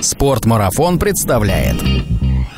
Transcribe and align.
Спортмарафон 0.00 0.98
представляет 0.98 1.76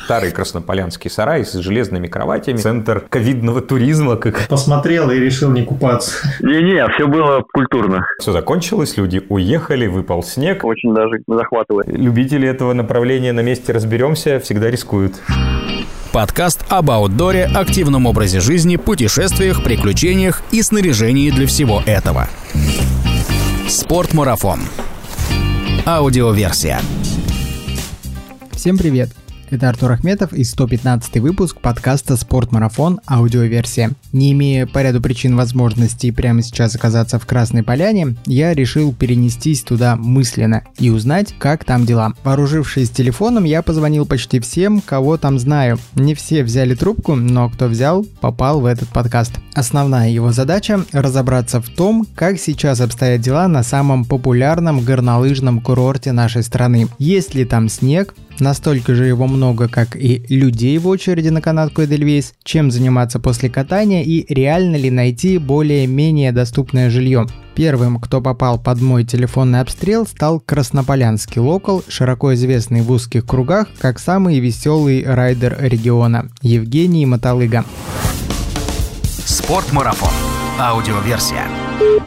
старый 0.04 0.31
краснополянский 0.31 1.10
сарай 1.10 1.45
с 1.45 1.55
железными 1.55 2.06
кроватями, 2.06 2.58
центр 2.58 3.00
ковидного 3.08 3.63
туризма. 3.63 4.16
Как... 4.16 4.46
Посмотрел 4.48 5.11
и 5.11 5.18
решил 5.18 5.50
не 5.50 5.62
купаться. 5.62 6.12
Не-не, 6.40 6.86
все 6.90 7.06
было 7.06 7.42
культурно. 7.52 8.06
Все 8.18 8.32
закончилось, 8.32 8.96
люди 8.96 9.22
уехали, 9.28 9.86
выпал 9.86 10.22
снег. 10.22 10.64
Очень 10.64 10.94
даже 10.94 11.22
захватывает. 11.26 11.88
Любители 11.88 12.47
этого 12.47 12.74
направления 12.74 13.33
на 13.33 13.40
месте 13.40 13.72
разберемся 13.72 14.38
всегда 14.38 14.71
рискуют. 14.71 15.15
Подкаст 16.13 16.67
об 16.69 16.91
аутдоре, 16.91 17.45
активном 17.47 18.05
образе 18.05 18.41
жизни, 18.41 18.77
путешествиях, 18.77 19.65
приключениях 19.65 20.43
и 20.51 20.61
снаряжении 20.61 21.31
для 21.31 21.47
всего 21.47 21.83
этого. 21.87 22.29
Спортмарафон. 23.67 24.61
Аудиоверсия. 25.87 26.81
Всем 28.62 28.79
привет! 28.79 29.11
Это 29.50 29.68
Артур 29.68 29.90
Ахметов 29.90 30.32
и 30.32 30.44
115 30.44 31.18
выпуск 31.18 31.61
подкаста 31.61 32.16
«Спортмарафон. 32.16 33.00
Аудиоверсия». 33.06 33.90
Не 34.12 34.32
имея 34.32 34.66
по 34.66 34.82
ряду 34.82 35.02
причин 35.02 35.36
возможности 35.36 36.12
прямо 36.12 36.42
сейчас 36.42 36.76
оказаться 36.76 37.18
в 37.18 37.26
Красной 37.26 37.64
Поляне, 37.64 38.14
я 38.24 38.54
решил 38.54 38.94
перенестись 38.94 39.62
туда 39.62 39.96
мысленно 39.96 40.62
и 40.78 40.90
узнать, 40.90 41.34
как 41.40 41.64
там 41.64 41.84
дела. 41.84 42.14
Вооружившись 42.22 42.88
телефоном, 42.90 43.42
я 43.44 43.62
позвонил 43.62 44.06
почти 44.06 44.38
всем, 44.38 44.80
кого 44.80 45.16
там 45.16 45.40
знаю. 45.40 45.78
Не 45.96 46.14
все 46.14 46.44
взяли 46.44 46.76
трубку, 46.76 47.16
но 47.16 47.50
кто 47.50 47.66
взял, 47.66 48.06
попал 48.20 48.60
в 48.60 48.66
этот 48.66 48.90
подкаст. 48.90 49.32
Основная 49.54 50.08
его 50.08 50.30
задача– 50.30 50.84
разобраться 50.92 51.60
в 51.60 51.68
том, 51.68 52.06
как 52.14 52.38
сейчас 52.38 52.80
обстоят 52.80 53.20
дела 53.20 53.48
на 53.48 53.64
самом 53.64 54.04
популярном 54.04 54.82
горнолыжном 54.82 55.60
курорте 55.60 56.12
нашей 56.12 56.44
страны. 56.44 56.86
Есть 56.98 57.34
ли 57.34 57.44
там 57.44 57.68
снег, 57.68 58.14
Настолько 58.41 58.95
же 58.95 59.06
его 59.06 59.27
много, 59.27 59.68
как 59.68 59.96
и 59.96 60.24
людей 60.28 60.78
в 60.78 60.88
очереди 60.88 61.28
на 61.28 61.41
канатку 61.41 61.83
Эдельвейс, 61.83 62.34
чем 62.42 62.70
заниматься 62.70 63.20
после 63.20 63.48
катания 63.50 64.02
и 64.02 64.25
реально 64.33 64.77
ли 64.77 64.91
найти 64.91 65.38
более-менее 65.38 66.33
доступное 66.33 66.91
жилье. 66.91 67.27
Первым, 67.55 68.00
кто 68.00 68.20
попал 68.20 68.58
под 68.58 68.80
мой 68.80 69.05
телефонный 69.05 69.60
обстрел, 69.60 70.06
стал 70.06 70.41
Краснополянский 70.41 71.41
local, 71.41 71.84
широко 71.86 72.33
известный 72.34 72.80
в 72.80 72.91
узких 72.91 73.27
кругах 73.27 73.69
как 73.78 73.98
самый 73.98 74.41
веселый 74.41 75.05
райдер 75.05 75.56
региона– 75.60 76.30
Евгений 76.42 77.05
Мотолыга. 77.05 77.64
Спортмарафон. 79.05 80.12
Аудиоверсия. 80.58 81.47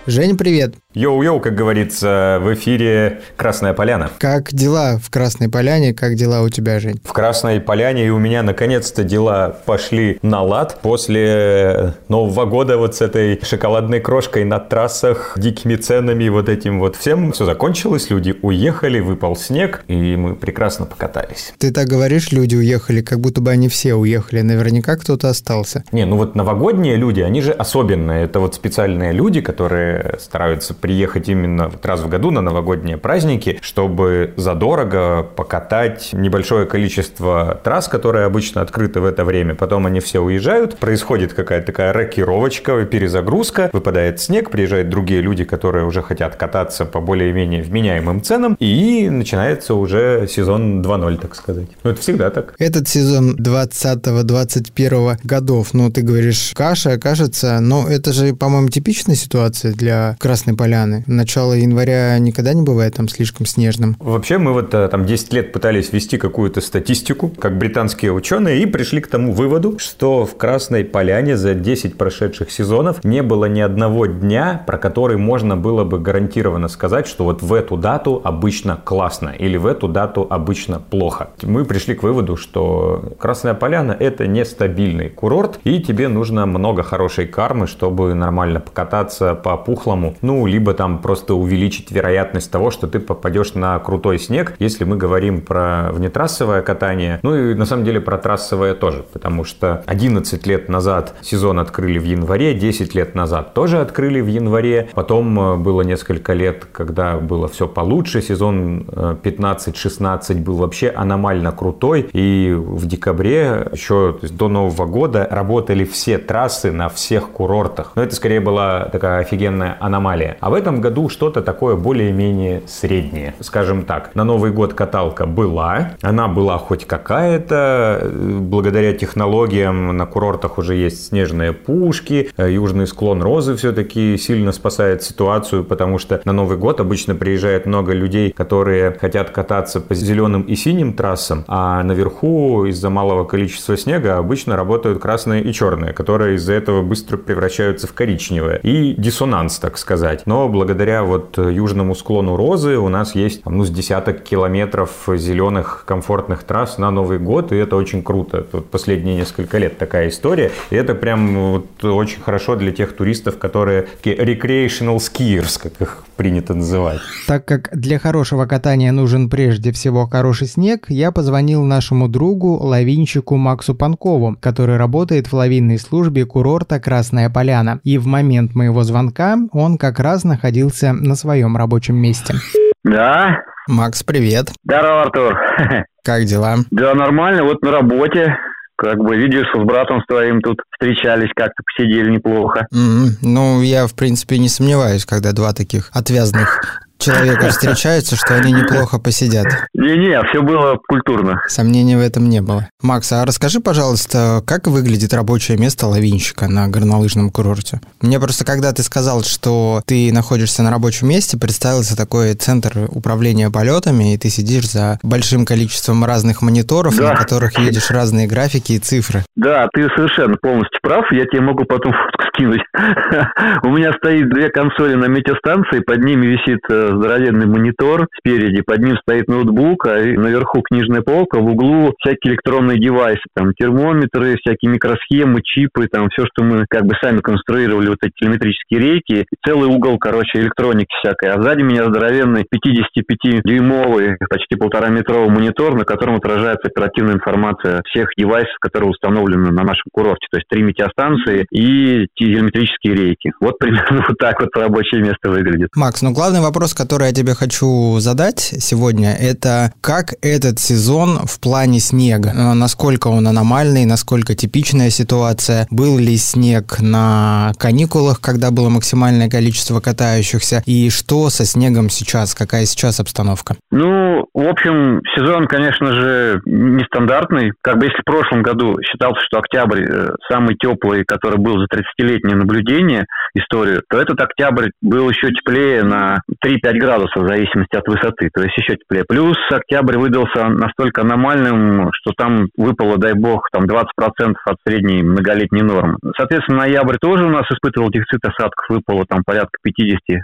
Жень, 0.07 0.37
привет. 0.37 0.75
Йоу-йоу, 0.95 1.41
как 1.41 1.55
говорится, 1.55 2.39
в 2.41 2.53
эфире 2.53 3.19
«Красная 3.35 3.73
поляна». 3.73 4.09
Как 4.17 4.53
дела 4.53 4.97
в 4.97 5.09
Красной 5.09 5.49
Поляне? 5.49 5.93
Как 5.93 6.15
дела 6.15 6.41
у 6.41 6.47
тебя, 6.47 6.79
Жень? 6.79 7.01
В 7.03 7.11
Красной 7.11 7.59
Поляне 7.59 8.07
и 8.07 8.09
у 8.09 8.17
меня 8.17 8.43
наконец-то 8.43 9.03
дела 9.03 9.57
пошли 9.65 10.17
на 10.21 10.41
лад 10.41 10.79
после 10.81 11.95
Нового 12.07 12.45
года 12.45 12.77
вот 12.77 12.95
с 12.95 13.01
этой 13.01 13.41
шоколадной 13.43 13.99
крошкой 13.99 14.45
на 14.45 14.57
трассах, 14.59 15.33
дикими 15.35 15.75
ценами, 15.75 16.29
вот 16.29 16.47
этим 16.47 16.79
вот 16.79 16.95
всем. 16.95 17.33
Все 17.33 17.43
закончилось, 17.43 18.09
люди 18.09 18.33
уехали, 18.41 19.01
выпал 19.01 19.35
снег, 19.35 19.83
и 19.89 20.15
мы 20.15 20.33
прекрасно 20.33 20.85
покатались. 20.85 21.53
Ты 21.57 21.73
так 21.73 21.89
говоришь, 21.89 22.31
люди 22.31 22.55
уехали, 22.55 23.01
как 23.01 23.19
будто 23.19 23.41
бы 23.41 23.51
они 23.51 23.67
все 23.67 23.95
уехали. 23.95 24.39
Наверняка 24.39 24.95
кто-то 24.95 25.27
остался. 25.27 25.83
Не, 25.91 26.05
ну 26.05 26.15
вот 26.15 26.35
новогодние 26.35 26.95
люди, 26.95 27.19
они 27.19 27.41
же 27.41 27.51
особенные. 27.51 28.23
Это 28.23 28.39
вот 28.39 28.55
специальные 28.55 29.11
люди, 29.11 29.41
которые 29.41 30.19
стараются 30.21 30.73
приехать 30.85 31.29
именно 31.29 31.67
вот 31.67 31.83
раз 31.83 32.01
в 32.01 32.09
году 32.09 32.29
на 32.29 32.41
новогодние 32.41 32.97
праздники, 32.97 33.57
чтобы 33.59 34.35
задорого 34.37 35.23
покатать 35.23 36.09
небольшое 36.13 36.67
количество 36.67 37.59
трасс, 37.63 37.87
которые 37.87 38.27
обычно 38.27 38.61
открыты 38.61 38.99
в 38.99 39.05
это 39.05 39.25
время. 39.25 39.55
Потом 39.55 39.87
они 39.87 39.99
все 39.99 40.19
уезжают, 40.19 40.77
происходит 40.77 41.33
какая-то 41.33 41.65
такая 41.65 41.91
рокировочка, 41.91 42.85
перезагрузка, 42.85 43.71
выпадает 43.73 44.21
снег, 44.21 44.51
приезжают 44.51 44.89
другие 44.89 45.21
люди, 45.21 45.43
которые 45.43 45.85
уже 45.85 46.03
хотят 46.03 46.35
кататься 46.35 46.85
по 46.85 47.01
более-менее 47.01 47.63
вменяемым 47.63 48.21
ценам, 48.21 48.55
и 48.59 49.09
начинается 49.09 49.73
уже 49.73 50.27
сезон 50.29 50.83
2.0, 50.83 51.17
так 51.17 51.33
сказать. 51.33 51.69
Ну, 51.83 51.89
это 51.89 51.99
всегда 51.99 52.29
так. 52.29 52.53
Этот 52.59 52.87
сезон 52.87 53.35
20-21 53.37 55.17
годов, 55.23 55.73
ну, 55.73 55.89
ты 55.89 56.03
говоришь, 56.03 56.51
каша, 56.53 56.99
кажется, 56.99 57.59
но 57.59 57.87
это 57.89 58.13
же, 58.13 58.35
по-моему, 58.35 58.69
типичная 58.69 59.15
ситуация 59.15 59.73
для 59.73 60.15
Красной 60.19 60.55
Поляны 60.55 60.74
поляны. 60.75 61.03
Начало 61.07 61.53
января 61.53 62.17
никогда 62.19 62.53
не 62.53 62.61
бывает 62.61 62.95
там 62.95 63.07
слишком 63.07 63.45
снежным. 63.45 63.95
Вообще 63.99 64.37
мы 64.37 64.53
вот 64.53 64.73
э, 64.73 64.87
там 64.89 65.05
10 65.05 65.33
лет 65.33 65.53
пытались 65.53 65.93
вести 65.93 66.17
какую-то 66.17 66.61
статистику, 66.61 67.29
как 67.29 67.57
британские 67.57 68.11
ученые, 68.11 68.61
и 68.61 68.65
пришли 68.65 69.01
к 69.01 69.07
тому 69.07 69.31
выводу, 69.31 69.79
что 69.79 70.25
в 70.25 70.35
Красной 70.37 70.83
Поляне 70.83 71.37
за 71.37 71.53
10 71.53 71.97
прошедших 71.97 72.51
сезонов 72.51 73.03
не 73.03 73.21
было 73.21 73.45
ни 73.45 73.61
одного 73.61 74.05
дня, 74.05 74.63
про 74.67 74.77
который 74.77 75.17
можно 75.17 75.55
было 75.55 75.83
бы 75.83 75.99
гарантированно 75.99 76.67
сказать, 76.67 77.07
что 77.07 77.23
вот 77.23 77.41
в 77.41 77.53
эту 77.53 77.77
дату 77.77 78.21
обычно 78.23 78.77
классно 78.83 79.29
или 79.29 79.57
в 79.57 79.65
эту 79.65 79.87
дату 79.87 80.27
обычно 80.29 80.79
плохо. 80.79 81.29
Мы 81.41 81.65
пришли 81.65 81.95
к 81.95 82.03
выводу, 82.03 82.35
что 82.35 83.13
Красная 83.19 83.53
Поляна 83.53 83.95
это 83.97 84.27
нестабильный 84.27 85.09
курорт, 85.09 85.59
и 85.63 85.79
тебе 85.79 86.07
нужно 86.07 86.45
много 86.45 86.83
хорошей 86.83 87.27
кармы, 87.27 87.67
чтобы 87.67 88.13
нормально 88.13 88.59
покататься 88.59 89.35
по 89.35 89.57
пухлому, 89.57 90.15
ну, 90.21 90.45
либо 90.45 90.64
либо 90.65 90.73
там 90.73 90.97
просто 90.97 91.35
увеличить 91.35 91.91
вероятность 91.91 92.49
того, 92.49 92.71
что 92.71 92.87
ты 92.87 92.99
попадешь 92.99 93.53
на 93.53 93.77
крутой 93.77 94.17
снег, 94.17 94.55
если 94.57 94.83
мы 94.83 94.97
говорим 94.97 95.41
про 95.41 95.91
внетрассовое 95.91 96.63
катание, 96.63 97.19
ну 97.21 97.35
и 97.35 97.53
на 97.53 97.65
самом 97.65 97.85
деле 97.85 98.01
про 98.01 98.17
трассовое 98.17 98.73
тоже, 98.73 99.05
потому 99.13 99.43
что 99.43 99.83
11 99.85 100.47
лет 100.47 100.67
назад 100.67 101.13
сезон 101.21 101.59
открыли 101.59 101.99
в 101.99 102.03
январе, 102.03 102.55
10 102.55 102.95
лет 102.95 103.13
назад 103.13 103.53
тоже 103.53 103.79
открыли 103.79 104.21
в 104.21 104.27
январе, 104.27 104.89
потом 104.95 105.39
э, 105.39 105.55
было 105.57 105.83
несколько 105.83 106.33
лет, 106.33 106.65
когда 106.71 107.17
было 107.17 107.47
все 107.47 107.67
получше, 107.67 108.23
сезон 108.23 108.87
15-16 108.87 110.19
э, 110.29 110.33
был 110.39 110.55
вообще 110.55 110.89
аномально 110.89 111.51
крутой, 111.51 112.09
и 112.11 112.55
в 112.57 112.87
декабре 112.87 113.67
еще 113.71 114.17
до 114.31 114.47
Нового 114.47 114.87
года 114.87 115.27
работали 115.29 115.85
все 115.85 116.17
трассы 116.17 116.71
на 116.71 116.89
всех 116.89 117.29
курортах. 117.29 117.91
Но 117.93 118.01
это 118.01 118.15
скорее 118.15 118.39
была 118.39 118.85
такая 118.85 119.19
офигенная 119.19 119.77
аномалия. 119.79 120.37
А 120.39 120.49
в 120.49 120.54
этом 120.55 120.81
году 120.81 121.09
что-то 121.09 121.41
такое 121.41 121.75
более-менее 121.75 122.63
среднее. 122.67 123.33
Скажем 123.39 123.83
так, 123.83 124.15
на 124.15 124.23
Новый 124.23 124.51
год 124.51 124.73
каталка 124.73 125.25
была, 125.25 125.91
она 126.01 126.27
была 126.27 126.57
хоть 126.57 126.85
какая-то, 126.85 128.11
благодаря 128.11 128.93
технологиям 128.93 129.95
на 129.95 130.05
курортах 130.05 130.57
уже 130.57 130.75
есть 130.75 131.07
снежные 131.07 131.53
пушки, 131.53 132.29
южный 132.37 132.87
склон 132.87 133.21
розы 133.21 133.55
все-таки 133.55 134.17
сильно 134.17 134.51
спасает 134.51 135.03
ситуацию, 135.03 135.63
потому 135.63 135.99
что 135.99 136.21
на 136.25 136.31
Новый 136.31 136.57
год 136.57 136.79
обычно 136.79 137.15
приезжает 137.15 137.65
много 137.65 137.93
людей, 137.93 138.31
которые 138.31 138.91
хотят 138.99 139.29
кататься 139.31 139.81
по 139.81 139.93
зеленым 139.93 140.43
и 140.43 140.55
синим 140.55 140.93
трассам, 140.93 141.43
а 141.47 141.83
наверху 141.83 142.65
из-за 142.65 142.89
малого 142.89 143.25
количества 143.25 143.77
снега 143.77 144.17
обычно 144.17 144.55
работают 144.55 145.01
красные 145.01 145.43
и 145.43 145.53
черные, 145.53 145.93
которые 145.93 146.35
из-за 146.35 146.53
этого 146.53 146.81
быстро 146.81 147.17
превращаются 147.17 147.87
в 147.87 147.93
коричневые. 147.93 148.59
И 148.63 148.95
диссонанс, 148.97 149.59
так 149.59 149.77
сказать. 149.77 150.23
Но 150.25 150.34
но 150.35 150.49
благодаря 150.49 151.03
вот 151.03 151.37
южному 151.37 151.95
склону 151.95 152.35
Розы 152.35 152.77
у 152.77 152.89
нас 152.89 153.15
есть 153.15 153.45
ну, 153.45 153.63
с 153.63 153.69
десяток 153.69 154.21
километров 154.21 154.91
зеленых 155.07 155.85
комфортных 155.87 156.43
трасс 156.43 156.77
на 156.77 156.91
Новый 156.91 157.19
год, 157.19 157.53
и 157.53 157.55
это 157.55 157.77
очень 157.77 158.03
круто. 158.03 158.45
Вот 158.51 158.69
последние 158.69 159.15
несколько 159.15 159.57
лет 159.59 159.77
такая 159.77 160.09
история, 160.09 160.51
и 160.71 160.75
это 160.75 160.93
прям 160.93 161.53
вот 161.53 161.85
очень 161.85 162.21
хорошо 162.21 162.57
для 162.57 162.73
тех 162.73 162.93
туристов, 162.97 163.37
которые 163.37 163.83
такие 163.83 164.17
recreational 164.17 164.97
skiers, 164.97 165.57
как 165.57 165.81
их 165.81 166.03
принято 166.17 166.53
называть. 166.53 166.99
Так 167.27 167.45
как 167.45 167.69
для 167.71 167.97
хорошего 167.97 168.45
катания 168.45 168.91
нужен 168.91 169.29
прежде 169.29 169.71
всего 169.71 170.05
хороший 170.05 170.47
снег, 170.47 170.87
я 170.89 171.13
позвонил 171.13 171.63
нашему 171.63 172.09
другу, 172.09 172.57
лавинчику 172.57 173.37
Максу 173.37 173.73
Панкову, 173.73 174.35
который 174.41 174.75
работает 174.75 175.27
в 175.27 175.33
лавинной 175.33 175.79
службе 175.79 176.25
курорта 176.25 176.81
Красная 176.81 177.29
Поляна. 177.29 177.79
И 177.85 177.97
в 177.97 178.05
момент 178.05 178.53
моего 178.53 178.83
звонка 178.83 179.37
он 179.53 179.77
как 179.77 180.01
раз 180.01 180.24
находился 180.25 180.93
на 180.93 181.15
своем 181.15 181.55
рабочем 181.55 181.95
месте. 181.95 182.35
Да. 182.83 183.43
Макс, 183.67 184.03
привет. 184.03 184.51
Здорово, 184.63 185.01
Артур. 185.03 185.37
Как 186.03 186.25
дела? 186.25 186.57
Да, 186.69 186.93
нормально, 186.93 187.43
вот 187.43 187.61
на 187.61 187.71
работе. 187.71 188.37
Как 188.77 188.97
бы 188.97 189.15
видишь, 189.15 189.47
с 189.55 189.63
братом 189.63 190.01
с 190.01 190.05
твоим 190.05 190.41
тут 190.41 190.59
встречались, 190.71 191.31
как-то 191.33 191.63
посидели 191.63 192.11
неплохо. 192.11 192.67
Mm-hmm. 192.73 193.07
Ну, 193.21 193.61
я, 193.61 193.87
в 193.87 193.95
принципе, 193.95 194.37
не 194.37 194.49
сомневаюсь, 194.49 195.05
когда 195.05 195.31
два 195.31 195.53
таких 195.53 195.89
отвязных 195.93 196.84
человека 197.05 197.49
встречаются, 197.49 198.15
что 198.15 198.35
они 198.35 198.51
неплохо 198.51 198.99
посидят. 198.99 199.47
Не-не, 199.73 200.21
все 200.29 200.41
было 200.41 200.77
культурно. 200.87 201.41
Сомнений 201.47 201.95
в 201.95 202.01
этом 202.01 202.29
не 202.29 202.41
было. 202.41 202.67
Макс, 202.81 203.11
а 203.11 203.25
расскажи, 203.25 203.59
пожалуйста, 203.59 204.41
как 204.45 204.67
выглядит 204.67 205.13
рабочее 205.13 205.57
место 205.57 205.87
лавинщика 205.87 206.47
на 206.47 206.67
горнолыжном 206.67 207.29
курорте? 207.29 207.81
Мне 208.01 208.19
просто, 208.19 208.45
когда 208.45 208.71
ты 208.73 208.83
сказал, 208.83 209.23
что 209.23 209.81
ты 209.85 210.11
находишься 210.11 210.63
на 210.63 210.71
рабочем 210.71 211.09
месте, 211.09 211.37
представился 211.37 211.95
такой 211.95 212.33
центр 212.33 212.87
управления 212.89 213.49
полетами, 213.49 214.13
и 214.13 214.17
ты 214.17 214.29
сидишь 214.29 214.69
за 214.69 214.99
большим 215.03 215.45
количеством 215.45 216.03
разных 216.05 216.41
мониторов, 216.41 216.95
да. 216.97 217.11
на 217.11 217.15
которых 217.15 217.57
видишь 217.59 217.91
разные 217.91 218.27
графики 218.27 218.73
и 218.73 218.79
цифры. 218.79 219.23
Да, 219.35 219.67
ты 219.73 219.87
совершенно 219.95 220.35
полностью 220.41 220.79
прав. 220.81 221.05
Я 221.11 221.25
тебе 221.25 221.41
могу 221.41 221.65
потом 221.65 221.93
фотку 221.93 222.23
скинуть. 222.33 222.61
У 223.63 223.69
меня 223.69 223.93
стоит 223.93 224.29
две 224.29 224.49
консоли 224.49 224.95
на 224.95 225.05
метеостанции, 225.05 225.79
под 225.79 226.03
ними 226.03 226.27
висит 226.27 226.59
э, 226.69 226.94
здоровенный 226.97 227.45
монитор 227.45 228.07
спереди, 228.17 228.61
под 228.61 228.79
ним 228.79 228.97
стоит 228.97 229.27
ноутбук, 229.27 229.87
а 229.87 229.95
наверху 229.95 230.61
книжная 230.61 231.01
полка, 231.01 231.39
в 231.39 231.45
углу 231.45 231.93
всякие 231.99 232.33
электронные 232.33 232.79
девайсы, 232.79 233.23
там 233.33 233.53
термометры, 233.53 234.35
всякие 234.37 234.71
микросхемы, 234.71 235.41
чипы, 235.43 235.87
там 235.87 236.09
все, 236.09 236.25
что 236.25 236.43
мы 236.43 236.65
как 236.69 236.85
бы 236.85 236.95
сами 237.01 237.19
конструировали, 237.19 237.89
вот 237.89 237.99
эти 238.01 238.13
телеметрические 238.19 238.79
рейки, 238.79 239.25
целый 239.45 239.67
угол, 239.69 239.97
короче, 239.97 240.39
электроники 240.39 240.93
всякой. 241.01 241.31
А 241.31 241.41
сзади 241.41 241.61
меня 241.61 241.85
здоровенный 241.85 242.43
55-дюймовый, 242.43 244.17
почти 244.29 244.55
полтора 244.55 244.89
метровый 244.89 245.29
монитор, 245.29 245.75
на 245.75 245.85
котором 245.85 246.15
отражается 246.15 246.67
оперативная 246.67 247.15
информация 247.15 247.81
всех 247.89 248.09
девайсов, 248.17 248.55
которые 248.59 248.91
установлены 248.91 249.51
на 249.51 249.63
нашем 249.63 249.85
курорте. 249.91 250.27
То 250.31 250.37
есть 250.37 250.47
три 250.49 250.63
метеостанции 250.63 251.45
и 251.51 252.07
телеметрические 252.15 252.93
рейки. 252.93 253.31
Вот 253.39 253.57
примерно 253.57 254.03
вот 254.07 254.17
так 254.17 254.39
вот 254.39 254.55
рабочее 254.55 255.01
место 255.01 255.29
выглядит. 255.29 255.69
Макс, 255.75 256.01
ну 256.01 256.11
главный 256.11 256.41
вопрос, 256.41 256.73
который 256.75 257.07
я 257.07 257.13
тебе 257.13 257.33
хочу 257.33 257.99
задать 257.99 258.39
сегодня, 258.39 259.13
это 259.13 259.71
как 259.81 260.13
этот 260.21 260.59
сезон 260.59 261.19
в 261.25 261.39
плане 261.39 261.79
снега? 261.79 262.29
Э, 262.29 262.53
насколько 262.53 263.07
он 263.07 263.27
аномальный, 263.27 263.85
насколько 263.85 264.35
типичная 264.35 264.89
ситуация? 264.89 265.67
Был 265.71 265.97
ли 265.97 266.17
снег 266.17 266.79
на 266.79 267.53
каникулах, 267.57 268.21
когда 268.21 268.51
было 268.51 268.69
максимальное 268.69 269.29
количество 269.29 269.79
катающихся? 269.79 270.61
И 270.65 270.89
что 270.89 271.29
со 271.29 271.45
снегом 271.45 271.89
сейчас? 271.89 272.35
Какая 272.35 272.65
сейчас 272.65 272.99
обстановка? 272.99 273.55
Ну, 273.71 274.25
в 274.33 274.47
общем, 274.47 275.01
сезон, 275.15 275.47
конечно 275.47 275.87
же, 275.93 276.41
нестандартный. 276.45 277.51
Как 277.61 277.77
бы 277.77 277.85
если 277.85 278.01
в 278.01 278.05
прошлом 278.05 278.41
году 278.41 278.75
считался, 278.81 279.21
что 279.21 279.39
октябрь 279.39 279.83
э, 279.83 280.09
самый 280.29 280.55
теплый, 280.55 281.03
который 281.05 281.39
был 281.39 281.55
за 281.59 281.65
30-летнее 281.65 282.35
наблюдение, 282.35 283.05
историю, 283.33 283.83
то 283.89 283.99
этот 283.99 284.19
октябрь 284.21 284.69
был 284.81 285.09
еще 285.09 285.31
теплее 285.31 285.83
на 285.83 286.21
3-5 286.43 286.64
градусов 286.73 287.23
в 287.23 287.27
зависимости 287.27 287.75
от 287.75 287.87
высоты, 287.87 288.29
то 288.33 288.41
есть 288.41 288.57
еще 288.57 288.75
теплее. 288.75 289.05
Плюс 289.07 289.37
октябрь 289.51 289.97
выдался 289.97 290.47
настолько 290.47 291.01
аномальным, 291.01 291.91
что 291.93 292.11
там 292.17 292.47
выпало, 292.57 292.97
дай 292.97 293.13
бог, 293.13 293.47
там 293.51 293.65
20% 293.65 294.35
от 294.45 294.57
средней 294.67 295.03
многолетней 295.03 295.61
нормы. 295.61 295.97
Соответственно, 296.17 296.59
ноябрь 296.59 296.97
тоже 296.99 297.25
у 297.25 297.29
нас 297.29 297.45
испытывал 297.51 297.89
дефицит 297.89 298.23
осадков, 298.23 298.69
выпало 298.69 299.05
там 299.07 299.23
порядка 299.25 299.57
50-40% 299.67 300.19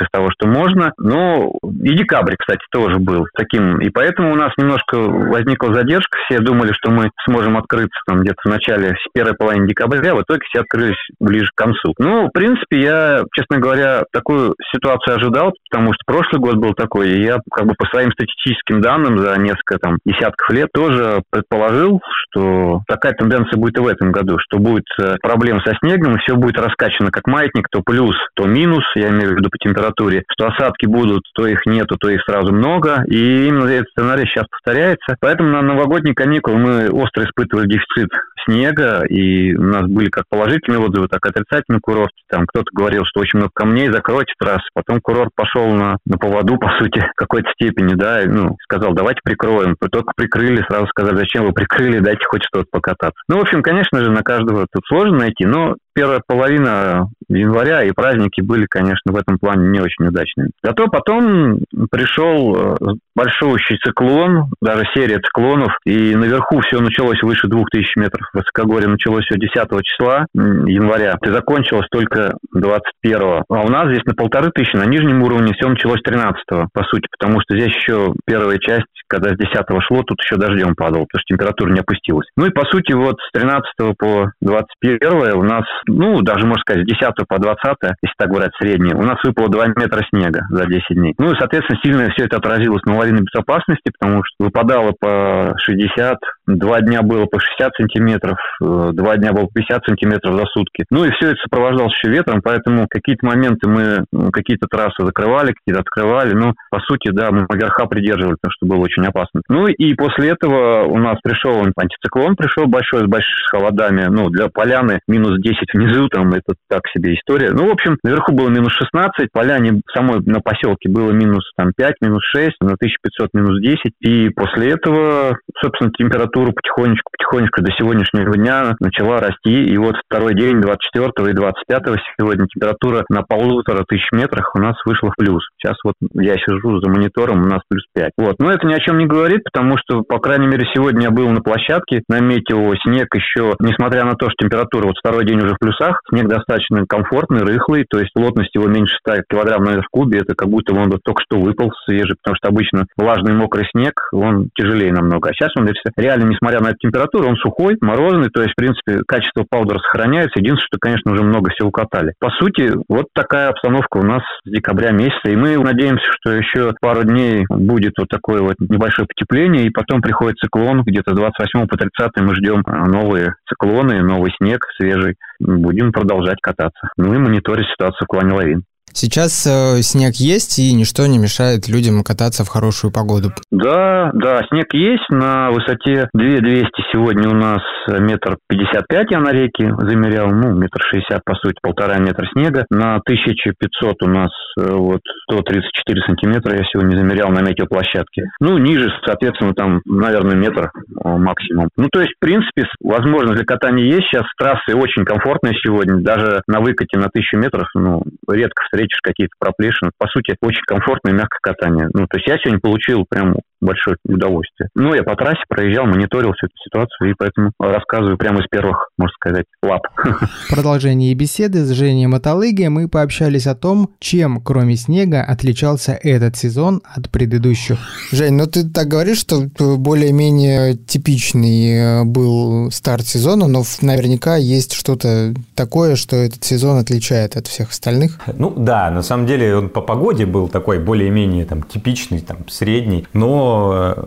из 0.00 0.08
того, 0.12 0.28
что 0.30 0.48
можно. 0.48 0.92
Но 0.98 1.52
и 1.82 1.96
декабрь, 1.96 2.36
кстати, 2.38 2.62
тоже 2.70 2.98
был 2.98 3.26
таким. 3.36 3.80
И 3.80 3.90
поэтому 3.90 4.32
у 4.32 4.36
нас 4.36 4.52
немножко 4.56 4.96
возникла 4.98 5.74
задержка. 5.74 6.18
Все 6.24 6.40
думали, 6.40 6.72
что 6.72 6.90
мы 6.90 7.10
сможем 7.24 7.56
открыться 7.56 7.98
там 8.06 8.20
где-то 8.20 8.40
в 8.44 8.48
начале, 8.48 8.94
в 8.94 9.12
первой 9.12 9.34
половине 9.34 9.68
декабря. 9.68 10.14
В 10.14 10.22
итоге 10.22 10.40
все 10.48 10.60
открылись 10.60 10.98
ближе 11.18 11.48
к 11.54 11.58
концу. 11.58 11.94
Ну, 11.98 12.26
в 12.26 12.30
принципе, 12.30 12.80
я, 12.80 13.22
честно 13.34 13.58
говоря, 13.58 14.02
такую 14.12 14.54
ситуацию 14.72 14.99
ожидал, 15.08 15.52
потому 15.70 15.92
что 15.92 16.02
прошлый 16.06 16.40
год 16.40 16.56
был 16.56 16.74
такой, 16.74 17.10
и 17.10 17.22
я 17.22 17.38
как 17.52 17.66
бы 17.66 17.74
по 17.76 17.86
своим 17.86 18.10
статистическим 18.12 18.80
данным 18.80 19.18
за 19.18 19.38
несколько 19.38 19.78
там 19.78 19.98
десятков 20.04 20.50
лет 20.50 20.68
тоже 20.72 21.22
предположил, 21.30 22.00
что 22.30 22.80
такая 22.86 23.12
тенденция 23.12 23.58
будет 23.58 23.78
и 23.78 23.80
в 23.80 23.86
этом 23.86 24.12
году, 24.12 24.38
что 24.38 24.58
будет 24.58 24.86
э, 25.00 25.16
проблема 25.22 25.60
со 25.60 25.74
снегом, 25.80 26.14
и 26.14 26.18
все 26.20 26.36
будет 26.36 26.58
раскачано 26.58 27.10
как 27.10 27.26
маятник, 27.26 27.68
то 27.70 27.82
плюс, 27.84 28.16
то 28.34 28.46
минус, 28.46 28.84
я 28.94 29.08
имею 29.08 29.34
в 29.34 29.38
виду 29.38 29.50
по 29.50 29.58
температуре, 29.58 30.24
что 30.32 30.46
осадки 30.46 30.86
будут, 30.86 31.22
то 31.34 31.46
их 31.46 31.66
нету, 31.66 31.96
то 31.96 32.08
их 32.08 32.22
сразу 32.24 32.52
много, 32.52 33.04
и 33.06 33.48
именно 33.48 33.68
этот 33.68 33.90
сценарий 33.90 34.26
сейчас 34.26 34.46
повторяется. 34.50 35.16
Поэтому 35.20 35.50
на 35.50 35.62
новогодние 35.62 36.14
каникулы 36.14 36.58
мы 36.58 36.90
остро 36.90 37.24
испытывали 37.24 37.66
дефицит 37.66 38.10
снега, 38.44 39.04
и 39.08 39.54
у 39.54 39.62
нас 39.62 39.86
были 39.86 40.08
как 40.08 40.24
положительные 40.28 40.80
отзывы, 40.80 41.08
так 41.08 41.24
и 41.24 41.28
отрицательные 41.28 41.80
курорты. 41.80 42.14
Там 42.28 42.46
кто-то 42.46 42.68
говорил, 42.72 43.02
что 43.04 43.20
очень 43.20 43.38
много 43.38 43.52
камней, 43.54 43.90
закройте 43.92 44.32
трассы. 44.38 44.66
Потом 44.74 44.89
курорт 45.00 45.30
пошел 45.36 45.68
на, 45.68 45.98
на 46.04 46.18
поводу, 46.18 46.56
по 46.58 46.68
сути, 46.78 46.98
в 46.98 47.12
какой-то 47.16 47.48
степени, 47.52 47.94
да, 47.94 48.22
и, 48.22 48.26
ну, 48.26 48.56
сказал, 48.64 48.92
давайте 48.94 49.20
прикроем. 49.22 49.76
Только 49.92 50.12
прикрыли, 50.16 50.64
сразу 50.68 50.88
сказали, 50.88 51.16
зачем 51.16 51.44
вы 51.44 51.52
прикрыли, 51.52 52.00
дайте 52.00 52.24
хоть 52.26 52.42
что-то 52.42 52.66
покататься. 52.70 53.20
Ну, 53.28 53.38
в 53.38 53.42
общем, 53.42 53.62
конечно 53.62 54.02
же, 54.02 54.10
на 54.10 54.22
каждого 54.22 54.66
тут 54.72 54.82
сложно 54.86 55.18
найти, 55.18 55.46
но 55.46 55.76
первая 55.94 56.22
половина 56.26 57.08
января 57.28 57.84
и 57.84 57.92
праздники 57.92 58.40
были, 58.40 58.66
конечно, 58.68 59.12
в 59.12 59.16
этом 59.16 59.38
плане 59.38 59.68
не 59.68 59.80
очень 59.80 60.06
удачными. 60.06 60.50
Зато 60.62 60.88
потом 60.88 61.60
пришел 61.90 62.56
э, 62.56 62.76
большущий 63.14 63.78
циклон, 63.78 64.50
даже 64.60 64.84
серия 64.94 65.18
циклонов, 65.20 65.72
и 65.84 66.14
наверху 66.14 66.60
все 66.60 66.80
началось 66.80 67.22
выше 67.22 67.48
2000 67.48 67.98
метров. 67.98 68.28
Высокогорье 68.32 68.88
началось 68.88 69.24
все 69.24 69.38
10 69.38 69.52
числа 69.84 70.26
января, 70.34 71.16
и 71.24 71.30
закончилось 71.30 71.86
только 71.90 72.34
21 72.52 73.44
А 73.48 73.62
у 73.62 73.68
нас 73.68 73.88
здесь 73.88 74.04
на 74.04 74.14
полторы 74.14 74.50
тысячи, 74.50 74.76
на 74.76 74.86
нижнем 74.86 75.22
уровне 75.22 75.52
все 75.54 75.68
началось 75.68 76.00
13 76.02 76.44
по 76.72 76.84
сути, 76.84 77.06
потому 77.18 77.40
что 77.40 77.56
здесь 77.56 77.74
еще 77.74 78.12
первая 78.26 78.58
часть, 78.58 78.86
когда 79.06 79.30
с 79.30 79.36
10 79.36 79.52
шло, 79.86 80.02
тут 80.02 80.20
еще 80.22 80.36
дождем 80.36 80.74
падал, 80.74 81.06
потому 81.06 81.20
что 81.20 81.34
температура 81.34 81.70
не 81.70 81.80
опустилась. 81.80 82.28
Ну 82.36 82.46
и 82.46 82.50
по 82.50 82.64
сути 82.66 82.92
вот 82.92 83.16
с 83.20 83.30
13 83.32 83.64
по 83.98 84.32
21 84.40 85.36
у 85.36 85.42
нас 85.42 85.64
ну, 85.86 86.20
даже, 86.22 86.46
можно 86.46 86.60
сказать, 86.60 86.84
с 86.84 86.88
10 86.88 87.14
по 87.28 87.38
20, 87.38 87.76
если 88.02 88.14
так 88.16 88.28
говорить, 88.28 88.52
среднее, 88.60 88.96
у 88.96 89.02
нас 89.02 89.18
выпало 89.24 89.48
2 89.48 89.66
метра 89.76 90.02
снега 90.10 90.46
за 90.50 90.66
10 90.66 90.82
дней. 90.90 91.14
Ну 91.18 91.32
и, 91.32 91.38
соответственно, 91.38 91.80
сильно 91.82 92.10
все 92.10 92.24
это 92.24 92.36
отразилось 92.36 92.82
на 92.84 92.96
лавинной 92.96 93.22
безопасности, 93.22 93.92
потому 93.98 94.22
что 94.24 94.44
выпадало 94.44 94.92
по 94.98 95.54
60, 95.58 96.18
два 96.46 96.80
дня 96.80 97.02
было 97.02 97.26
по 97.26 97.38
60 97.38 97.72
сантиметров, 97.76 98.38
э, 98.62 98.90
два 98.92 99.16
дня 99.16 99.32
было 99.32 99.46
по 99.46 99.54
50 99.54 99.84
сантиметров 99.86 100.34
за 100.34 100.46
сутки. 100.46 100.84
Ну 100.90 101.04
и 101.04 101.10
все 101.12 101.30
это 101.30 101.36
сопровождалось 101.42 101.94
еще 101.94 102.12
ветром, 102.12 102.40
поэтому 102.42 102.86
какие-то 102.88 103.26
моменты 103.26 103.68
мы 103.68 104.04
какие-то 104.32 104.66
трассы 104.68 105.04
закрывали, 105.04 105.52
какие-то 105.52 105.80
открывали, 105.80 106.34
но 106.34 106.54
по 106.70 106.80
сути, 106.80 107.10
да, 107.10 107.30
мы 107.30 107.46
верха 107.52 107.86
придерживали, 107.86 108.36
потому 108.40 108.52
что 108.52 108.66
было 108.66 108.84
очень 108.84 109.06
опасно. 109.06 109.42
Ну 109.48 109.66
и 109.66 109.94
после 109.94 110.30
этого 110.30 110.84
у 110.84 110.98
нас 110.98 111.18
пришел 111.22 111.62
антициклон, 111.76 112.36
пришел 112.36 112.66
большой, 112.66 113.00
с 113.00 113.06
большими 113.08 113.30
холодами, 113.50 114.06
ну, 114.10 114.30
для 114.30 114.48
поляны 114.48 115.00
минус 115.08 115.40
10 115.40 115.69
внизу 115.74 116.08
там 116.08 116.28
это 116.30 116.54
так 116.68 116.82
себе 116.94 117.14
история. 117.14 117.50
Ну, 117.52 117.68
в 117.68 117.72
общем, 117.72 117.96
наверху 118.02 118.32
было 118.32 118.48
минус 118.48 118.72
16, 118.72 119.28
поляне 119.32 119.80
самой 119.94 120.20
на 120.24 120.40
поселке 120.40 120.88
было 120.88 121.10
минус 121.12 121.44
там 121.56 121.72
5, 121.76 121.94
минус 122.02 122.22
6, 122.34 122.56
на 122.60 122.74
1500 122.74 123.34
минус 123.34 123.60
10. 123.60 123.92
И 124.00 124.28
после 124.30 124.70
этого, 124.70 125.36
собственно, 125.62 125.90
температура 125.96 126.52
потихонечку, 126.52 127.10
потихонечку 127.16 127.62
до 127.62 127.72
сегодняшнего 127.72 128.36
дня 128.36 128.74
начала 128.80 129.18
расти. 129.18 129.64
И 129.64 129.76
вот 129.76 129.96
второй 130.06 130.34
день, 130.34 130.60
24 130.60 131.30
и 131.30 131.34
25 131.34 131.82
сегодня 132.18 132.46
температура 132.46 133.04
на 133.08 133.22
полутора 133.22 133.84
тысяч 133.88 134.06
метрах 134.12 134.54
у 134.54 134.60
нас 134.60 134.76
вышла 134.84 135.10
в 135.10 135.16
плюс. 135.16 135.42
Сейчас 135.58 135.76
вот 135.84 135.94
я 136.14 136.34
сижу 136.34 136.80
за 136.80 136.88
монитором, 136.90 137.44
у 137.44 137.46
нас 137.46 137.60
плюс 137.68 137.84
5. 137.94 138.10
Вот. 138.18 138.36
Но 138.38 138.50
это 138.50 138.66
ни 138.66 138.74
о 138.74 138.80
чем 138.80 138.98
не 138.98 139.06
говорит, 139.06 139.42
потому 139.44 139.76
что, 139.78 140.02
по 140.02 140.18
крайней 140.18 140.46
мере, 140.46 140.66
сегодня 140.74 141.04
я 141.04 141.10
был 141.10 141.28
на 141.30 141.40
площадке, 141.40 142.02
на 142.08 142.20
метео, 142.20 142.74
снег 142.82 143.08
еще, 143.14 143.54
несмотря 143.60 144.04
на 144.04 144.14
то, 144.14 144.26
что 144.26 144.44
температура 144.44 144.86
вот 144.86 144.96
второй 144.98 145.24
день 145.24 145.38
уже 145.38 145.54
в 145.54 145.58
плюсах. 145.60 146.00
Снег 146.10 146.28
достаточно 146.28 146.84
комфортный, 146.86 147.42
рыхлый, 147.42 147.84
то 147.88 147.98
есть 147.98 148.12
плотность 148.12 148.54
его 148.54 148.66
меньше 148.66 148.96
100 149.06 149.22
килограмм 149.28 149.64
на 149.64 149.80
в 149.82 149.88
кубе. 149.90 150.20
Это 150.20 150.34
как 150.34 150.48
будто 150.48 150.74
он 150.74 150.90
только 151.04 151.22
что 151.22 151.38
выпал 151.38 151.72
свежий, 151.84 152.16
потому 152.16 152.36
что 152.36 152.48
обычно 152.48 152.86
влажный 152.96 153.34
мокрый 153.34 153.66
снег, 153.70 153.94
он 154.12 154.48
тяжелее 154.54 154.92
намного. 154.92 155.30
А 155.30 155.32
сейчас 155.32 155.50
он 155.56 155.68
реально, 155.96 156.30
несмотря 156.30 156.60
на 156.60 156.68
эту 156.68 156.78
температуру, 156.80 157.28
он 157.28 157.36
сухой, 157.36 157.76
морозный, 157.80 158.30
то 158.30 158.42
есть, 158.42 158.52
в 158.52 158.56
принципе, 158.56 159.00
качество 159.06 159.44
паудера 159.48 159.78
сохраняется. 159.78 160.40
Единственное, 160.40 160.66
что, 160.66 160.78
конечно, 160.80 161.12
уже 161.12 161.22
много 161.22 161.50
всего 161.50 161.70
катали. 161.70 162.14
По 162.18 162.30
сути, 162.30 162.72
вот 162.88 163.06
такая 163.14 163.48
обстановка 163.48 163.98
у 163.98 164.02
нас 164.02 164.22
с 164.44 164.50
декабря 164.50 164.90
месяца, 164.90 165.30
и 165.30 165.36
мы 165.36 165.56
надеемся, 165.58 166.04
что 166.20 166.32
еще 166.32 166.72
пару 166.80 167.04
дней 167.04 167.44
будет 167.48 167.92
вот 167.98 168.08
такое 168.08 168.40
вот 168.40 168.56
небольшое 168.58 169.06
потепление, 169.06 169.66
и 169.66 169.70
потом 169.70 170.00
приходит 170.00 170.38
циклон, 170.38 170.82
где-то 170.82 171.14
28 171.14 171.66
по 171.66 171.76
30 171.76 172.10
мы 172.20 172.34
ждем 172.34 172.62
новые 172.66 173.34
циклоны, 173.48 174.02
новый 174.02 174.32
снег 174.38 174.64
свежий 174.76 175.16
будем 175.40 175.92
продолжать 175.92 176.40
кататься. 176.40 176.90
Ну 176.96 177.14
и 177.14 177.18
мониторить 177.18 177.68
ситуацию 177.68 178.06
в 178.06 178.12
плане 178.12 178.34
лавин. 178.34 178.64
Сейчас 178.92 179.46
э, 179.46 179.82
снег 179.82 180.14
есть, 180.16 180.58
и 180.58 180.72
ничто 180.72 181.06
не 181.06 181.18
мешает 181.18 181.68
людям 181.68 182.02
кататься 182.02 182.44
в 182.44 182.48
хорошую 182.48 182.92
погоду. 182.92 183.30
Да, 183.50 184.10
да, 184.14 184.42
снег 184.48 184.72
есть 184.74 185.08
на 185.10 185.50
высоте 185.50 186.08
2200 186.14 186.70
сегодня 186.92 187.28
у 187.28 187.34
нас 187.34 187.62
метр 187.88 188.36
пятьдесят 188.48 188.86
пять 188.88 189.10
я 189.10 189.20
на 189.20 189.32
реке 189.32 189.72
замерял, 189.78 190.28
ну, 190.28 190.54
метр 190.54 190.80
шестьдесят, 190.82 191.24
по 191.24 191.34
сути, 191.34 191.56
полтора 191.62 191.98
метра 191.98 192.26
снега. 192.32 192.64
На 192.70 192.96
1500 192.96 194.02
у 194.02 194.06
нас 194.06 194.30
э, 194.58 194.70
вот 194.70 195.00
134 195.30 196.02
сантиметра 196.02 196.56
я 196.56 196.64
сегодня 196.72 196.96
замерял 196.96 197.30
на 197.30 197.40
метеоплощадке. 197.40 198.24
Ну, 198.40 198.58
ниже, 198.58 198.90
соответственно, 199.04 199.54
там, 199.54 199.80
наверное, 199.84 200.36
метр 200.36 200.70
э, 200.70 201.08
максимум. 201.08 201.68
Ну, 201.76 201.88
то 201.90 202.00
есть, 202.00 202.14
в 202.16 202.20
принципе, 202.20 202.66
возможность 202.80 203.36
для 203.36 203.44
катания 203.44 203.84
есть. 203.84 204.08
Сейчас 204.10 204.24
трассы 204.38 204.74
очень 204.74 205.04
комфортные 205.04 205.54
сегодня. 205.62 206.00
Даже 206.02 206.42
на 206.46 206.60
выкате 206.60 206.98
на 206.98 207.08
тысячу 207.08 207.36
метров, 207.36 207.68
ну, 207.74 208.02
редко 208.28 208.62
встретишь 208.80 209.00
какие-то 209.02 209.34
проплешины. 209.38 209.90
По 209.98 210.08
сути, 210.08 210.36
очень 210.40 210.62
комфортное 210.66 211.12
мягкое 211.12 211.40
катание. 211.42 211.88
Ну, 211.92 212.06
то 212.06 212.16
есть 212.16 212.28
я 212.28 212.38
сегодня 212.38 212.60
получил 212.60 213.04
прям 213.08 213.36
большое 213.60 213.96
удовольствие. 214.06 214.68
Ну, 214.74 214.94
я 214.94 215.02
по 215.02 215.16
трассе 215.16 215.42
проезжал, 215.48 215.86
мониторил 215.86 216.32
всю 216.32 216.46
эту 216.46 216.56
ситуацию, 216.64 217.10
и 217.10 217.14
поэтому 217.16 217.50
рассказываю 217.58 218.16
прямо 218.16 218.40
из 218.40 218.46
первых, 218.48 218.88
можно 218.96 219.12
сказать, 219.14 219.46
лап. 219.62 219.82
В 220.46 220.54
продолжении 220.54 221.12
беседы 221.14 221.64
с 221.64 221.70
Женей 221.70 222.06
Мотолыгой 222.06 222.68
мы 222.68 222.88
пообщались 222.88 223.46
о 223.46 223.54
том, 223.54 223.90
чем, 223.98 224.40
кроме 224.40 224.76
снега, 224.76 225.22
отличался 225.22 225.92
этот 225.92 226.36
сезон 226.36 226.82
от 226.84 227.10
предыдущих. 227.10 227.78
Жень, 228.12 228.34
ну 228.34 228.46
ты 228.46 228.68
так 228.68 228.88
говоришь, 228.88 229.18
что 229.18 229.42
более-менее 229.58 230.76
типичный 230.76 232.00
э, 232.00 232.04
был 232.04 232.70
старт 232.70 233.06
сезона, 233.06 233.46
но 233.46 233.62
наверняка 233.82 234.36
есть 234.36 234.72
что-то 234.72 235.34
такое, 235.54 235.96
что 235.96 236.16
этот 236.16 236.42
сезон 236.44 236.78
отличает 236.78 237.36
от 237.36 237.46
всех 237.46 237.70
остальных. 237.70 238.18
Ну 238.34 238.50
да, 238.56 238.90
на 238.90 239.02
самом 239.02 239.26
деле 239.26 239.56
он 239.56 239.68
по 239.68 239.80
погоде 239.80 240.26
был 240.26 240.48
такой 240.48 240.78
более-менее 240.78 241.44
там 241.44 241.62
типичный, 241.62 242.20
там 242.20 242.48
средний, 242.48 243.06
но 243.12 243.49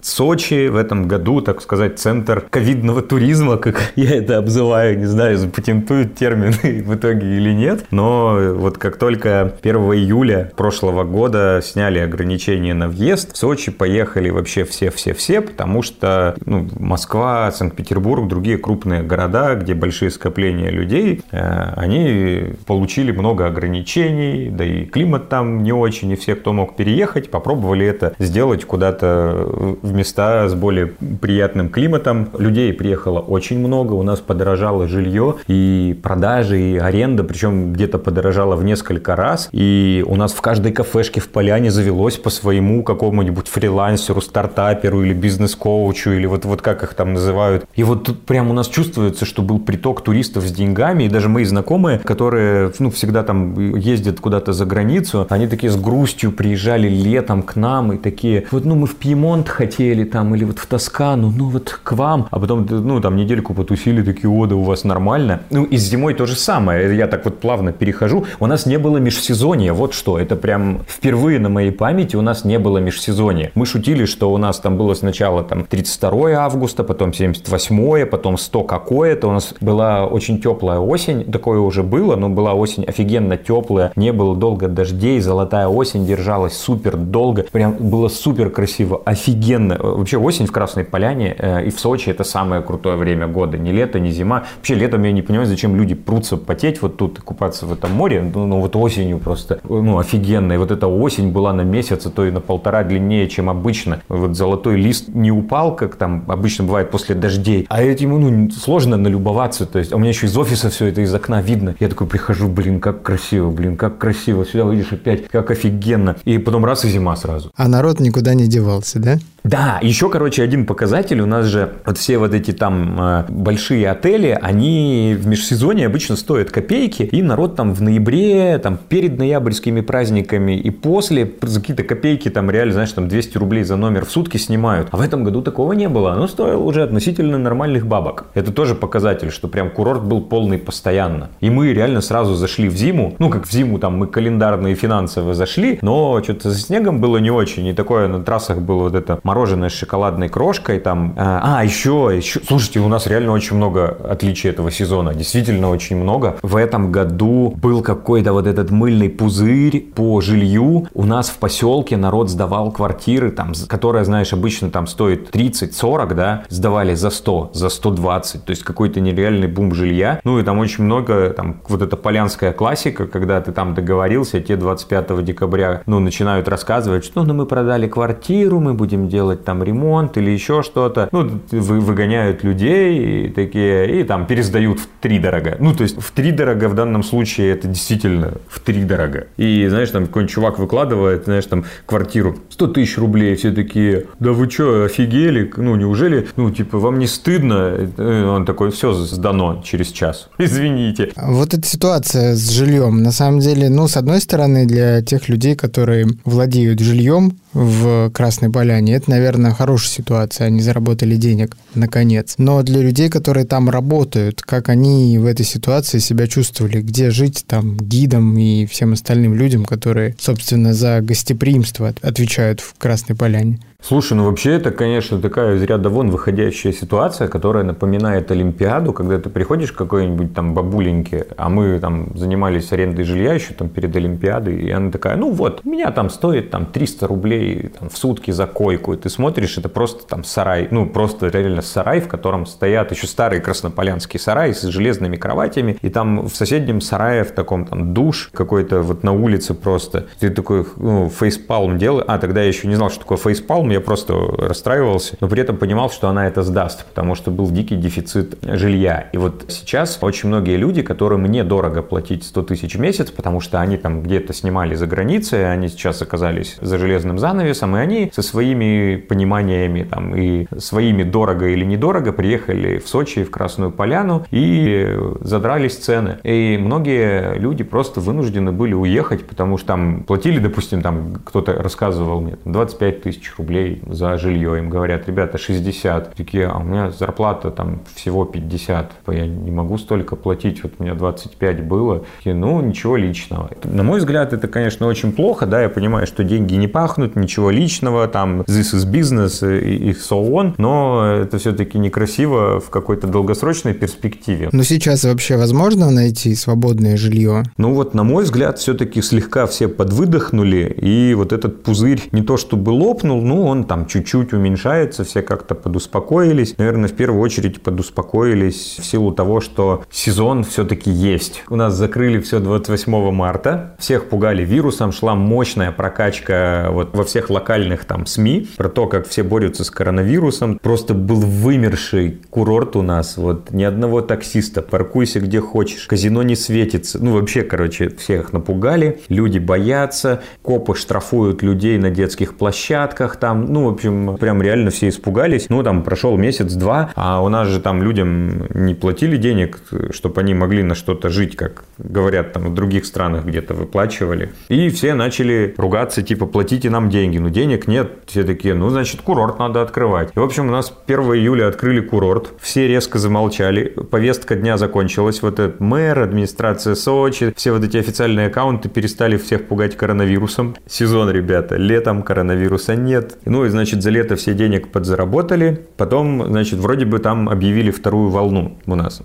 Сочи 0.02 0.68
в 0.68 0.76
этом 0.76 1.08
году, 1.08 1.42
так 1.42 1.62
сказать, 1.62 2.00
центр 2.00 2.46
ковидного 2.50 3.02
туризма, 3.02 3.58
как 3.58 3.92
я 3.96 4.16
это 4.16 4.38
обзываю, 4.38 4.98
не 5.00 5.06
знаю, 5.06 5.38
запатентуют 5.38 6.16
термины 6.16 6.84
в 6.86 6.96
итоге 6.96 7.38
или 7.38 7.52
нет, 7.54 7.86
но 7.92 8.38
вот 8.56 8.78
как 8.78 8.98
только 8.98 9.54
1 9.62 9.76
июля 9.94 10.52
прошлого 10.56 11.04
года 11.04 11.62
сняли 11.64 12.00
ограничения 12.00 12.74
на 12.74 12.88
въезд, 12.88 13.34
в 13.34 13.38
Сочи 13.38 13.72
поехали 13.72 14.30
вообще 14.30 14.64
все-все-все, 14.64 15.42
потому 15.42 15.82
что 15.82 16.36
ну, 16.46 16.68
Москва, 16.80 17.52
Санкт-Петербург, 17.52 18.28
другие 18.28 18.58
крупные 18.58 19.04
города, 19.04 19.56
где 19.56 19.74
большие 19.74 20.12
скопления 20.12 20.70
людей, 20.70 21.22
э, 21.32 21.74
они 21.76 22.54
получили 22.66 23.12
много 23.12 23.48
ограничений, 23.48 24.50
да 24.50 24.66
и 24.66 24.86
климат 24.86 25.30
там 25.30 25.64
не 25.64 25.74
очень, 25.74 26.12
и 26.12 26.16
все, 26.16 26.36
кто 26.36 26.54
мог 26.54 26.76
переехать, 26.76 27.30
попробовали 27.32 27.86
это 27.86 28.14
сделать 28.20 28.66
куда-то 28.66 29.33
в 29.34 29.94
места 29.94 30.48
с 30.48 30.54
более 30.54 30.88
приятным 31.22 31.70
климатом. 31.70 32.30
Людей 32.38 32.74
приехало 32.74 33.20
очень 33.20 33.60
много, 33.60 33.94
у 33.94 34.04
нас 34.04 34.20
подорожало 34.20 34.88
жилье 34.88 35.36
и 35.48 35.98
продажи, 36.02 36.60
и 36.60 36.78
аренда, 36.78 37.24
причем 37.24 37.74
где-то 37.74 37.98
подорожало 37.98 38.56
в 38.56 38.64
несколько 38.64 39.16
раз. 39.16 39.50
И 39.52 40.04
у 40.08 40.16
нас 40.16 40.34
в 40.34 40.42
каждой 40.42 40.72
кафешке 40.72 41.20
в 41.20 41.30
Поляне 41.30 41.72
завелось 41.72 42.18
по 42.18 42.30
своему 42.30 42.84
какому-нибудь 42.84 43.48
фрилансеру, 43.48 44.22
стартаперу 44.22 45.04
или 45.04 45.14
бизнес-коучу, 45.14 46.12
или 46.12 46.26
вот, 46.26 46.46
вот 46.46 46.62
как 46.62 46.84
их 46.84 46.94
там 46.94 47.14
называют. 47.14 47.66
И 47.76 47.84
вот 47.84 48.04
тут 48.04 48.26
прям 48.26 48.50
у 48.50 48.54
нас 48.54 48.68
чувствуется, 48.68 49.26
что 49.26 49.42
был 49.42 49.60
приток 49.60 50.02
туристов 50.02 50.46
с 50.46 50.52
деньгами, 50.52 51.04
и 51.04 51.10
даже 51.10 51.30
мои 51.30 51.46
знакомые, 51.46 52.00
которые 52.00 52.72
ну, 52.80 52.90
всегда 52.92 53.24
там 53.24 53.76
ездят 53.76 54.20
куда-то 54.20 54.54
за 54.54 54.66
границу, 54.66 55.26
они 55.30 55.48
такие 55.48 55.72
с 55.72 55.76
грустью 55.76 56.32
приезжали 56.32 56.88
летом 56.88 57.42
к 57.44 57.56
нам 57.56 57.94
и 57.94 57.98
такие, 57.98 58.46
вот 58.52 58.66
ну 58.66 58.76
мы 58.76 58.88
в 58.88 58.96
Пьемонт 58.96 59.23
хотели 59.48 60.04
там, 60.04 60.36
или 60.36 60.44
вот 60.44 60.60
в 60.60 60.66
Тоскану, 60.66 61.32
ну 61.36 61.50
вот 61.50 61.80
к 61.84 61.92
вам, 61.94 62.28
а 62.32 62.40
потом, 62.40 62.66
ну 62.70 63.00
там 63.00 63.16
недельку 63.16 63.54
потусили, 63.54 64.04
такие, 64.04 64.30
о, 64.30 64.46
да 64.46 64.56
у 64.56 64.64
вас 64.64 64.84
нормально. 64.84 65.42
Ну 65.50 65.64
и 65.64 65.78
с 65.78 65.82
зимой 65.82 66.14
то 66.14 66.26
же 66.26 66.36
самое, 66.36 66.96
я 66.96 67.08
так 67.08 67.26
вот 67.26 67.40
плавно 67.40 67.72
перехожу, 67.72 68.26
у 68.40 68.48
нас 68.48 68.66
не 68.66 68.78
было 68.78 68.98
межсезонья, 68.98 69.74
вот 69.74 69.94
что, 69.94 70.20
это 70.20 70.36
прям 70.36 70.82
впервые 70.88 71.40
на 71.40 71.50
моей 71.50 71.72
памяти 71.72 72.16
у 72.16 72.22
нас 72.22 72.46
не 72.46 72.60
было 72.60 72.80
межсезонья. 72.80 73.52
Мы 73.56 73.66
шутили, 73.66 74.06
что 74.06 74.32
у 74.32 74.38
нас 74.38 74.60
там 74.60 74.78
было 74.78 74.94
сначала 74.94 75.44
там 75.44 75.66
32 75.66 76.32
августа, 76.32 76.84
потом 76.84 77.14
78, 77.14 78.06
потом 78.06 78.38
100 78.38 78.64
какое-то, 78.64 79.28
у 79.28 79.32
нас 79.32 79.54
была 79.62 80.06
очень 80.06 80.42
теплая 80.42 80.80
осень, 80.80 81.32
такое 81.32 81.60
уже 81.60 81.84
было, 81.84 82.16
но 82.16 82.30
была 82.30 82.54
осень 82.54 82.84
офигенно 82.84 83.38
теплая, 83.38 83.92
не 83.96 84.12
было 84.12 84.36
долго 84.36 84.68
дождей, 84.68 85.20
золотая 85.20 85.68
осень 85.68 86.06
держалась 86.06 86.58
супер 86.58 86.98
долго, 86.98 87.46
прям 87.52 87.74
было 87.74 88.08
супер 88.08 88.50
красиво, 88.50 89.02
офигенно. 89.14 89.78
Вообще 89.80 90.18
осень 90.18 90.46
в 90.46 90.52
Красной 90.52 90.84
Поляне 90.84 91.36
э, 91.38 91.66
и 91.66 91.70
в 91.70 91.80
Сочи 91.80 92.10
это 92.10 92.24
самое 92.24 92.62
крутое 92.62 92.98
время 92.98 93.28
года, 93.28 93.58
не 93.58 93.72
лето, 93.72 94.00
не 94.00 94.12
зима. 94.12 94.44
Вообще 94.58 94.76
летом 94.76 95.04
я 95.04 95.12
не 95.12 95.22
понимаю, 95.22 95.48
зачем 95.48 95.76
люди 95.76 95.96
прутся 95.96 96.38
потеть 96.38 96.82
вот 96.82 96.98
тут 96.98 97.20
купаться 97.20 97.66
в 97.66 97.74
этом 97.74 97.92
море, 97.92 98.22
ну, 98.34 98.46
ну 98.46 98.60
вот 98.60 98.76
осенью 98.76 99.20
просто, 99.20 99.60
ну 99.64 99.98
офигенно. 99.98 100.54
И 100.54 100.58
вот 100.58 100.72
эта 100.72 100.88
осень 100.88 101.32
была 101.32 101.54
на 101.54 101.62
месяц, 101.62 102.06
а 102.06 102.10
то 102.10 102.26
и 102.26 102.32
на 102.32 102.42
полтора 102.42 102.84
длиннее, 102.84 103.28
чем 103.30 103.50
обычно. 103.50 104.02
Вот 104.10 104.36
золотой 104.36 104.76
лист 104.76 105.10
не 105.10 105.32
упал, 105.32 105.76
как 105.76 105.96
там 105.96 106.26
обычно 106.28 106.66
бывает 106.66 106.92
после 106.92 107.16
дождей, 107.16 107.66
а 107.70 107.82
этим 107.82 108.20
ну, 108.20 108.52
сложно 108.52 108.98
налюбоваться. 108.98 109.66
То 109.66 109.80
есть, 109.80 109.94
у 109.94 109.98
меня 109.98 110.10
еще 110.10 110.28
из 110.28 110.38
офиса 110.38 110.70
все 110.70 110.88
это 110.88 111.02
из 111.02 111.14
окна 111.14 111.42
видно. 111.42 111.76
Я 111.80 111.88
такой 111.88 112.08
прихожу, 112.08 112.48
блин, 112.48 112.80
как 112.80 113.04
красиво, 113.04 113.50
блин, 113.52 113.78
как 113.78 113.98
красиво. 113.98 114.46
Сюда 114.46 114.66
выйдешь 114.66 114.92
опять, 114.92 115.28
как 115.28 115.52
офигенно. 115.52 116.16
И 116.26 116.38
потом 116.38 116.66
раз 116.66 116.86
и 116.86 116.90
зима 116.90 117.16
сразу. 117.16 117.52
А 117.56 117.68
народ 117.68 118.00
никуда 118.00 118.34
не 118.34 118.48
девался, 118.48 119.00
да? 119.04 119.18
Да, 119.44 119.80
еще, 119.82 120.10
короче, 120.10 120.42
один 120.42 120.66
показатель. 120.66 121.20
У 121.20 121.26
нас 121.26 121.48
же 121.48 121.74
вот 121.86 121.98
все 121.98 122.18
вот 122.18 122.34
эти 122.34 122.52
там 122.52 122.98
э, 123.00 123.26
большие 123.28 123.90
отели, 123.92 124.38
они 124.42 125.18
в 125.20 125.28
межсезонье 125.28 125.88
обычно 125.88 126.16
стоят 126.16 126.50
копейки, 126.50 127.04
и 127.04 127.22
народ 127.22 127.58
там 127.58 127.74
в 127.74 127.82
ноябре, 127.82 128.58
там 128.60 128.78
перед 128.78 129.18
ноябрьскими 129.18 129.82
праздниками 129.82 130.58
и 130.58 130.70
после 130.70 131.30
за 131.42 131.60
какие-то 131.60 131.84
копейки 131.84 132.30
там 132.30 132.50
реально, 132.50 132.74
знаешь, 132.74 132.94
там 132.94 133.10
200 133.10 133.38
рублей 133.38 133.64
за 133.64 133.76
номер 133.76 134.06
в 134.06 134.12
сутки 134.12 134.38
снимают. 134.38 134.88
А 134.92 134.98
в 134.98 135.02
этом 135.02 135.26
году 135.26 135.42
такого 135.42 135.74
не 135.74 135.90
было. 135.90 136.14
Оно 136.14 136.28
стоило 136.28 136.64
уже 136.64 136.82
относительно 136.82 137.38
нормальных 137.38 137.86
бабок. 137.86 138.28
Это 138.36 138.54
тоже 138.54 138.76
показатель, 138.76 139.30
что 139.30 139.50
прям 139.50 139.72
курорт 139.72 140.06
был 140.06 140.22
полный 140.22 140.58
постоянно. 140.58 141.32
И 141.42 141.50
мы 141.50 141.74
реально 141.74 142.00
сразу 142.00 142.36
зашли 142.36 142.70
в 142.70 142.78
зиму. 142.78 143.16
Ну, 143.20 143.30
как 143.30 143.46
в 143.46 143.52
зиму 143.52 143.78
там 143.78 143.98
мы 143.98 144.08
календарно 144.08 144.68
и 144.68 144.76
финансово 144.76 145.34
зашли, 145.34 145.80
но 145.82 146.22
что-то 146.24 146.50
за 146.50 146.58
снегом 146.58 147.02
было 147.02 147.18
не 147.18 147.30
очень. 147.30 147.68
И 147.68 147.74
такое 147.74 148.08
на 148.08 148.24
трассах 148.24 148.62
было 148.62 148.83
вот 148.84 148.96
это 148.96 149.20
мороженое 149.24 149.70
с 149.70 149.74
шоколадной 149.74 150.30
крошкой 150.30 150.80
там. 150.80 151.16
А, 151.18 151.60
а, 151.60 151.64
еще, 151.64 152.12
еще, 152.16 152.40
слушайте, 152.46 152.80
у 152.80 152.88
нас 152.88 153.08
реально 153.08 153.32
очень 153.32 153.56
много 153.56 153.98
отличий 154.10 154.50
этого 154.50 154.72
сезона, 154.72 155.14
действительно 155.14 155.70
очень 155.70 155.98
много. 155.98 156.38
В 156.42 156.56
этом 156.56 156.92
году 156.92 157.54
был 157.58 157.82
какой-то 157.82 158.34
вот 158.34 158.48
этот 158.48 158.72
мыльный 158.72 159.10
пузырь 159.10 159.82
по 159.96 160.22
жилью. 160.22 160.88
У 160.94 161.06
нас 161.06 161.30
в 161.30 161.38
поселке 161.38 161.98
народ 161.98 162.30
сдавал 162.30 162.72
квартиры, 162.72 163.32
там, 163.32 163.54
которая, 163.68 164.04
знаешь, 164.04 164.34
обычно 164.34 164.70
там 164.70 164.88
стоит 164.88 165.34
30-40, 165.36 166.14
да, 166.14 166.44
сдавали 166.50 166.96
за 166.96 167.10
100, 167.10 167.52
за 167.54 167.70
120, 167.70 168.46
то 168.46 168.50
есть 168.52 168.64
какой-то 168.64 169.00
нереальный 169.00 169.48
бум 169.48 169.74
жилья. 169.74 170.20
Ну 170.24 170.40
и 170.40 170.44
там 170.44 170.60
очень 170.60 170.84
много, 170.84 171.30
там, 171.30 171.62
вот 171.68 171.82
эта 171.82 171.98
полянская 171.98 172.54
классика, 172.54 173.08
когда 173.08 173.42
ты 173.42 173.52
там 173.52 173.74
договорился, 173.74 174.40
те 174.42 174.56
25 174.56 175.24
декабря, 175.24 175.82
ну, 175.86 176.00
начинают 176.00 176.48
рассказывать, 176.48 177.06
что 177.06 177.24
ну, 177.24 177.34
мы 177.34 177.46
продали 177.46 177.88
квартиру, 177.88 178.60
мы 178.60 178.73
будем 178.74 179.10
делать 179.10 179.44
там 179.44 179.64
ремонт 179.64 180.18
или 180.18 180.32
еще 180.32 180.64
что-то. 180.64 181.10
Ну, 181.12 181.40
вы, 181.52 181.80
выгоняют 181.80 182.44
людей 182.44 183.28
и 183.28 183.30
такие, 183.30 184.02
и 184.02 184.04
там 184.04 184.26
пересдают 184.26 184.80
в 184.80 184.88
три 185.02 185.20
дорого. 185.20 185.58
Ну, 185.60 185.74
то 185.74 185.84
есть 185.84 186.02
в 186.02 186.12
три 186.12 186.32
дорого 186.32 186.70
в 186.70 186.76
данном 186.76 187.04
случае 187.04 187.52
это 187.52 187.68
действительно 187.68 188.34
в 188.48 188.60
три 188.60 188.84
дорого. 188.84 189.28
И, 189.38 189.68
знаешь, 189.68 189.90
там 189.90 190.08
какой-нибудь 190.08 190.34
чувак 190.34 190.60
выкладывает, 190.60 191.26
знаешь, 191.26 191.46
там 191.46 191.66
квартиру 191.86 192.38
100 192.50 192.68
тысяч 192.68 192.98
рублей, 192.98 193.36
все 193.36 193.52
такие, 193.52 194.06
да 194.20 194.32
вы 194.32 194.50
что, 194.50 194.86
офигели? 194.86 195.52
Ну, 195.58 195.76
неужели, 195.76 196.28
ну, 196.36 196.52
типа, 196.52 196.80
вам 196.80 197.00
не 197.00 197.08
стыдно? 197.08 197.92
И 197.98 198.02
он 198.02 198.46
такой, 198.46 198.72
все 198.72 198.94
сдано 198.94 199.62
через 199.64 199.88
час. 199.88 200.30
Извините. 200.38 201.12
Вот 201.16 201.54
эта 201.54 201.68
ситуация 201.68 202.36
с 202.36 202.50
жильем, 202.50 203.04
на 203.04 203.12
самом 203.12 203.40
деле, 203.40 203.70
ну, 203.70 203.88
с 203.88 203.98
одной 203.98 204.22
стороны, 204.22 204.66
для 204.66 205.02
тех 205.02 205.30
людей, 205.30 205.56
которые 205.56 206.08
владеют 206.26 206.80
жильем, 206.80 207.38
в 207.54 208.10
Красной 208.10 208.50
Поляне. 208.50 208.63
Это, 208.72 209.10
наверное, 209.10 209.52
хорошая 209.52 209.90
ситуация. 209.90 210.48
Они 210.48 210.62
заработали 210.62 211.16
денег, 211.16 211.58
наконец. 211.76 212.36
Но 212.38 212.64
для 212.64 212.82
людей, 212.82 213.10
которые 213.10 213.46
там 213.46 213.70
работают, 213.70 214.42
как 214.42 214.70
они 214.70 215.18
в 215.18 215.26
этой 215.26 215.46
ситуации 215.46 216.00
себя 216.00 216.28
чувствовали? 216.28 216.82
Где 216.82 217.12
жить 217.12 217.44
там 217.48 217.78
гидом 217.78 218.38
и 218.38 218.66
всем 218.66 218.94
остальным 218.94 219.36
людям, 219.36 219.66
которые, 219.66 220.16
собственно, 220.20 220.74
за 220.74 221.02
гостеприимство 221.02 221.94
отвечают 222.02 222.62
в 222.62 222.76
Красной 222.78 223.16
Поляне? 223.16 223.60
Слушай, 223.86 224.14
ну 224.14 224.24
вообще 224.24 224.54
это, 224.54 224.72
конечно, 224.72 225.20
такая 225.20 225.58
из 225.58 225.64
ряда 225.64 225.90
вон 225.90 226.10
выходящая 226.10 226.72
ситуация, 226.72 227.28
которая 227.28 227.66
напоминает 227.66 228.32
Олимпиаду, 228.32 228.94
когда 228.94 229.20
ты 229.20 229.30
приходишь 229.30 229.74
к 229.74 229.76
какой-нибудь 229.76 230.34
там 230.34 230.54
бабуленьке, 230.54 231.28
а 231.36 231.50
мы 231.50 231.78
там 231.82 232.16
занимались 232.16 232.72
арендой 232.72 233.04
жилья 233.04 233.34
еще 233.34 233.54
там 233.54 233.68
перед 233.68 233.94
Олимпиадой, 233.94 234.56
и 234.56 234.72
она 234.72 234.90
такая, 234.90 235.18
ну 235.18 235.32
вот, 235.32 235.60
у 235.66 235.70
меня 235.70 235.92
там 235.92 236.10
стоит 236.10 236.50
там 236.50 236.66
300 236.66 237.08
рублей 237.08 237.72
там, 237.78 237.90
в 237.90 237.98
сутки 237.98 238.32
за 238.32 238.48
койку, 238.48 238.94
и 238.94 238.98
ты 238.98 239.10
смотришь, 239.10 239.58
это 239.58 239.68
просто 239.68 240.08
там 240.08 240.24
сарай, 240.24 240.70
ну 240.72 240.86
просто 240.86 241.28
реально 241.28 241.62
сарай, 241.62 242.00
в 242.00 242.08
котором 242.08 242.46
стоят 242.46 242.90
еще 242.92 243.06
старые 243.06 243.42
краснополянские 243.42 244.22
сараи 244.22 244.54
с 244.54 244.62
железными 244.62 245.18
кроватями, 245.18 245.78
и 245.82 245.90
там 245.90 246.30
в 246.30 246.36
соседнем 246.38 246.80
сарае 246.80 247.26
в 247.26 247.32
таком 247.34 247.66
там 247.66 247.94
душ 247.94 248.30
какой-то 248.34 248.82
вот 248.82 249.04
на 249.04 249.12
улице 249.12 249.54
просто. 249.54 250.08
Ты 250.22 250.30
такой, 250.30 250.66
ну, 250.78 251.10
фейспалм 251.10 251.78
делаешь. 251.78 252.06
А, 252.08 252.18
тогда 252.18 252.44
я 252.44 252.48
еще 252.48 252.70
не 252.70 252.76
знал, 252.76 252.90
что 252.90 253.00
такое 253.00 253.18
фейспалм, 253.18 253.73
я 253.74 253.82
просто 253.82 254.14
расстраивался, 254.14 255.16
но 255.20 255.28
при 255.28 255.42
этом 255.42 255.58
понимал, 255.58 255.90
что 255.90 256.08
она 256.08 256.28
это 256.28 256.44
сдаст, 256.44 256.86
потому 256.86 257.16
что 257.16 257.32
был 257.32 257.50
дикий 257.50 257.76
дефицит 257.76 258.38
жилья. 258.42 259.10
И 259.12 259.18
вот 259.18 259.46
сейчас 259.50 259.98
очень 260.02 260.30
многие 260.30 260.58
люди, 260.58 260.82
которым 260.82 261.26
недорого 261.26 261.82
платить 261.82 262.24
100 262.24 262.44
тысяч 262.44 262.76
в 262.76 262.80
месяц, 262.80 263.12
потому 263.12 263.40
что 263.40 263.60
они 263.60 263.78
там 263.78 264.02
где-то 264.02 264.34
снимали 264.34 264.76
за 264.76 264.88
границей, 264.88 265.52
они 265.52 265.68
сейчас 265.68 266.02
оказались 266.02 266.58
за 266.62 266.78
железным 266.78 267.20
занавесом, 267.20 267.76
и 267.76 267.80
они 267.80 268.12
со 268.14 268.22
своими 268.22 268.96
пониманиями 268.98 269.84
там 269.84 270.16
и 270.16 270.48
своими 270.58 271.04
дорого 271.04 271.48
или 271.48 271.66
недорого 271.66 272.12
приехали 272.14 272.80
в 272.80 272.88
Сочи, 272.88 273.24
в 273.24 273.32
Красную 273.32 273.72
Поляну 273.72 274.26
и 274.32 274.98
задрались 275.22 275.78
цены. 275.78 276.18
И 276.24 276.58
многие 276.60 277.38
люди 277.38 277.64
просто 277.64 278.00
вынуждены 278.00 278.52
были 278.52 278.74
уехать, 278.74 279.26
потому 279.26 279.58
что 279.58 279.68
там 279.68 280.04
платили, 280.04 280.40
допустим, 280.40 280.82
там 280.82 281.16
кто-то 281.26 281.54
рассказывал 281.54 282.22
мне, 282.22 282.38
25 282.46 283.02
тысяч 283.02 283.34
рублей 283.38 283.63
за 283.88 284.18
жилье. 284.18 284.58
Им 284.58 284.70
говорят, 284.70 285.08
ребята, 285.08 285.38
60. 285.38 286.16
Такие, 286.16 286.48
а 286.48 286.58
у 286.58 286.64
меня 286.64 286.92
зарплата 286.92 287.52
там 287.52 287.82
всего 287.96 288.26
50. 288.26 288.92
Я 289.08 289.28
не 289.28 289.52
могу 289.52 289.78
столько 289.78 290.16
платить, 290.16 290.64
вот 290.64 290.74
у 290.80 290.84
меня 290.84 290.96
25 290.96 291.64
было. 291.64 292.04
Такие, 292.18 292.36
ну, 292.36 292.62
ничего 292.62 292.98
личного. 292.98 293.50
На 293.64 293.84
мой 293.84 294.00
взгляд, 294.00 294.34
это, 294.34 294.48
конечно, 294.48 294.88
очень 294.88 295.12
плохо, 295.12 295.46
да, 295.46 295.62
я 295.62 295.70
понимаю, 295.70 296.08
что 296.08 296.24
деньги 296.24 296.56
не 296.56 296.68
пахнут, 296.68 297.16
ничего 297.16 297.52
личного, 297.52 298.08
там, 298.08 298.42
this 298.42 298.74
is 298.74 298.90
business 298.90 299.44
и, 299.44 299.90
и 299.90 299.92
so 299.92 300.22
on, 300.32 300.54
но 300.58 301.06
это 301.06 301.38
все-таки 301.38 301.78
некрасиво 301.78 302.60
в 302.60 302.70
какой-то 302.70 303.08
долгосрочной 303.08 303.74
перспективе. 303.74 304.50
Но 304.52 304.64
сейчас 304.64 305.04
вообще 305.04 305.38
возможно 305.38 305.90
найти 305.92 306.36
свободное 306.36 306.98
жилье? 306.98 307.44
Ну 307.58 307.74
вот, 307.74 307.94
на 307.94 308.04
мой 308.04 308.24
взгляд, 308.24 308.60
все-таки 308.60 309.02
слегка 309.02 309.46
все 309.48 309.68
подвыдохнули, 309.68 310.76
и 310.82 311.14
вот 311.14 311.34
этот 311.34 311.64
пузырь 311.64 312.02
не 312.12 312.22
то 312.22 312.38
чтобы 312.38 312.70
лопнул, 312.72 313.22
он 313.44 313.66
там 313.66 313.86
чуть-чуть 313.86 314.34
уменьшается, 314.34 315.04
все 315.04 315.22
как-то 315.22 315.56
подуспокоились. 315.56 316.58
Наверное, 316.58 316.90
в 316.90 316.94
первую 316.94 317.22
очередь 317.22 317.62
подуспокоились 317.62 318.78
в 318.80 318.86
силу 318.86 319.12
того, 319.12 319.42
что 319.42 319.84
сезон 319.92 320.44
все-таки 320.44 320.90
есть. 320.90 321.44
У 321.50 321.56
нас 321.56 321.74
закрыли 321.74 322.20
все 322.20 322.40
28 322.40 323.12
марта, 323.12 323.76
всех 323.80 324.10
пугали 324.10 324.44
вирусом, 324.44 324.92
шла 324.92 325.16
мощная 325.16 325.72
прокачка 325.72 326.70
вот 326.72 326.96
во 326.96 327.04
всех 327.04 327.30
локальных 327.30 327.86
там 327.86 328.06
СМИ 328.06 328.50
про 328.58 328.70
то, 328.70 328.88
как 328.88 329.08
все 329.08 329.24
борются 329.24 329.64
с 329.64 329.72
коронавирусом. 329.72 330.60
Просто 330.62 330.94
был 330.94 331.20
вымерший 331.20 332.22
курорт 332.30 332.76
у 332.76 332.82
нас, 332.82 333.18
вот 333.18 333.52
ни 333.52 333.64
одного 333.64 334.02
таксиста, 334.02 334.62
паркуйся 334.62 335.20
где 335.20 335.40
хочешь, 335.40 335.86
казино 335.88 336.24
не 336.24 336.36
светится. 336.36 337.04
Ну, 337.04 337.14
вообще, 337.14 337.42
короче, 337.42 337.90
всех 337.90 338.34
напугали, 338.34 339.02
люди 339.10 339.40
боятся, 339.40 340.22
копы 340.42 340.76
штрафуют 340.76 341.42
людей 341.42 341.78
на 341.78 341.90
детских 341.90 342.36
площадках 342.36 343.18
там, 343.18 343.33
ну, 343.34 343.66
в 343.66 343.74
общем, 343.74 344.18
прям 344.18 344.42
реально 344.42 344.72
все 344.72 344.90
испугались. 344.90 345.48
Ну, 345.50 345.64
там 345.64 345.84
прошел 345.84 346.18
месяц-два, 346.18 346.92
а 346.96 347.22
у 347.22 347.30
нас 347.30 347.48
же 347.48 347.60
там 347.60 347.82
людям 347.84 348.48
не 348.54 348.76
платили 348.76 349.18
денег, 349.18 349.60
чтобы 349.92 350.22
они 350.22 350.34
могли 350.34 350.64
на 350.64 350.76
что-то 350.76 351.10
жить, 351.10 351.36
как 351.36 351.64
говорят 351.78 352.34
там 352.34 352.52
в 352.52 352.54
других 352.54 352.86
странах 352.86 353.26
где-то 353.26 353.54
выплачивали. 353.54 354.32
И 354.50 354.70
все 354.70 354.94
начали 354.94 355.54
ругаться, 355.58 356.02
типа, 356.02 356.26
платите 356.26 356.70
нам 356.70 356.90
деньги. 356.90 357.18
Ну, 357.18 357.30
денег 357.30 357.68
нет. 357.68 357.92
Все 358.08 358.24
такие, 358.24 358.54
ну, 358.54 358.70
значит, 358.70 359.02
курорт 359.02 359.40
надо 359.40 359.62
открывать. 359.62 360.12
И, 360.16 360.20
в 360.20 360.24
общем, 360.24 360.48
у 360.48 360.52
нас 360.52 360.74
1 360.86 361.00
июля 361.16 361.48
открыли 361.48 361.82
курорт. 361.82 362.32
Все 362.40 362.68
резко 362.68 363.00
замолчали. 363.00 363.66
Повестка 363.66 364.36
дня 364.36 364.58
закончилась. 364.58 365.22
Вот 365.22 365.40
этот 365.40 365.60
мэр, 365.60 366.00
администрация 366.00 366.76
Сочи, 366.76 367.34
все 367.36 367.52
вот 367.52 367.64
эти 367.64 367.78
официальные 367.78 368.28
аккаунты 368.28 368.70
перестали 368.70 369.18
всех 369.18 369.48
пугать 369.48 369.76
коронавирусом. 369.78 370.56
Сезон, 370.68 371.10
ребята, 371.10 371.56
летом 371.56 372.04
коронавируса 372.04 372.76
нет. 372.76 373.18
Ну 373.26 373.46
и, 373.46 373.50
значит, 373.50 373.82
за 373.82 373.90
лето 373.90 374.16
все 374.16 374.34
денег 374.34 374.72
подзаработали. 374.72 375.68
Потом, 375.78 376.26
значит, 376.28 376.60
вроде 376.60 376.86
бы 376.86 377.00
там 377.00 377.30
объявили 377.30 377.72
вторую 377.72 378.10
волну 378.10 378.58
у 378.66 378.76
нас. 378.76 379.02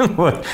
Вот. 0.16 0.44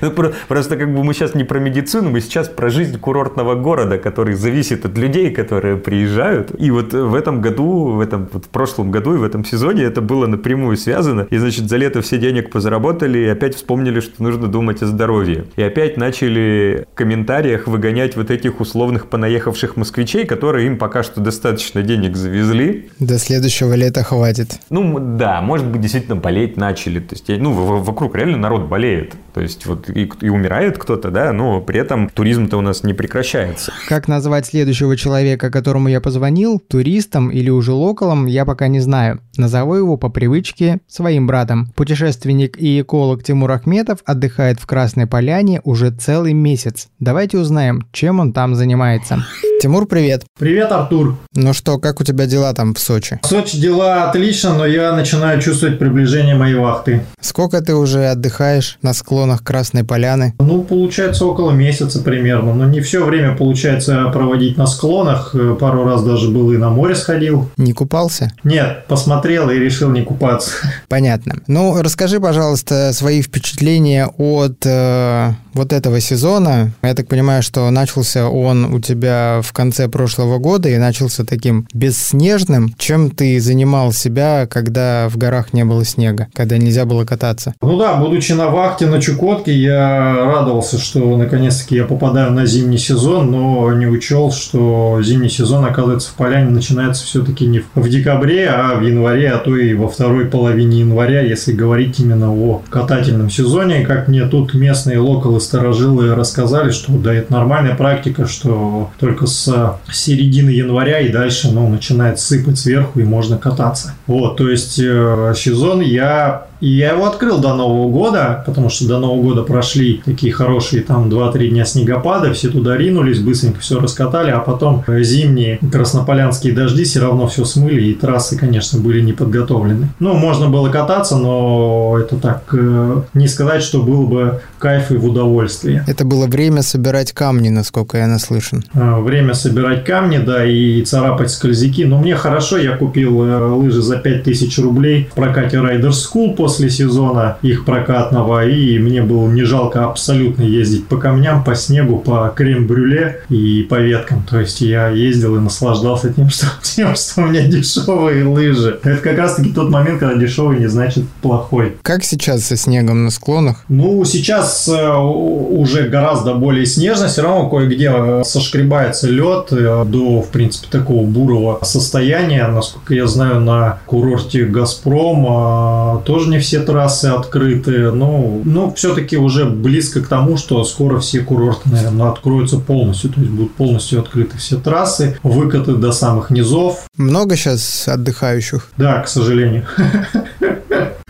Ну, 0.00 0.12
просто 0.48 0.76
как 0.76 0.92
бы 0.92 1.04
мы 1.04 1.14
сейчас 1.14 1.34
не 1.34 1.44
про 1.44 1.58
медицину, 1.58 2.10
мы 2.10 2.20
сейчас 2.20 2.48
про 2.48 2.70
жизнь 2.70 2.98
курортного 2.98 3.54
города, 3.54 3.98
который 3.98 4.34
зависит 4.34 4.84
от 4.84 4.96
людей, 4.98 5.30
которые 5.30 5.76
приезжают. 5.76 6.52
И 6.58 6.70
вот 6.70 6.92
в 6.92 7.14
этом 7.14 7.40
году, 7.40 7.92
в 7.92 8.00
этом 8.00 8.28
вот 8.32 8.46
в 8.46 8.48
прошлом 8.48 8.90
году 8.90 9.14
и 9.14 9.18
в 9.18 9.24
этом 9.24 9.44
сезоне 9.44 9.84
это 9.84 10.00
было 10.00 10.26
напрямую 10.26 10.76
связано. 10.76 11.26
И 11.30 11.36
значит 11.38 11.68
за 11.68 11.76
лето 11.76 12.02
все 12.02 12.18
денег 12.18 12.50
позаработали 12.50 13.18
и 13.18 13.26
опять 13.26 13.54
вспомнили, 13.54 14.00
что 14.00 14.22
нужно 14.22 14.48
думать 14.48 14.82
о 14.82 14.86
здоровье. 14.86 15.44
И 15.56 15.62
опять 15.62 15.96
начали 15.96 16.86
в 16.92 16.96
комментариях 16.96 17.66
выгонять 17.66 18.16
вот 18.16 18.30
этих 18.30 18.60
условных 18.60 19.06
понаехавших 19.06 19.76
москвичей, 19.76 20.26
которые 20.26 20.66
им 20.66 20.78
пока 20.78 21.02
что 21.02 21.20
достаточно 21.20 21.82
денег 21.82 22.16
завезли. 22.16 22.90
До 22.98 23.18
следующего 23.18 23.74
лета 23.74 24.02
хватит. 24.02 24.58
Ну 24.70 24.98
да, 24.98 25.40
может 25.40 25.66
быть 25.66 25.80
действительно 25.80 26.16
болеть 26.16 26.56
начали. 26.56 27.00
То 27.00 27.14
есть, 27.14 27.28
ну 27.28 27.52
вокруг 27.52 28.16
реально 28.16 28.38
народ 28.38 28.66
болеет 28.68 28.85
болеет. 28.86 29.14
То 29.34 29.40
есть 29.42 29.66
вот 29.66 29.90
и, 29.90 30.10
и 30.20 30.28
умирает 30.28 30.78
кто-то, 30.78 31.10
да, 31.10 31.32
но 31.32 31.60
при 31.60 31.78
этом 31.78 32.08
туризм-то 32.08 32.56
у 32.56 32.60
нас 32.60 32.84
не 32.84 32.94
прекращается. 32.94 33.72
Как 33.88 34.08
назвать 34.08 34.46
следующего 34.46 34.96
человека, 34.96 35.50
которому 35.50 35.88
я 35.88 36.00
позвонил, 36.00 36.58
туристом 36.58 37.28
или 37.30 37.50
уже 37.50 37.72
локалом, 37.72 38.26
я 38.26 38.44
пока 38.44 38.68
не 38.68 38.80
знаю. 38.80 39.20
Назову 39.38 39.74
его 39.74 39.96
по 39.96 40.08
привычке 40.08 40.78
своим 40.88 41.26
братом. 41.26 41.72
Путешественник 41.76 42.60
и 42.60 42.80
эколог 42.80 43.22
Тимур 43.22 43.50
Ахметов 43.52 43.98
отдыхает 44.04 44.58
в 44.60 44.66
Красной 44.66 45.06
Поляне 45.06 45.60
уже 45.64 45.90
целый 45.90 46.32
месяц. 46.32 46.88
Давайте 46.98 47.38
узнаем, 47.38 47.86
чем 47.92 48.20
он 48.20 48.32
там 48.32 48.54
занимается. 48.54 49.24
Тимур, 49.60 49.86
привет. 49.86 50.24
Привет, 50.38 50.70
Артур. 50.70 51.16
Ну 51.34 51.52
что, 51.52 51.78
как 51.78 52.00
у 52.00 52.04
тебя 52.04 52.26
дела 52.26 52.52
там 52.52 52.74
в 52.74 52.78
Сочи? 52.78 53.18
В 53.22 53.26
Сочи 53.26 53.58
дела 53.58 54.08
отлично, 54.08 54.54
но 54.54 54.66
я 54.66 54.92
начинаю 54.94 55.40
чувствовать 55.40 55.78
приближение 55.78 56.34
моей 56.34 56.56
вахты. 56.56 57.04
Сколько 57.20 57.62
ты 57.62 57.74
уже 57.74 58.06
отдыхаешь 58.06 58.78
на 58.82 58.92
склонах 58.92 59.42
Красной 59.42 59.82
Поляны? 59.82 60.34
Ну, 60.38 60.62
получается 60.62 61.24
около 61.24 61.52
месяца 61.52 62.02
примерно. 62.02 62.54
Но 62.54 62.66
не 62.66 62.80
все 62.80 63.04
время 63.04 63.34
получается 63.36 64.10
проводить 64.12 64.56
на 64.56 64.66
склонах. 64.66 65.34
Пару 65.58 65.84
раз 65.84 66.04
даже 66.04 66.28
был 66.28 66.52
и 66.52 66.58
на 66.58 66.70
море 66.70 66.94
сходил. 66.94 67.48
Не 67.56 67.72
купался? 67.72 68.32
Нет, 68.44 68.84
посмотрел 68.88 69.25
и 69.50 69.58
решил 69.58 69.90
не 69.90 70.02
купаться. 70.02 70.52
Понятно. 70.88 71.42
Ну, 71.46 71.80
расскажи, 71.82 72.20
пожалуйста, 72.20 72.92
свои 72.92 73.22
впечатления 73.22 74.06
от 74.06 74.64
э, 74.64 75.32
вот 75.56 75.72
этого 75.72 76.00
сезона. 76.00 76.72
Я 76.82 76.94
так 76.94 77.08
понимаю, 77.08 77.42
что 77.42 77.68
начался 77.70 78.28
он 78.28 78.72
у 78.72 78.80
тебя 78.80 79.40
в 79.42 79.52
конце 79.52 79.88
прошлого 79.88 80.38
года 80.38 80.68
и 80.68 80.76
начался 80.76 81.24
таким 81.24 81.66
бесснежным. 81.72 82.74
Чем 82.78 83.10
ты 83.10 83.40
занимал 83.40 83.92
себя, 83.92 84.46
когда 84.46 85.08
в 85.08 85.16
горах 85.16 85.52
не 85.52 85.64
было 85.64 85.84
снега, 85.84 86.28
когда 86.34 86.58
нельзя 86.58 86.84
было 86.84 87.04
кататься? 87.04 87.54
Ну 87.62 87.78
да, 87.78 87.96
будучи 87.96 88.32
на 88.32 88.48
вахте 88.48 88.86
на 88.86 89.00
Чукотке, 89.00 89.52
я 89.52 90.14
радовался, 90.14 90.78
что 90.78 91.16
наконец-таки 91.16 91.76
я 91.76 91.84
попадаю 91.84 92.32
на 92.32 92.46
зимний 92.46 92.78
сезон, 92.78 93.30
но 93.30 93.72
не 93.72 93.86
учел, 93.86 94.30
что 94.30 95.00
зимний 95.02 95.30
сезон, 95.30 95.64
оказывается, 95.64 96.10
в 96.10 96.14
Поляне 96.14 96.50
начинается 96.50 97.04
все-таки 97.04 97.46
не 97.46 97.62
в 97.74 97.88
декабре, 97.88 98.48
а 98.48 98.74
в 98.74 98.82
январе, 98.82 99.30
а 99.30 99.38
то 99.38 99.56
и 99.56 99.74
во 99.74 99.88
второй 99.88 100.26
половине 100.26 100.80
января, 100.80 101.22
если 101.22 101.52
говорить 101.52 101.98
именно 101.98 102.32
о 102.32 102.62
катательном 102.68 103.30
сезоне. 103.30 103.84
Как 103.86 104.08
мне 104.08 104.26
тут 104.26 104.54
местные 104.54 104.98
локалы 104.98 105.40
старожилы 105.46 106.14
рассказали, 106.14 106.70
что 106.70 106.92
да, 106.92 107.14
это 107.14 107.32
нормальная 107.32 107.74
практика, 107.74 108.26
что 108.26 108.90
только 109.00 109.26
с 109.26 109.78
середины 109.90 110.50
января 110.50 111.00
и 111.00 111.10
дальше 111.10 111.50
ну, 111.50 111.68
начинает 111.68 112.20
сыпать 112.20 112.58
сверху 112.58 113.00
и 113.00 113.04
можно 113.04 113.38
кататься. 113.38 113.94
Вот, 114.06 114.36
то 114.36 114.50
есть 114.50 114.78
э, 114.78 115.32
сезон 115.36 115.80
я 115.80 116.46
И 116.60 116.68
я 116.68 116.92
его 116.92 117.06
открыл 117.06 117.38
до 117.38 117.54
Нового 117.54 117.90
года, 117.90 118.42
потому 118.46 118.68
что 118.68 118.86
до 118.86 118.98
Нового 118.98 119.22
года 119.22 119.42
прошли 119.42 120.00
такие 120.04 120.32
хорошие 120.32 120.82
там 120.82 121.08
2-3 121.08 121.48
дня 121.48 121.64
снегопада, 121.64 122.32
все 122.32 122.48
туда 122.48 122.76
ринулись, 122.76 123.20
быстренько 123.20 123.60
все 123.60 123.80
раскатали, 123.80 124.30
а 124.30 124.38
потом 124.38 124.84
зимние 124.86 125.58
краснополянские 125.70 126.52
дожди 126.52 126.84
все 126.84 127.00
равно 127.00 127.26
все 127.26 127.44
смыли, 127.44 127.90
и 127.90 127.94
трассы, 127.94 128.38
конечно, 128.38 128.80
были 128.80 129.00
не 129.00 129.12
подготовлены. 129.12 129.88
Ну, 129.98 130.14
можно 130.14 130.48
было 130.48 130.68
кататься, 130.70 131.16
но 131.16 131.96
это 131.98 132.16
так, 132.16 132.42
э, 132.52 133.02
не 133.14 133.28
сказать, 133.28 133.62
что 133.62 133.82
было 133.82 134.06
бы 134.06 134.40
кайф 134.58 134.90
и 134.90 134.96
в 134.96 135.06
удовольствие. 135.06 135.84
Это 135.86 136.04
было 136.04 136.26
время 136.26 136.62
собирать 136.62 137.12
камни, 137.12 137.48
насколько 137.48 137.98
я 137.98 138.06
наслышан. 138.06 138.64
А, 138.74 139.00
время 139.00 139.34
собирать 139.34 139.84
камни, 139.84 140.18
да, 140.18 140.44
и 140.44 140.82
царапать 140.82 141.30
скользяки. 141.30 141.84
Но 141.84 141.98
мне 141.98 142.14
хорошо, 142.16 142.56
я 142.56 142.76
купил 142.76 143.22
э, 143.22 143.46
лыжи 143.46 143.82
за 143.82 143.96
5000 143.96 144.58
рублей 144.58 145.08
в 145.10 145.14
прокате 145.14 145.58
Rider 145.58 145.90
School 145.90 146.34
после 146.46 146.70
сезона 146.70 147.38
их 147.42 147.64
прокатного, 147.64 148.46
и 148.46 148.78
мне 148.78 149.02
было 149.02 149.28
не 149.28 149.42
жалко 149.42 149.86
абсолютно 149.86 150.44
ездить 150.44 150.86
по 150.86 150.96
камням, 150.96 151.42
по 151.42 151.56
снегу, 151.56 151.98
по 151.98 152.32
крем-брюле 152.36 153.22
и 153.28 153.66
по 153.68 153.80
веткам. 153.80 154.22
То 154.22 154.38
есть 154.38 154.60
я 154.60 154.86
ездил 154.90 155.34
и 155.34 155.40
наслаждался 155.40 156.12
тем, 156.12 156.30
что, 156.30 156.46
тем, 156.62 156.94
что 156.94 157.22
у 157.22 157.26
меня 157.26 157.48
дешевые 157.48 158.24
лыжи. 158.24 158.78
Это 158.84 158.98
как 158.98 159.18
раз-таки 159.18 159.52
тот 159.52 159.70
момент, 159.70 159.98
когда 159.98 160.14
дешевый 160.14 160.60
не 160.60 160.68
значит 160.68 161.02
плохой. 161.20 161.78
Как 161.82 162.04
сейчас 162.04 162.44
со 162.44 162.56
снегом 162.56 163.02
на 163.02 163.10
склонах? 163.10 163.64
Ну, 163.68 164.04
сейчас 164.04 164.68
э, 164.68 164.96
уже 164.96 165.88
гораздо 165.88 166.34
более 166.34 166.64
снежно, 166.64 167.08
все 167.08 167.22
равно 167.22 167.48
кое-где 167.48 167.90
э, 167.92 168.22
сошкребается 168.24 169.08
лед 169.08 169.48
э, 169.50 169.84
до, 169.84 170.22
в 170.22 170.28
принципе, 170.28 170.68
такого 170.70 171.04
бурого 171.04 171.58
состояния. 171.64 172.46
Насколько 172.46 172.94
я 172.94 173.08
знаю, 173.08 173.40
на 173.40 173.80
курорте 173.86 174.44
«Газпром» 174.44 176.04
тоже 176.04 176.28
не 176.28 176.35
все 176.40 176.60
трассы 176.60 177.06
открыты. 177.06 177.90
Но, 177.92 178.40
но 178.44 178.72
все-таки 178.74 179.16
уже 179.16 179.44
близко 179.44 180.02
к 180.02 180.08
тому, 180.08 180.36
что 180.36 180.64
скоро 180.64 181.00
все 181.00 181.20
курорты, 181.20 181.68
наверное, 181.68 182.10
откроются 182.10 182.58
полностью. 182.58 183.10
То 183.10 183.20
есть 183.20 183.32
будут 183.32 183.54
полностью 183.54 184.00
открыты 184.00 184.38
все 184.38 184.56
трассы, 184.56 185.18
выкаты 185.22 185.74
до 185.74 185.92
самых 185.92 186.30
низов. 186.30 186.86
Много 186.96 187.36
сейчас 187.36 187.88
отдыхающих? 187.88 188.68
Да, 188.76 189.00
к 189.00 189.08
сожалению. 189.08 189.66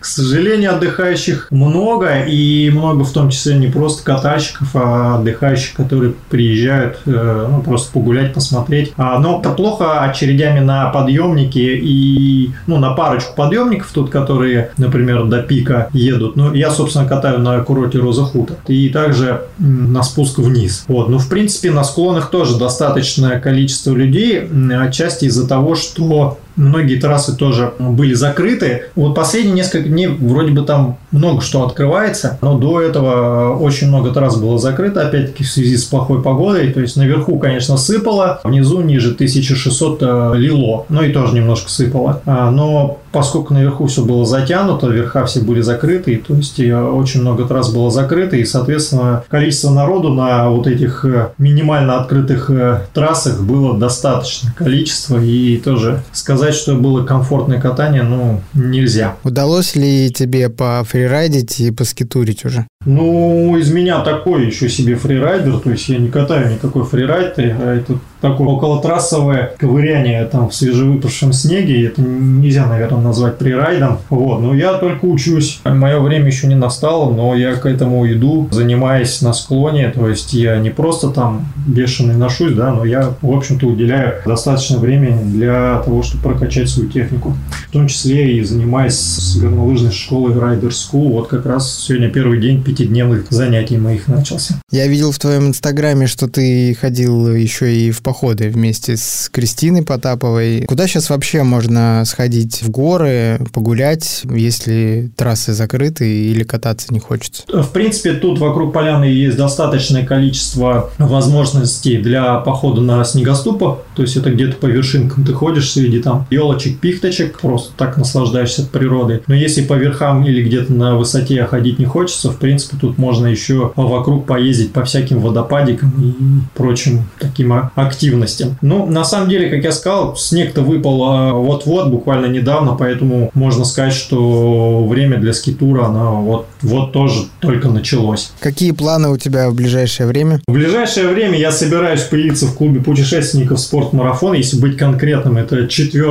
К 0.07 0.09
сожалению, 0.09 0.77
отдыхающих 0.77 1.49
много, 1.51 2.21
и 2.21 2.71
много 2.71 3.03
в 3.03 3.13
том 3.13 3.31
числе 3.31 3.57
не 3.57 3.67
просто 3.67 4.05
катальщиков, 4.05 4.69
а 4.75 5.17
отдыхающих, 5.17 5.75
которые 5.75 6.15
приезжают 6.31 7.01
э, 7.07 7.47
ну, 7.51 7.61
просто 7.61 7.93
погулять, 7.93 8.33
посмотреть. 8.33 8.93
А, 8.97 9.19
но 9.19 9.41
это 9.41 9.51
плохо 9.51 10.03
очередями 10.03 10.61
на 10.61 10.91
подъемники 10.91 11.59
и 11.59 12.53
ну, 12.69 12.79
на 12.79 12.93
парочку 12.93 13.35
подъемников 13.35 13.91
тут, 13.93 14.11
которые, 14.11 14.71
например, 14.79 15.25
до 15.25 15.43
пика 15.43 15.89
едут. 15.93 16.37
Ну, 16.37 16.55
я, 16.55 16.71
собственно, 16.71 17.05
катаю 17.09 17.41
на 17.41 17.59
курорте 17.59 17.99
Роза 17.99 18.23
Хута. 18.23 18.55
И 18.69 18.89
также 18.91 19.43
на 19.59 20.05
спуск 20.05 20.39
вниз. 20.39 20.85
Вот. 20.87 21.09
Ну, 21.09 21.19
в 21.19 21.29
принципе, 21.29 21.73
на 21.73 21.83
склонах 21.83 22.31
тоже 22.31 22.59
достаточное 22.59 23.41
количество 23.41 23.93
людей, 23.93 24.49
отчасти 24.73 25.25
из-за 25.25 25.49
того, 25.49 25.75
что 25.75 26.39
многие 26.57 26.97
трассы 26.97 27.37
тоже 27.37 27.73
были 27.79 28.15
закрыты. 28.15 28.85
Вот 28.95 29.15
последние 29.15 29.55
несколько 29.55 29.89
дней 29.89 30.09
вроде 30.09 30.53
бы 30.53 30.63
там 30.63 30.99
много 31.11 31.41
что 31.41 31.65
открывается, 31.65 32.39
но 32.43 32.59
до 32.59 32.81
этого 32.81 33.57
очень 33.57 33.89
много 33.89 34.11
трасс 34.11 34.37
было 34.37 34.59
закрыто, 34.59 35.07
опять-таки 35.07 35.45
в 35.45 35.51
связи 35.51 35.77
с 35.77 35.85
плохой 35.85 36.23
погодой. 36.23 36.73
То 36.73 36.81
есть 36.81 36.97
наверху, 36.97 37.39
конечно, 37.39 37.77
сыпало, 37.77 38.41
внизу 38.45 38.81
ниже 38.81 39.13
1600 39.13 40.03
э, 40.03 40.33
лило, 40.35 40.87
ну 40.89 41.03
и 41.03 41.13
тоже 41.13 41.35
немножко 41.35 41.71
сыпало. 41.71 42.23
А, 42.27 42.51
но 42.51 42.99
поскольку 43.17 43.55
наверху 43.55 43.87
все 43.87 44.05
было 44.05 44.27
затянуто, 44.27 44.89
верха 44.89 45.25
все 45.25 45.41
были 45.41 45.63
закрыты, 45.63 46.19
то 46.19 46.35
есть 46.35 46.61
э, 46.61 46.77
очень 46.79 47.23
много 47.23 47.47
трасс 47.47 47.73
было 47.73 47.91
закрыто, 47.91 48.37
и, 48.37 48.45
соответственно, 48.45 49.25
количество 49.31 49.71
народу 49.71 50.11
на 50.11 50.51
вот 50.51 50.67
этих 50.67 51.03
э, 51.07 51.31
минимально 51.39 51.99
открытых 51.99 52.51
трассах 52.93 53.41
было 53.41 53.79
достаточно 53.79 54.53
количество, 54.53 55.19
и 55.19 55.57
тоже 55.57 56.03
сказать, 56.13 56.55
что 56.55 56.75
было 56.75 57.07
комфортное 57.07 57.59
катание, 57.59 58.03
ну, 58.03 58.43
нельзя. 58.53 59.17
Удалось 59.25 59.75
ли 59.77 60.13
тебе 60.13 60.51
по 60.51 60.85
фрирайдить 60.87 61.59
и 61.59 61.71
поскитурить 61.71 62.45
уже? 62.45 62.67
Ну, 62.85 63.57
из 63.57 63.73
меня 63.73 64.01
такой 64.01 64.45
еще 64.45 64.69
себе 64.69 64.95
фрирайдер, 64.95 65.59
то 65.59 65.71
есть 65.71 65.89
я 65.89 65.97
не 65.97 66.09
катаю 66.09 66.53
никакой 66.53 66.85
фрирайд, 66.85 67.39
а 67.39 67.77
это 67.77 67.99
такое 68.31 68.49
околотрассовое 68.49 69.53
ковыряние 69.59 70.25
там 70.25 70.49
в 70.49 70.55
свежевыпавшем 70.55 71.33
снеге. 71.33 71.87
Это 71.87 72.03
нельзя, 72.03 72.67
наверное, 72.67 73.01
назвать 73.01 73.39
прирайдом. 73.39 73.99
Вот. 74.11 74.41
Но 74.41 74.55
я 74.55 74.75
только 74.75 75.05
учусь. 75.05 75.61
Мое 75.65 76.01
время 76.01 76.27
еще 76.27 76.47
не 76.47 76.55
настало, 76.55 77.13
но 77.13 77.35
я 77.35 77.55
к 77.55 77.67
этому 77.67 78.11
иду, 78.11 78.49
занимаясь 78.51 79.23
на 79.23 79.33
склоне. 79.33 79.91
То 79.91 80.09
есть 80.09 80.33
я 80.33 80.59
не 80.59 80.71
просто 80.71 81.11
там 81.11 81.47
бешеный 81.67 82.17
ношусь, 82.17 82.55
да, 82.55 82.73
но 82.73 82.85
я, 82.85 83.15
в 83.21 83.31
общем-то, 83.31 83.67
уделяю 83.67 84.23
достаточно 84.25 84.79
времени 84.79 85.23
для 85.31 85.83
того, 85.85 86.03
чтобы 86.03 86.25
прокачать 86.25 86.69
свою 86.69 86.89
технику. 86.89 87.35
В 87.69 87.73
том 87.73 87.89
числе 87.89 88.37
и 88.37 88.43
занимаясь 88.43 88.99
с 88.99 89.37
горнолыжной 89.37 89.93
школой 89.93 90.35
Rider 90.35 90.71
School. 90.71 91.13
Вот 91.13 91.29
как 91.29 91.47
раз 91.47 91.85
сегодня 91.87 92.09
первый 92.09 92.41
день 92.41 92.63
пятидневных 92.63 93.27
занятий 93.31 93.77
моих 93.77 94.09
начался. 94.09 94.55
Я 94.71 94.87
видел 94.87 95.13
в 95.13 95.19
твоем 95.19 95.49
инстаграме, 95.49 96.07
что 96.07 96.29
ты 96.29 96.75
ходил 96.75 97.35
еще 97.35 97.75
и 97.75 97.91
в 97.91 98.03
походы 98.17 98.49
вместе 98.49 98.97
с 98.97 99.29
Кристиной 99.31 99.83
Потаповой. 99.83 100.63
Куда 100.63 100.87
сейчас 100.87 101.11
вообще 101.11 101.43
можно 101.43 102.03
сходить 102.07 102.63
в 102.63 102.71
горы, 102.71 103.39
погулять, 103.53 104.23
если 104.25 105.11
трассы 105.17 105.53
закрыты 105.53 106.31
или 106.31 106.43
кататься 106.43 106.95
не 106.95 106.99
хочется? 106.99 107.43
В 107.47 107.69
принципе, 107.73 108.15
тут 108.15 108.39
вокруг 108.39 108.73
поляны 108.73 109.05
есть 109.05 109.37
достаточное 109.37 110.07
количество 110.07 110.89
возможностей 110.97 111.99
для 111.99 112.37
похода 112.37 112.81
на 112.81 113.05
снегоступах. 113.05 113.81
То 113.95 114.01
есть 114.01 114.17
это 114.17 114.31
где-то 114.31 114.57
по 114.57 114.65
вершинкам 114.65 115.27
ты 115.27 115.35
ходишь 115.35 115.71
среди 115.73 116.01
там 116.01 116.27
елочек, 116.31 116.81
пихточек, 116.81 117.39
просто 117.39 117.75
так 117.77 117.99
наслаждаешься 117.99 118.65
природой. 118.65 119.25
Но 119.27 119.35
если 119.35 119.61
по 119.61 119.75
верхам 119.75 120.25
или 120.25 120.43
где-то 120.43 120.73
на 120.73 120.97
высоте 120.97 121.45
ходить 121.45 121.79
не 121.79 121.85
хочется, 121.85 122.31
в 122.31 122.39
принципе, 122.39 122.79
тут 122.81 122.97
можно 122.97 123.27
еще 123.27 123.73
вокруг 123.77 124.25
поездить 124.25 124.73
по 124.73 124.83
всяким 124.87 125.21
водопадикам 125.21 125.93
и 126.01 126.15
прочим 126.57 127.05
таким 127.19 127.53
активным 127.75 127.96
активности. 127.97 128.55
Ну, 128.61 128.87
на 128.87 129.05
самом 129.05 129.31
деле, 129.31 129.49
как 129.49 129.65
я 129.65 129.73
сказал, 129.73 130.17
снег-то 130.17 130.61
выпал 130.61 131.05
а, 131.05 131.33
вот-вот, 131.33 131.89
буквально 131.89 132.27
недавно, 132.27 132.77
поэтому 132.79 133.31
можно 133.33 133.65
сказать, 133.65 133.95
что 133.95 134.85
время 134.87 135.19
для 135.19 135.33
скитура, 135.33 135.87
оно 135.87 136.23
вот, 136.23 136.47
вот 136.61 136.93
тоже 136.93 137.25
только 137.41 137.69
началось. 137.69 138.33
Какие 138.41 138.73
планы 138.73 139.09
у 139.09 139.17
тебя 139.17 139.49
в 139.49 139.55
ближайшее 139.55 140.07
время? 140.07 140.41
В 140.47 140.53
ближайшее 140.53 141.09
время 141.09 141.39
я 141.39 141.51
собираюсь 141.51 142.03
появиться 142.03 142.47
в 142.47 142.55
клубе 142.55 142.81
путешественников 142.81 143.61
«Спортмарафон», 143.61 144.35
если 144.35 144.61
быть 144.61 144.77
конкретным, 144.77 145.39
это 145.39 145.67
4 145.67 146.07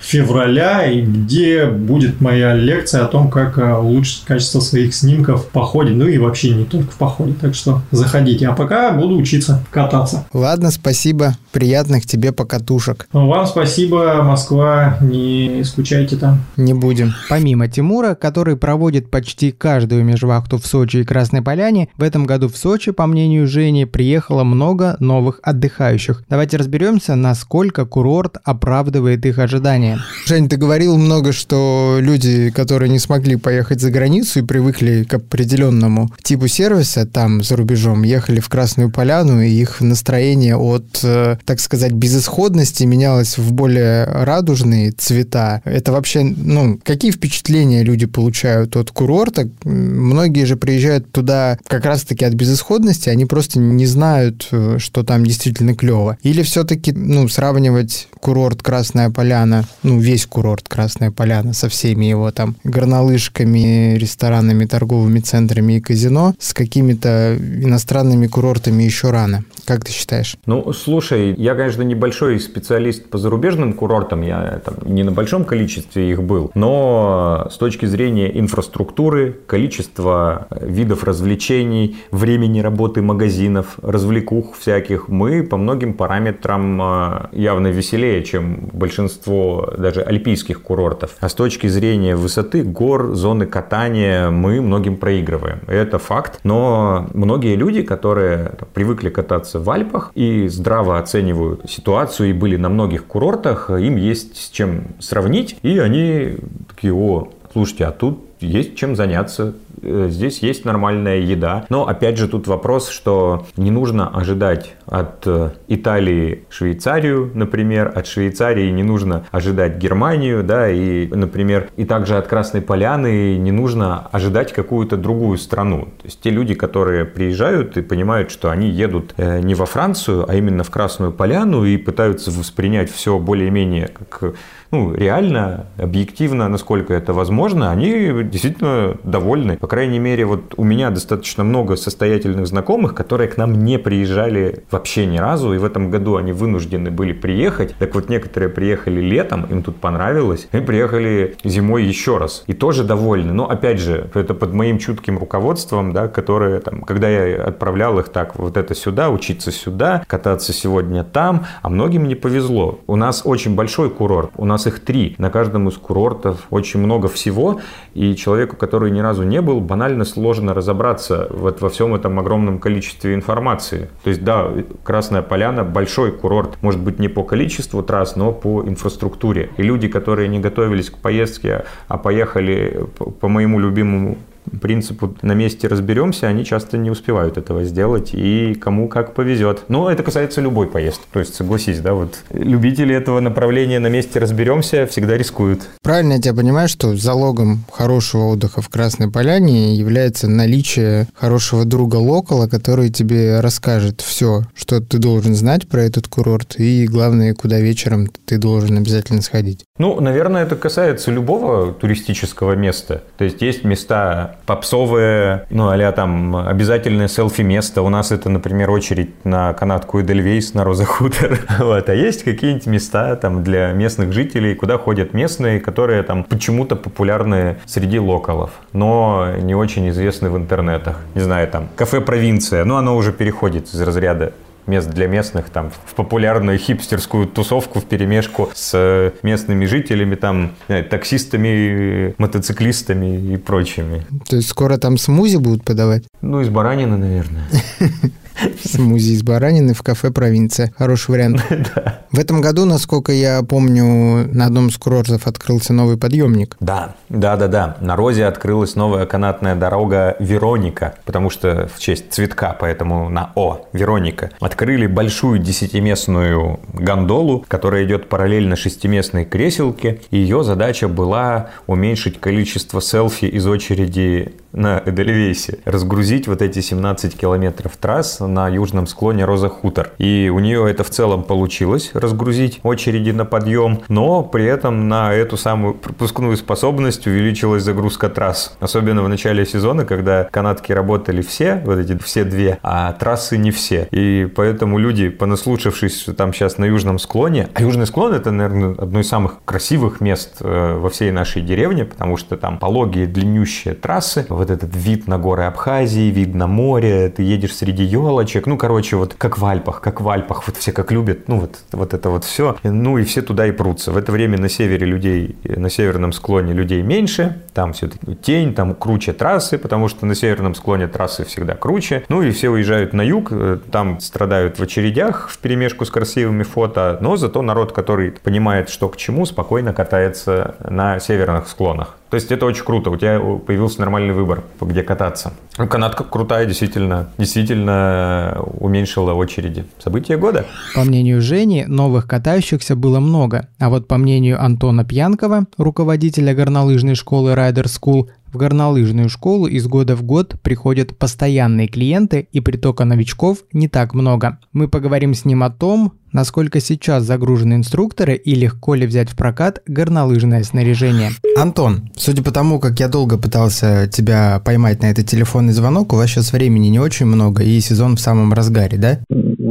февраля, 0.00 0.90
где 0.94 1.66
будет 1.66 2.20
моя 2.20 2.54
лекция 2.54 3.04
о 3.04 3.08
том, 3.08 3.30
как 3.30 3.58
а, 3.58 3.80
улучшить 3.80 4.22
качество 4.24 4.60
своих 4.60 4.94
снимков 4.94 5.44
в 5.44 5.48
походе, 5.48 5.90
ну 5.90 6.06
и 6.06 6.16
вообще 6.16 6.50
не 6.50 6.64
только 6.64 6.90
в 6.90 6.96
походе, 6.96 7.34
так 7.38 7.54
что 7.54 7.82
заходите. 7.90 8.48
А 8.48 8.52
пока 8.52 8.92
буду 8.92 9.16
учиться 9.16 9.62
кататься. 9.70 10.24
Ладно, 10.32 10.70
спасибо 10.70 11.01
спасибо. 11.02 11.36
Приятных 11.50 12.06
тебе 12.06 12.30
покатушек. 12.30 13.08
Ну, 13.12 13.26
вам 13.26 13.46
спасибо, 13.46 14.22
Москва. 14.22 14.98
Не 15.00 15.64
скучайте 15.64 16.16
там. 16.16 16.40
Не 16.56 16.74
будем. 16.74 17.12
Помимо 17.28 17.66
Тимура, 17.66 18.14
который 18.14 18.56
проводит 18.56 19.10
почти 19.10 19.50
каждую 19.50 20.04
межвахту 20.04 20.58
в 20.58 20.66
Сочи 20.66 20.98
и 20.98 21.04
Красной 21.04 21.42
Поляне, 21.42 21.88
в 21.96 22.04
этом 22.04 22.24
году 22.24 22.48
в 22.48 22.56
Сочи, 22.56 22.92
по 22.92 23.06
мнению 23.06 23.48
Жени, 23.48 23.84
приехало 23.84 24.44
много 24.44 24.96
новых 25.00 25.40
отдыхающих. 25.42 26.22
Давайте 26.30 26.56
разберемся, 26.56 27.16
насколько 27.16 27.84
курорт 27.84 28.36
оправдывает 28.44 29.26
их 29.26 29.40
ожидания. 29.40 29.98
Жень, 30.26 30.48
ты 30.48 30.56
говорил 30.56 30.96
много, 30.96 31.32
что 31.32 31.98
люди, 32.00 32.50
которые 32.50 32.88
не 32.88 33.00
смогли 33.00 33.34
поехать 33.34 33.80
за 33.80 33.90
границу 33.90 34.38
и 34.38 34.42
привыкли 34.42 35.02
к 35.02 35.14
определенному 35.14 36.12
типу 36.22 36.46
сервиса 36.46 37.06
там 37.06 37.42
за 37.42 37.56
рубежом, 37.56 38.04
ехали 38.04 38.38
в 38.38 38.48
Красную 38.48 38.90
Поляну, 38.90 39.42
и 39.42 39.50
их 39.50 39.80
настроение 39.80 40.56
от 40.56 40.91
так 41.00 41.60
сказать, 41.60 41.92
безысходности 41.92 42.84
менялось 42.84 43.38
в 43.38 43.52
более 43.52 44.04
радужные 44.04 44.92
цвета. 44.92 45.62
Это 45.64 45.92
вообще, 45.92 46.22
ну, 46.22 46.78
какие 46.82 47.10
впечатления 47.10 47.82
люди 47.82 48.06
получают 48.06 48.76
от 48.76 48.90
курорта? 48.90 49.48
Многие 49.64 50.44
же 50.44 50.56
приезжают 50.56 51.10
туда 51.12 51.58
как 51.66 51.84
раз-таки 51.84 52.24
от 52.24 52.34
безысходности, 52.34 53.08
они 53.08 53.26
просто 53.26 53.58
не 53.58 53.86
знают, 53.86 54.48
э, 54.50 54.76
что 54.78 55.02
там 55.02 55.24
действительно 55.24 55.74
клево. 55.74 56.18
Или 56.22 56.42
все-таки, 56.42 56.92
ну, 56.92 57.28
сравнивать 57.28 58.08
курорт 58.20 58.62
Красная 58.62 59.10
Поляна, 59.10 59.66
ну, 59.82 59.98
весь 59.98 60.26
курорт 60.26 60.68
Красная 60.68 61.10
Поляна 61.10 61.52
со 61.52 61.68
всеми 61.68 62.06
его 62.06 62.30
там 62.30 62.56
горнолыжками, 62.64 63.96
ресторанами, 63.96 64.64
торговыми 64.66 65.20
центрами 65.20 65.74
и 65.74 65.80
казино, 65.80 66.34
с 66.38 66.54
какими-то 66.54 67.36
иностранными 67.38 68.26
курортами 68.26 68.82
еще 68.82 69.10
рано. 69.10 69.44
Как 69.64 69.84
ты 69.84 69.92
считаешь? 69.92 70.36
Ну, 70.46 70.72
слушай, 70.82 71.34
я, 71.36 71.54
конечно, 71.54 71.82
небольшой 71.82 72.40
специалист 72.40 73.08
по 73.08 73.18
зарубежным 73.18 73.72
курортам, 73.72 74.22
я 74.22 74.60
там 74.64 74.74
не 74.84 75.02
на 75.02 75.12
большом 75.12 75.44
количестве 75.44 76.10
их 76.10 76.22
был, 76.22 76.50
но 76.54 77.48
с 77.50 77.56
точки 77.56 77.86
зрения 77.86 78.38
инфраструктуры, 78.38 79.32
количества 79.46 80.48
видов 80.60 81.04
развлечений, 81.04 81.96
времени 82.10 82.60
работы 82.60 83.02
магазинов, 83.02 83.78
развлекух 83.82 84.56
всяких, 84.58 85.08
мы 85.08 85.42
по 85.42 85.56
многим 85.56 85.94
параметрам 85.94 86.82
а, 86.82 87.28
явно 87.32 87.68
веселее, 87.68 88.22
чем 88.24 88.68
большинство 88.72 89.72
даже 89.78 90.02
альпийских 90.02 90.62
курортов. 90.62 91.16
А 91.20 91.28
с 91.28 91.34
точки 91.34 91.68
зрения 91.68 92.16
высоты, 92.16 92.62
гор, 92.62 93.14
зоны 93.14 93.46
катания 93.46 94.30
мы 94.30 94.60
многим 94.60 94.96
проигрываем. 94.96 95.60
Это 95.66 95.98
факт. 95.98 96.40
Но 96.44 97.06
многие 97.14 97.54
люди, 97.56 97.82
которые 97.82 98.52
привыкли 98.74 99.10
кататься 99.10 99.60
в 99.60 99.70
Альпах 99.70 100.10
и 100.14 100.48
здраво 100.48 100.71
оценивают 100.80 101.70
ситуацию 101.70 102.30
и 102.30 102.32
были 102.32 102.56
на 102.56 102.68
многих 102.68 103.06
курортах, 103.06 103.70
им 103.70 103.96
есть 103.96 104.36
с 104.36 104.50
чем 104.50 104.96
сравнить. 104.98 105.56
И 105.62 105.78
они 105.78 106.36
такие, 106.68 106.94
о, 106.94 107.28
слушайте, 107.52 107.84
а 107.84 107.92
тут 107.92 108.31
есть 108.42 108.76
чем 108.76 108.96
заняться, 108.96 109.54
Э, 109.82 110.06
здесь 110.08 110.40
есть 110.40 110.64
нормальная 110.64 111.18
еда. 111.18 111.66
Но 111.68 111.86
опять 111.86 112.16
же 112.16 112.28
тут 112.28 112.46
вопрос, 112.46 112.88
что 112.88 113.46
не 113.56 113.70
нужно 113.70 114.08
ожидать 114.08 114.74
от 114.86 115.26
э, 115.26 115.50
Италии 115.68 116.44
Швейцарию, 116.50 117.30
например, 117.34 117.92
от 117.94 118.06
Швейцарии 118.06 118.70
не 118.70 118.82
нужно 118.82 119.24
ожидать 119.30 119.76
Германию, 119.76 120.42
да, 120.44 120.70
и, 120.70 121.06
например, 121.08 121.68
и 121.76 121.84
также 121.84 122.16
от 122.16 122.28
Красной 122.28 122.62
Поляны 122.62 123.36
не 123.36 123.50
нужно 123.50 124.06
ожидать 124.12 124.52
какую-то 124.52 124.96
другую 124.96 125.38
страну. 125.38 125.86
То 126.00 126.04
есть 126.04 126.20
те 126.20 126.30
люди, 126.30 126.54
которые 126.54 127.04
приезжают 127.04 127.76
и 127.76 127.82
понимают, 127.82 128.30
что 128.30 128.50
они 128.50 128.68
едут 128.68 129.14
э, 129.16 129.40
не 129.40 129.54
во 129.54 129.66
Францию, 129.66 130.26
а 130.28 130.34
именно 130.34 130.62
в 130.62 130.70
Красную 130.70 131.12
Поляну 131.12 131.64
и 131.64 131.76
пытаются 131.76 132.30
воспринять 132.30 132.90
все 132.90 133.18
более-менее 133.18 133.88
как 133.88 134.34
ну, 134.72 134.94
реально, 134.94 135.66
объективно, 135.76 136.48
насколько 136.48 136.94
это 136.94 137.12
возможно, 137.12 137.70
они 137.70 138.22
действительно 138.32 138.96
довольны. 139.04 139.58
По 139.58 139.66
крайней 139.66 139.98
мере, 139.98 140.24
вот 140.24 140.54
у 140.56 140.64
меня 140.64 140.90
достаточно 140.90 141.44
много 141.44 141.76
состоятельных 141.76 142.46
знакомых, 142.46 142.94
которые 142.94 143.28
к 143.28 143.36
нам 143.36 143.64
не 143.64 143.78
приезжали 143.78 144.64
вообще 144.70 145.06
ни 145.06 145.18
разу, 145.18 145.52
и 145.52 145.58
в 145.58 145.64
этом 145.64 145.90
году 145.90 146.16
они 146.16 146.32
вынуждены 146.32 146.90
были 146.90 147.12
приехать. 147.12 147.74
Так 147.78 147.94
вот, 147.94 148.08
некоторые 148.08 148.48
приехали 148.48 149.00
летом, 149.00 149.44
им 149.44 149.62
тут 149.62 149.76
понравилось, 149.76 150.48
и 150.50 150.60
приехали 150.60 151.36
зимой 151.44 151.84
еще 151.84 152.16
раз. 152.16 152.44
И 152.46 152.54
тоже 152.54 152.84
довольны. 152.84 153.32
Но, 153.32 153.48
опять 153.48 153.78
же, 153.78 154.10
это 154.14 154.32
под 154.32 154.54
моим 154.54 154.78
чутким 154.78 155.18
руководством, 155.18 155.92
да, 155.92 156.08
которые 156.08 156.60
там, 156.60 156.82
когда 156.82 157.10
я 157.10 157.44
отправлял 157.44 157.98
их 157.98 158.08
так, 158.08 158.36
вот 158.38 158.56
это 158.56 158.74
сюда, 158.74 159.10
учиться 159.10 159.52
сюда, 159.52 160.04
кататься 160.06 160.52
сегодня 160.54 161.04
там, 161.04 161.46
а 161.60 161.68
многим 161.68 162.08
не 162.08 162.14
повезло. 162.14 162.80
У 162.86 162.96
нас 162.96 163.22
очень 163.24 163.54
большой 163.54 163.90
курорт, 163.90 164.30
у 164.36 164.46
нас 164.46 164.66
их 164.66 164.80
три. 164.80 165.14
На 165.18 165.28
каждом 165.28 165.68
из 165.68 165.76
курортов 165.76 166.46
очень 166.50 166.80
много 166.80 167.08
всего, 167.08 167.60
и 167.92 168.16
человеку, 168.22 168.56
который 168.56 168.90
ни 168.90 169.00
разу 169.00 169.24
не 169.24 169.40
был, 169.40 169.60
банально 169.60 170.04
сложно 170.04 170.54
разобраться 170.54 171.26
вот 171.30 171.60
во 171.60 171.68
всем 171.68 171.94
этом 171.94 172.18
огромном 172.18 172.58
количестве 172.58 173.14
информации. 173.14 173.90
То 174.04 174.10
есть, 174.10 174.22
да, 174.22 174.48
Красная 174.84 175.22
Поляна 175.22 175.64
большой 175.64 176.12
курорт, 176.12 176.56
может 176.62 176.80
быть, 176.80 176.98
не 176.98 177.08
по 177.08 177.24
количеству 177.24 177.82
трасс, 177.82 178.16
но 178.16 178.32
по 178.32 178.62
инфраструктуре. 178.62 179.50
И 179.56 179.62
люди, 179.62 179.88
которые 179.88 180.28
не 180.28 180.38
готовились 180.38 180.90
к 180.90 180.98
поездке, 180.98 181.64
а 181.88 181.98
поехали 181.98 182.86
по 183.20 183.28
моему 183.28 183.58
любимому 183.58 184.16
принципу 184.60 185.16
на 185.22 185.32
месте 185.32 185.68
разберемся, 185.68 186.28
они 186.28 186.44
часто 186.44 186.78
не 186.78 186.90
успевают 186.90 187.36
этого 187.36 187.64
сделать, 187.64 188.10
и 188.12 188.54
кому 188.54 188.88
как 188.88 189.14
повезет. 189.14 189.64
Но 189.68 189.90
это 189.90 190.02
касается 190.02 190.40
любой 190.40 190.66
поездки. 190.66 191.04
То 191.12 191.20
есть, 191.20 191.34
согласись, 191.34 191.80
да, 191.80 191.94
вот 191.94 192.18
любители 192.32 192.94
этого 192.94 193.20
направления 193.20 193.78
на 193.78 193.88
месте 193.88 194.18
разберемся 194.18 194.86
всегда 194.86 195.16
рискуют. 195.16 195.68
Правильно 195.82 196.14
я 196.14 196.20
тебя 196.20 196.34
понимаю, 196.34 196.68
что 196.68 196.96
залогом 196.96 197.64
хорошего 197.70 198.24
отдыха 198.24 198.62
в 198.62 198.68
Красной 198.68 199.10
Поляне 199.10 199.74
является 199.74 200.28
наличие 200.28 201.08
хорошего 201.14 201.64
друга 201.64 201.96
локала, 201.96 202.48
который 202.48 202.90
тебе 202.90 203.40
расскажет 203.40 204.00
все, 204.00 204.42
что 204.54 204.80
ты 204.80 204.98
должен 204.98 205.34
знать 205.34 205.68
про 205.68 205.82
этот 205.82 206.08
курорт, 206.08 206.58
и 206.58 206.86
главное, 206.86 207.34
куда 207.34 207.60
вечером 207.60 208.08
ты 208.24 208.38
должен 208.38 208.76
обязательно 208.78 209.22
сходить. 209.22 209.64
Ну, 209.78 210.00
наверное, 210.00 210.44
это 210.44 210.56
касается 210.56 211.10
любого 211.10 211.72
туристического 211.72 212.54
места. 212.54 213.02
То 213.16 213.24
есть 213.24 213.42
есть 213.42 213.64
места 213.64 214.31
попсовые, 214.46 215.46
ну, 215.50 215.68
а 215.68 215.92
там 215.92 216.36
обязательное 216.36 217.08
селфи-место. 217.08 217.82
У 217.82 217.88
нас 217.88 218.12
это, 218.12 218.28
например, 218.28 218.70
очередь 218.70 219.24
на 219.24 219.52
канатку 219.52 220.00
Эдельвейс, 220.00 220.54
на 220.54 220.64
Роза 220.64 220.84
Хутор. 220.84 221.38
Вот. 221.58 221.88
А 221.88 221.94
есть 221.94 222.24
какие-нибудь 222.24 222.66
места 222.66 223.16
там 223.16 223.44
для 223.44 223.72
местных 223.72 224.12
жителей, 224.12 224.54
куда 224.54 224.78
ходят 224.78 225.14
местные, 225.14 225.60
которые 225.60 226.02
там 226.02 226.24
почему-то 226.24 226.76
популярны 226.76 227.56
среди 227.66 227.98
локалов, 227.98 228.50
но 228.72 229.28
не 229.40 229.54
очень 229.54 229.88
известны 229.90 230.30
в 230.30 230.36
интернетах. 230.36 230.98
Не 231.14 231.20
знаю, 231.20 231.48
там, 231.48 231.68
кафе 231.76 232.00
«Провинция», 232.00 232.64
ну, 232.64 232.76
оно 232.76 232.96
уже 232.96 233.12
переходит 233.12 233.66
из 233.72 233.80
разряда 233.80 234.32
мест 234.66 234.88
для 234.90 235.06
местных, 235.06 235.50
там, 235.50 235.70
в 235.70 235.94
популярную 235.94 236.58
хипстерскую 236.58 237.26
тусовку 237.26 237.80
в 237.80 237.84
перемешку 237.84 238.50
с 238.54 239.12
местными 239.22 239.66
жителями, 239.66 240.14
там, 240.14 240.52
таксистами, 240.90 242.14
мотоциклистами 242.18 243.34
и 243.34 243.36
прочими. 243.36 244.06
То 244.28 244.36
есть 244.36 244.48
скоро 244.48 244.78
там 244.78 244.98
смузи 244.98 245.36
будут 245.36 245.64
подавать? 245.64 246.04
Ну, 246.20 246.40
из 246.40 246.48
баранины, 246.48 246.96
наверное. 246.96 247.46
Смузи 248.64 249.12
из 249.12 249.22
баранины 249.22 249.74
в 249.74 249.82
кафе 249.82 250.10
«Провинция». 250.10 250.72
Хороший 250.76 251.10
вариант. 251.10 251.42
да. 251.50 252.00
В 252.10 252.18
этом 252.18 252.40
году, 252.40 252.64
насколько 252.64 253.12
я 253.12 253.42
помню, 253.42 254.28
на 254.32 254.46
одном 254.46 254.68
из 254.68 254.76
курортов 254.76 255.26
открылся 255.26 255.72
новый 255.72 255.96
подъемник. 255.96 256.56
Да, 256.60 256.94
да, 257.08 257.36
да, 257.36 257.48
да. 257.48 257.76
На 257.80 257.96
Розе 257.96 258.26
открылась 258.26 258.76
новая 258.76 259.06
канатная 259.06 259.54
дорога 259.54 260.16
Вероника, 260.18 260.94
потому 261.04 261.30
что 261.30 261.70
в 261.74 261.78
честь 261.78 262.12
цветка, 262.12 262.56
поэтому 262.58 263.08
на 263.08 263.32
О, 263.34 263.66
Вероника. 263.72 264.30
Открыли 264.40 264.86
большую 264.86 265.38
десятиместную 265.38 266.60
гондолу, 266.72 267.44
которая 267.48 267.84
идет 267.84 268.08
параллельно 268.08 268.56
шестиместной 268.56 269.24
креселке. 269.24 270.00
Ее 270.10 270.44
задача 270.44 270.88
была 270.88 271.50
уменьшить 271.66 272.20
количество 272.20 272.80
селфи 272.80 273.26
из 273.26 273.46
очереди 273.46 274.34
на 274.52 274.82
Эдельвейсе, 274.84 275.58
разгрузить 275.64 276.28
вот 276.28 276.42
эти 276.42 276.60
17 276.60 277.16
километров 277.16 277.76
трасс 277.76 278.20
на 278.20 278.48
южном 278.48 278.86
склоне 278.86 279.24
Роза 279.24 279.48
Хутор. 279.48 279.92
И 279.98 280.30
у 280.32 280.38
нее 280.38 280.70
это 280.70 280.84
в 280.84 280.90
целом 280.90 281.24
получилось, 281.24 281.90
разгрузить 281.94 282.60
очереди 282.62 283.10
на 283.10 283.24
подъем, 283.24 283.80
но 283.88 284.22
при 284.22 284.44
этом 284.44 284.88
на 284.88 285.12
эту 285.12 285.36
самую 285.36 285.74
пропускную 285.74 286.36
способность 286.36 287.06
увеличилась 287.06 287.62
загрузка 287.62 288.08
трасс. 288.08 288.56
Особенно 288.60 289.02
в 289.02 289.08
начале 289.08 289.46
сезона, 289.46 289.84
когда 289.84 290.24
канатки 290.24 290.72
работали 290.72 291.22
все, 291.22 291.62
вот 291.64 291.78
эти 291.78 291.96
все 291.98 292.24
две, 292.24 292.58
а 292.62 292.92
трассы 292.92 293.38
не 293.38 293.50
все. 293.50 293.88
И 293.90 294.26
поэтому 294.34 294.78
люди, 294.78 295.08
понаслушавшись 295.08 296.06
там 296.16 296.32
сейчас 296.32 296.58
на 296.58 296.64
южном 296.64 296.98
склоне, 296.98 297.48
а 297.54 297.62
южный 297.62 297.86
склон 297.86 298.14
это, 298.14 298.30
наверное, 298.30 298.74
одно 298.78 299.00
из 299.00 299.08
самых 299.08 299.38
красивых 299.44 300.00
мест 300.00 300.36
э, 300.40 300.78
во 300.78 300.90
всей 300.90 301.10
нашей 301.10 301.42
деревне, 301.42 301.84
потому 301.84 302.16
что 302.16 302.36
там 302.36 302.58
пологие 302.58 303.06
длиннющие 303.06 303.74
трассы, 303.74 304.26
вот 304.42 304.50
этот 304.50 304.74
вид 304.74 305.06
на 305.06 305.18
горы 305.18 305.44
Абхазии, 305.44 306.10
вид 306.10 306.34
на 306.34 306.48
море, 306.48 307.08
ты 307.08 307.22
едешь 307.22 307.54
среди 307.54 307.84
елочек, 307.84 308.46
ну, 308.46 308.58
короче, 308.58 308.96
вот 308.96 309.14
как 309.14 309.38
в 309.38 309.46
Альпах, 309.46 309.80
как 309.80 310.00
в 310.00 310.08
Альпах, 310.08 310.48
вот 310.48 310.56
все 310.56 310.72
как 310.72 310.90
любят, 310.90 311.28
ну, 311.28 311.38
вот, 311.38 311.58
вот 311.70 311.94
это 311.94 312.10
вот 312.10 312.24
все, 312.24 312.56
ну, 312.64 312.98
и 312.98 313.04
все 313.04 313.22
туда 313.22 313.46
и 313.46 313.52
прутся. 313.52 313.92
В 313.92 313.96
это 313.96 314.10
время 314.10 314.38
на 314.38 314.48
севере 314.48 314.84
людей, 314.84 315.36
на 315.44 315.70
северном 315.70 316.12
склоне 316.12 316.54
людей 316.54 316.82
меньше, 316.82 317.40
там 317.54 317.72
все-таки 317.72 318.16
тень, 318.16 318.52
там 318.52 318.74
круче 318.74 319.12
трассы, 319.12 319.58
потому 319.58 319.86
что 319.86 320.06
на 320.06 320.16
северном 320.16 320.56
склоне 320.56 320.88
трассы 320.88 321.24
всегда 321.24 321.54
круче, 321.54 322.04
ну, 322.08 322.20
и 322.22 322.32
все 322.32 322.50
уезжают 322.50 322.92
на 322.94 323.02
юг, 323.02 323.28
э, 323.30 323.58
там 323.70 324.00
страдают 324.00 324.58
в 324.58 324.62
очередях 324.62 325.28
в 325.28 325.38
перемешку 325.38 325.84
с 325.84 325.90
красивыми 325.90 326.42
фото, 326.42 326.98
но 327.00 327.16
зато 327.16 327.42
народ, 327.42 327.70
который 327.70 328.10
понимает, 328.10 328.70
что 328.70 328.88
к 328.88 328.96
чему, 328.96 329.24
спокойно 329.24 329.72
катается 329.72 330.56
на 330.68 330.98
северных 330.98 331.46
склонах. 331.46 331.96
То 332.12 332.16
есть 332.16 332.30
это 332.30 332.44
очень 332.44 332.62
круто, 332.62 332.90
у 332.90 332.96
тебя 332.98 333.18
появился 333.18 333.80
нормальный 333.80 334.12
выбор, 334.12 334.44
где 334.60 334.82
кататься. 334.82 335.32
Ну, 335.56 335.66
канатка 335.66 336.04
крутая, 336.04 336.44
действительно, 336.44 337.08
действительно 337.16 338.36
уменьшила 338.60 339.14
очереди. 339.14 339.64
События 339.82 340.18
года. 340.18 340.44
По 340.74 340.84
мнению 340.84 341.22
Жени, 341.22 341.64
новых 341.66 342.06
катающихся 342.06 342.76
было 342.76 343.00
много, 343.00 343.48
а 343.58 343.70
вот 343.70 343.88
по 343.88 343.96
мнению 343.96 344.44
Антона 344.44 344.84
Пьянкова, 344.84 345.46
руководителя 345.56 346.34
горнолыжной 346.34 346.96
школы 346.96 347.32
Rider 347.32 347.64
School, 347.64 348.08
В 348.32 348.38
горнолыжную 348.38 349.10
школу 349.10 349.46
из 349.46 349.66
года 349.66 349.94
в 349.94 350.02
год 350.04 350.36
приходят 350.40 350.96
постоянные 350.96 351.68
клиенты, 351.68 352.28
и 352.32 352.40
притока 352.40 352.86
новичков 352.86 353.44
не 353.52 353.68
так 353.68 353.92
много. 353.92 354.38
Мы 354.54 354.68
поговорим 354.68 355.12
с 355.12 355.26
ним 355.26 355.42
о 355.42 355.50
том, 355.50 355.92
насколько 356.12 356.58
сейчас 356.58 357.04
загружены 357.04 357.54
инструкторы 357.54 358.14
и 358.14 358.34
легко 358.34 358.74
ли 358.74 358.86
взять 358.86 359.10
в 359.10 359.16
прокат 359.16 359.60
горнолыжное 359.66 360.44
снаряжение. 360.44 361.10
Антон, 361.36 361.90
судя 361.94 362.22
по 362.22 362.30
тому, 362.30 362.58
как 362.58 362.80
я 362.80 362.88
долго 362.88 363.18
пытался 363.18 363.86
тебя 363.92 364.40
поймать 364.42 364.80
на 364.80 364.86
этот 364.86 365.06
телефонный 365.06 365.52
звонок, 365.52 365.92
у 365.92 365.96
вас 365.96 366.08
сейчас 366.08 366.32
времени 366.32 366.68
не 366.68 366.80
очень 366.80 367.06
много 367.06 367.42
и 367.42 367.60
сезон 367.60 367.96
в 367.96 368.00
самом 368.00 368.32
разгаре, 368.32 368.78
да? 368.78 369.00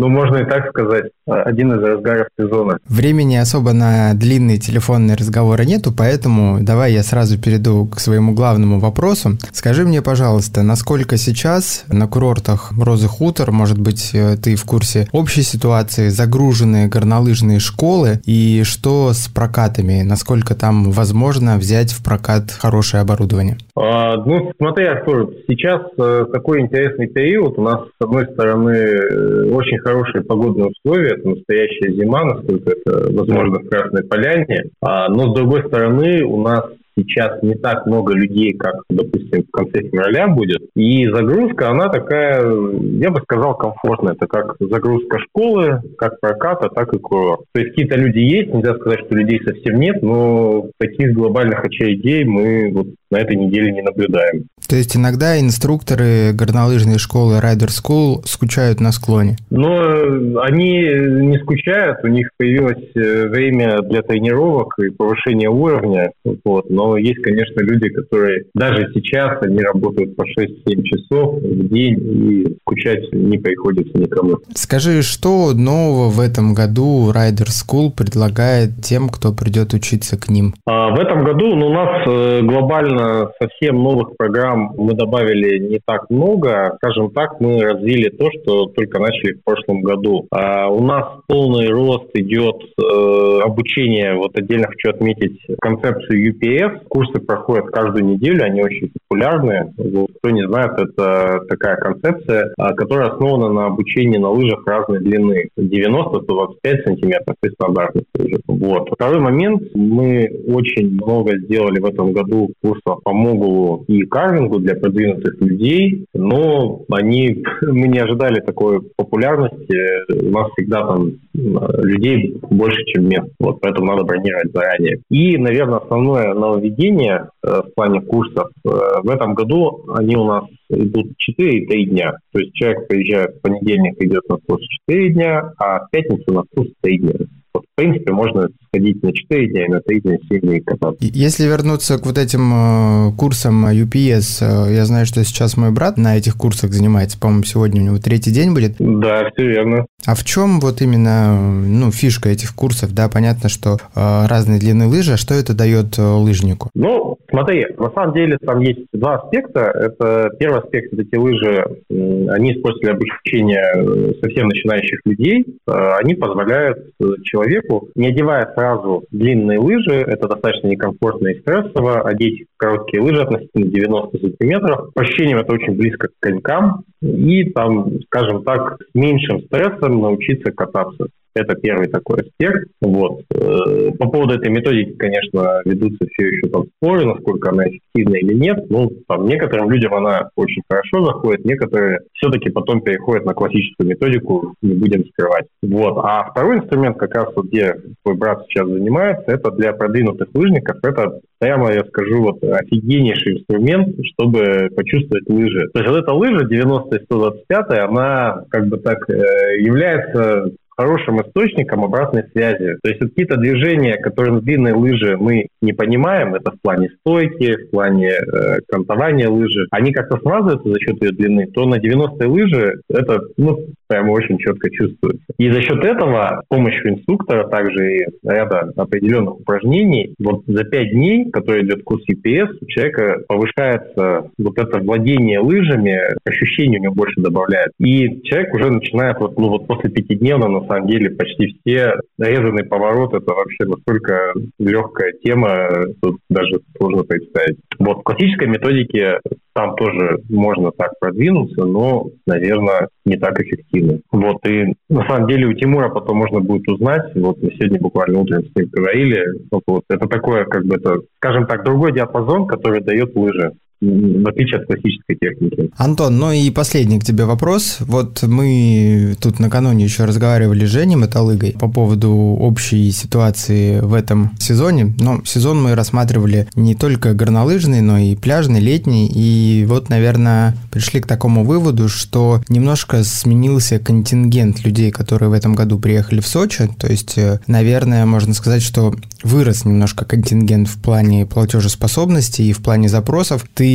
Ну, 0.02 0.08
можно 0.08 0.38
и 0.38 0.46
так 0.46 0.68
сказать. 0.70 1.12
Один 1.28 1.74
из 1.74 1.84
разгаров 1.84 2.28
сезона. 2.36 2.80
Времени 2.88 3.36
особо 3.36 3.72
на 3.72 4.16
длинные 4.16 4.58
телефонные 4.58 5.16
разговоры 5.16 5.64
нету, 5.64 5.94
поэтому 5.96 6.58
давай 6.60 6.94
я 6.94 7.04
сразу 7.04 7.40
перейду 7.40 7.86
к 7.86 8.00
своему 8.00 8.34
главному 8.34 8.80
вопросу. 8.80 9.38
Скажи 9.52 9.84
мне, 9.84 10.02
пожалуйста, 10.02 10.64
насколько 10.64 11.18
сейчас 11.18 11.86
на 11.88 12.08
курортах 12.08 12.72
Розы 12.76 13.08
Хутор, 13.08 13.52
может 13.52 13.80
быть, 13.80 14.10
э, 14.16 14.38
ты 14.38 14.56
в 14.56 14.66
курсе 14.66 15.08
общей 15.12 15.44
ситуации, 15.44 16.08
загруженные 16.10 16.88
горнолыжные 16.88 17.60
школы 17.60 18.22
и 18.26 18.64
что 18.64 19.14
с 19.14 19.28
прокатами? 19.28 20.02
Насколько 20.02 20.56
там 20.56 20.90
возможно 20.90 21.58
взять 21.58 21.92
в 21.92 22.04
прокат 22.04 22.50
хорошее 22.50 23.02
оборудование? 23.02 23.58
А, 23.76 24.18
ну, 24.18 24.52
смотри, 24.58 24.86
Артур, 24.86 25.32
сейчас 25.48 25.84
э, 26.00 26.26
такой 26.34 26.62
интересный 26.62 27.06
период. 27.06 27.60
У 27.60 27.62
нас, 27.62 27.82
с 27.82 28.04
одной 28.04 28.26
стороны, 28.26 28.72
э, 28.72 29.52
очень 29.52 29.78
хорошие 29.92 30.24
погодные 30.24 30.68
условия, 30.68 31.16
это 31.18 31.30
настоящая 31.30 31.94
зима, 31.94 32.24
насколько 32.24 32.72
это 32.72 33.12
возможно 33.14 33.60
в 33.60 33.70
Красной 33.70 34.04
Поляне. 34.04 34.66
А, 34.82 35.10
но, 35.10 35.32
с 35.32 35.36
другой 35.36 35.64
стороны, 35.68 36.24
у 36.24 36.42
нас 36.42 36.66
сейчас 36.98 37.42
не 37.42 37.56
так 37.56 37.86
много 37.86 38.14
людей, 38.14 38.54
как, 38.54 38.76
допустим, 38.90 39.44
в 39.44 39.52
конце 39.52 39.82
февраля 39.82 40.28
будет. 40.28 40.62
И 40.76 41.08
загрузка, 41.08 41.70
она 41.70 41.90
такая, 41.90 42.42
я 42.44 43.12
бы 43.12 43.22
сказал, 43.22 43.56
комфортная. 43.56 44.14
Это 44.14 44.28
как 44.28 44.56
загрузка 44.60 45.20
школы, 45.20 45.82
как 45.98 46.20
проката, 46.20 46.70
так 46.70 46.94
и 46.94 47.00
курорт. 47.00 47.42
То 47.54 47.62
есть 47.62 47.72
какие-то 47.72 47.98
люди 47.98 48.20
есть, 48.20 48.54
нельзя 48.54 48.76
сказать, 48.76 49.00
что 49.06 49.16
людей 49.16 49.42
совсем 49.44 49.80
нет, 49.80 50.02
но 50.02 50.68
таких 50.78 51.14
глобальных 51.14 51.64
очередей 51.64 52.24
мы 52.24 52.72
вот 52.74 52.88
на 53.12 53.18
этой 53.18 53.36
неделе 53.36 53.72
не 53.72 53.82
наблюдаем. 53.82 54.46
То 54.68 54.76
есть 54.78 54.96
иногда 54.96 55.40
инструкторы 55.40 56.32
горнолыжной 56.34 56.98
школы 56.98 57.40
Rider 57.44 57.68
School 57.68 58.22
скучают 58.26 58.80
на 58.80 58.92
склоне? 58.92 59.36
Но 59.50 60.40
они 60.42 60.80
не 60.80 61.38
скучают, 61.40 62.00
у 62.04 62.08
них 62.08 62.30
появилось 62.38 62.84
э, 62.96 63.28
время 63.28 63.82
для 63.82 64.02
тренировок 64.02 64.80
и 64.80 64.90
повышения 64.90 65.50
уровня. 65.50 66.12
Вот. 66.46 66.70
Но 66.70 66.96
есть, 66.98 67.22
конечно, 67.22 67.60
люди, 67.60 67.90
которые 67.90 68.46
даже 68.54 68.90
сейчас 68.94 69.42
они 69.42 69.60
работают 69.60 70.16
по 70.16 70.22
6-7 70.22 70.84
часов 70.84 71.42
в 71.42 71.68
день 71.68 71.98
и 72.00 72.58
скучать 72.62 73.12
не 73.12 73.38
приходится 73.38 73.98
никому. 73.98 74.38
Скажи, 74.56 75.02
что 75.02 75.52
нового 75.54 76.10
в 76.10 76.20
этом 76.20 76.54
году 76.54 77.12
Rider 77.12 77.48
School 77.48 77.92
предлагает 77.92 78.82
тем, 78.82 79.10
кто 79.10 79.34
придет 79.34 79.74
учиться 79.74 80.18
к 80.18 80.30
ним? 80.30 80.54
А 80.66 80.96
в 80.96 81.00
этом 81.00 81.26
году 81.26 81.56
ну, 81.56 81.68
у 81.68 81.74
нас 81.74 82.08
э, 82.08 82.42
глобально 82.42 83.01
совсем 83.40 83.82
новых 83.84 84.18
программ 84.18 84.74
мы 84.78 84.94
добавили 84.94 85.60
не 85.60 85.80
так 85.84 86.10
много. 86.10 86.78
Скажем 86.78 87.12
так, 87.12 87.40
мы 87.40 87.62
развили 87.62 88.10
то, 88.10 88.30
что 88.32 88.66
только 88.68 89.00
начали 89.00 89.34
в 89.34 89.44
прошлом 89.44 89.82
году. 89.82 90.28
А 90.32 90.68
у 90.70 90.84
нас 90.84 91.06
полный 91.28 91.70
рост 91.70 92.10
идет 92.14 92.58
э, 92.78 93.42
обучение. 93.44 94.16
Вот 94.16 94.38
отдельно 94.38 94.68
хочу 94.68 94.90
отметить 94.90 95.40
концепцию 95.60 96.34
UPS. 96.34 96.86
Курсы 96.88 97.20
проходят 97.20 97.68
каждую 97.68 98.06
неделю, 98.06 98.44
они 98.44 98.62
очень 98.62 98.92
популярны. 99.10 99.74
Кто 99.76 100.30
не 100.30 100.48
знает, 100.48 100.72
это 100.78 101.42
такая 101.50 101.78
концепция, 101.78 102.54
а, 102.58 102.74
которая 102.74 103.10
основана 103.10 103.50
на 103.50 103.66
обучении 103.68 104.18
на 104.18 104.30
лыжах 104.30 104.66
разной 104.66 105.00
длины. 105.00 105.50
90-125 105.58 106.84
сантиметров 106.84 107.36
и 107.44 107.50
стандартных 107.50 108.04
лыжах. 108.18 108.42
Вот. 108.48 108.90
Второй 108.92 109.20
момент. 109.20 109.62
Мы 109.74 110.30
очень 110.48 110.94
много 110.94 111.38
сделали 111.38 111.80
в 111.80 111.86
этом 111.86 112.12
году 112.12 112.50
курсов 112.62 112.91
по 112.96 113.14
Могулу 113.14 113.84
и 113.88 114.02
карвингу 114.04 114.60
для 114.60 114.76
продвинутых 114.76 115.40
людей, 115.42 116.06
но 116.14 116.82
они, 116.92 117.44
мы 117.62 117.88
не 117.88 118.00
ожидали 118.00 118.42
такой 118.42 118.82
популярности. 118.96 120.22
У 120.22 120.32
нас 120.32 120.52
всегда 120.52 120.86
там 120.86 121.12
людей 121.34 122.38
больше, 122.50 122.84
чем 122.86 123.08
мест, 123.08 123.30
вот, 123.40 123.62
поэтому 123.62 123.88
надо 123.88 124.04
бронировать 124.04 124.52
заранее. 124.54 125.00
И, 125.10 125.38
наверное, 125.38 125.78
основное 125.78 126.34
нововведение 126.34 127.30
э, 127.44 127.62
в 127.66 127.74
плане 127.74 128.02
курсов 128.02 128.50
э, 128.66 128.70
в 129.04 129.10
этом 129.10 129.34
году 129.34 129.84
они 129.96 130.16
у 130.16 130.26
нас 130.26 130.46
идут 130.70 131.14
4-3 131.40 131.84
дня. 131.86 132.14
То 132.32 132.40
есть 132.40 132.54
человек 132.54 132.88
приезжает 132.88 133.36
в 133.36 133.42
понедельник, 133.42 134.02
идет 134.02 134.28
на 134.30 134.38
курс 134.38 134.62
4 134.88 135.14
дня, 135.14 135.54
а 135.58 135.86
в 135.86 135.90
пятницу 135.92 136.34
на 136.34 136.44
курс 136.56 136.70
3 136.82 136.98
дня. 136.98 137.14
Вот, 137.54 137.64
в 137.66 137.76
принципе, 137.76 138.12
можно 138.14 138.48
сходить 138.68 139.04
на 139.04 139.14
4 139.14 139.48
дня, 139.48 139.68
на 139.68 139.82
3 139.82 140.02
дня, 140.02 140.18
7 140.30 140.40
дней 140.40 140.62
кататься. 140.62 140.98
Если 141.02 141.46
вернуться 141.46 141.98
к 141.98 142.06
вот 142.06 142.18
этим 142.18 143.10
э, 143.10 143.12
курсам 143.18 143.66
UPS, 143.66 144.70
э, 144.70 144.74
я 144.74 144.86
знаю, 144.86 145.06
что 145.06 145.24
сейчас 145.24 145.58
мой 145.58 145.72
брат 145.72 145.98
на 145.98 146.18
этих 146.18 146.38
курсах 146.38 146.72
занимается, 146.72 147.20
по-моему, 147.20 147.44
сегодня 147.44 147.82
у 147.82 147.86
него 147.86 147.98
третий 147.98 148.32
день 148.32 148.54
будет. 148.54 148.76
Да, 148.80 149.30
все 149.34 149.48
верно. 149.48 149.86
А 150.06 150.16
в 150.16 150.24
чем 150.24 150.60
вот 150.62 150.82
именно 150.82 151.38
ну, 151.38 151.92
фишка 151.92 152.30
этих 152.30 152.56
курсов? 152.56 152.94
Да, 152.94 153.10
понятно, 153.10 153.50
что 153.50 153.78
э, 153.96 154.28
разные 154.28 154.60
длины 154.60 154.88
лыжи, 154.88 155.14
а 155.14 155.18
что 155.18 155.34
это 155.34 155.54
дает 155.54 155.98
э, 155.98 156.02
лыжнику? 156.02 156.70
Ну, 156.74 157.18
смотри, 157.30 157.68
на 157.78 157.92
самом 157.92 158.14
деле 158.14 158.38
там 158.38 158.62
есть 158.62 158.86
два 158.94 159.18
аспекта. 159.18 159.60
Это 159.60 160.30
первый 160.40 160.62
аспект, 160.62 160.94
эти 160.94 161.16
лыжи, 161.16 161.66
они 161.90 162.54
используют 162.54 162.84
для 162.84 162.94
обучения 162.94 163.74
э, 163.76 164.14
совсем 164.22 164.48
начинающих 164.48 165.02
людей. 165.06 165.46
Э, 165.68 165.96
они 166.02 166.16
позволяют 166.16 166.80
человеку 167.24 167.41
человеку, 167.42 167.90
не 167.96 168.08
одевая 168.08 168.52
сразу 168.54 169.04
длинные 169.12 169.60
лыжи, 169.60 169.96
это 169.96 170.28
достаточно 170.28 170.68
некомфортно 170.68 171.30
и 171.30 171.40
стрессово, 171.40 172.02
одеть 172.02 172.46
короткие 172.58 173.02
лыжи 173.02 173.22
относительно 173.22 173.66
90 173.66 174.20
сантиметров. 174.20 174.94
По 174.94 175.02
ощущениям 175.02 175.40
это 175.40 175.54
очень 175.54 175.76
близко 175.76 176.08
к 176.08 176.12
конькам, 176.20 176.84
и 177.02 177.50
там, 177.52 178.00
скажем 178.06 178.44
так, 178.44 178.78
с 178.80 178.96
меньшим 178.96 179.42
стрессом 179.42 180.02
научиться 180.02 180.52
кататься. 180.52 181.08
Это 181.34 181.56
первый 181.56 181.88
такой 181.88 182.22
аспект. 182.22 182.70
Вот. 182.82 183.22
Э, 183.34 183.92
по 183.98 184.10
поводу 184.10 184.36
этой 184.36 184.50
методики, 184.50 184.98
конечно, 184.98 185.62
ведутся 185.66 186.06
все 186.12 186.28
еще 186.28 186.48
там 186.50 186.66
споры, 186.78 187.06
насколько 187.06 187.50
она 187.50 187.68
эффективна 187.68 188.16
или 188.16 188.34
нет. 188.34 188.70
Ну, 188.70 188.92
там, 189.08 189.26
некоторым 189.26 189.70
людям 189.72 189.94
она 189.94 190.30
очень 190.36 190.62
хорошо 190.70 191.06
заходит, 191.06 191.46
некоторые 191.46 192.00
все-таки 192.14 192.50
потом 192.50 192.82
переходят 192.82 193.26
на 193.26 193.34
классическую 193.34 193.88
методику, 193.88 194.56
не 194.62 194.74
будем 194.74 195.06
скрывать. 195.06 195.46
Вот. 195.62 195.98
А 196.04 196.30
второй 196.32 196.58
инструмент, 196.58 196.98
как 196.98 197.16
раз 197.16 197.30
вот 197.36 197.46
где 197.46 197.76
твой 198.04 198.18
брат 198.18 198.44
сейчас 198.48 198.68
занимается, 198.68 199.32
это 199.32 199.52
для 199.52 199.74
продвинутых 199.74 200.28
лыжников. 200.34 200.78
Это 200.84 201.22
прямо, 201.40 201.74
я 201.74 201.84
скажу, 201.86 202.22
вот 202.22 202.44
офигеннейший 202.44 203.40
инструмент, 203.40 203.96
чтобы 204.14 204.70
почувствовать 204.76 205.28
лыжи. 205.30 205.70
То 205.74 205.80
есть 205.80 205.92
вот 205.92 205.98
эта 205.98 206.12
лыжа 206.14 206.46
90 206.46 206.96
и 206.96 207.04
125, 207.04 207.80
она 207.80 208.44
как 208.50 208.68
бы 208.68 208.78
так 208.78 209.10
э, 209.10 209.62
является 209.62 210.52
хорошим 210.82 211.22
источником 211.22 211.84
обратной 211.84 212.24
связи. 212.32 212.78
То 212.82 212.90
есть 212.90 213.00
какие-то 213.00 213.38
движения, 213.38 213.98
которые 213.98 214.34
на 214.34 214.42
длинной 214.42 214.74
лыжи 214.74 215.16
мы 215.18 215.48
не 215.62 215.74
понимаем, 215.74 216.34
это 216.34 216.52
в 216.52 216.62
плане 216.62 216.90
стойки, 217.00 217.56
в 217.56 217.70
плане 217.70 218.10
э, 218.10 218.60
кантования 218.68 219.30
лыжи, 219.30 219.68
они 219.70 219.92
как-то 219.94 220.18
смазываются 220.18 220.70
за 220.70 220.80
счет 220.80 221.02
ее 221.04 221.12
длины, 221.12 221.48
то 221.48 221.66
на 221.66 221.76
90-й 221.76 222.26
лыжи 222.26 222.82
это 222.90 223.22
ну, 223.38 223.60
прямо 223.92 224.12
очень 224.12 224.38
четко 224.38 224.70
чувствуется. 224.72 225.26
И 225.38 225.52
за 225.52 225.62
счет 225.62 225.84
этого 225.84 226.42
с 226.46 226.48
помощью 226.48 226.92
инструктора, 226.92 227.48
также 227.48 227.98
и 227.98 228.06
ряда 228.24 228.72
определенных 228.78 229.42
упражнений, 229.42 230.16
вот 230.18 230.44
за 230.48 230.64
5 230.64 230.92
дней, 230.92 231.30
который 231.30 231.66
идет 231.66 231.84
курс 231.84 232.02
EPS, 232.10 232.58
у 232.62 232.66
человека 232.68 233.18
повышается 233.28 234.30
вот 234.38 234.58
это 234.58 234.80
владение 234.80 235.40
лыжами, 235.40 236.00
ощущение 236.26 236.80
у 236.80 236.84
него 236.84 236.94
больше 236.94 237.20
добавляет. 237.20 237.72
И 237.80 238.22
человек 238.24 238.54
уже 238.54 238.72
начинает, 238.72 239.20
вот, 239.20 239.38
ну 239.38 239.50
вот 239.50 239.68
после 239.68 239.90
пятидневного 239.90 240.62
на 240.62 240.68
самом 240.72 240.88
деле 240.88 241.10
почти 241.12 241.58
все 241.60 241.94
нарезанный 242.18 242.64
поворот 242.64 243.14
это 243.14 243.34
вообще 243.34 243.66
настолько 243.66 244.34
легкая 244.60 245.14
тема, 245.24 245.70
тут 246.02 246.18
даже 246.30 246.60
сложно 246.78 247.04
представить. 247.04 247.58
Вот 247.80 248.00
в 248.00 248.04
классической 248.04 248.48
методике 248.48 249.20
там 249.54 249.76
тоже 249.76 250.20
можно 250.30 250.72
так 250.72 250.92
продвинуться, 251.00 251.66
но, 251.66 252.08
наверное, 252.26 252.88
не 253.06 253.18
так 253.18 253.40
эффективно. 253.40 254.00
Вот, 254.12 254.46
и 254.48 254.74
на 254.90 255.06
самом 255.08 255.28
деле 255.28 255.48
у 255.48 255.54
Тимура 255.54 255.90
потом 255.90 256.18
можно 256.18 256.40
будет 256.40 256.68
узнать, 256.70 257.14
вот 257.16 257.42
мы 257.42 257.52
сегодня 257.52 257.80
буквально 257.80 258.20
утром 258.20 258.44
с 258.44 258.56
ним 258.56 258.70
говорили, 258.72 259.26
вот, 259.52 259.64
вот 259.68 259.84
это 259.90 260.08
такое, 260.08 260.46
как 260.46 260.66
бы 260.66 260.76
это, 260.76 261.02
скажем 261.18 261.48
так, 261.48 261.66
другой 261.66 261.94
диапазон, 261.94 262.48
который 262.48 262.82
дает 262.82 263.16
лыжи. 263.16 263.52
В 263.82 264.28
отличие 264.28 264.60
от 264.60 264.68
классической 264.68 265.16
техники. 265.16 265.72
Антон, 265.76 266.18
ну 266.18 266.32
и 266.32 266.50
последний 266.52 267.00
к 267.00 267.04
тебе 267.04 267.26
вопрос. 267.26 267.78
Вот 267.80 268.22
мы 268.22 269.16
тут 269.20 269.40
накануне 269.40 269.86
еще 269.86 270.06
разговаривали 270.06 270.66
с 270.66 270.70
Женей 270.70 270.96
Металлыгой 270.96 271.56
по 271.60 271.68
поводу 271.68 272.12
общей 272.12 272.92
ситуации 272.92 273.80
в 273.80 273.94
этом 273.94 274.32
сезоне. 274.40 274.94
Но 275.00 275.22
сезон 275.26 275.62
мы 275.62 275.74
рассматривали 275.74 276.48
не 276.56 276.76
только 276.76 277.14
горнолыжный, 277.14 277.82
но 277.82 277.98
и 277.98 278.16
пляжный, 278.16 278.60
летний. 278.60 279.12
И 279.14 279.66
вот, 279.68 279.90
наверное, 279.90 280.56
пришли 280.72 281.02
к 281.02 281.08
такому 281.08 281.44
выводу, 281.44 281.90
что 281.90 282.42
немножко 282.50 283.04
сменился 283.04 283.80
контингент 283.80 284.64
людей, 284.64 284.92
которые 284.92 285.30
в 285.30 285.34
этом 285.34 285.56
году 285.56 285.80
приехали 285.80 286.20
в 286.20 286.28
Сочи. 286.28 286.70
То 286.78 286.88
есть, 286.88 287.18
э, 287.18 287.40
наверное, 287.48 288.06
можно 288.06 288.36
сказать, 288.36 288.62
что 288.62 288.94
вырос 289.24 289.66
немножко 289.66 290.06
контингент 290.06 290.68
в 290.68 290.80
плане 290.80 291.26
платежеспособности 291.26 292.44
и 292.44 292.54
в 292.54 292.62
плане 292.62 292.88
запросов. 292.88 293.46
Ты 293.54 293.71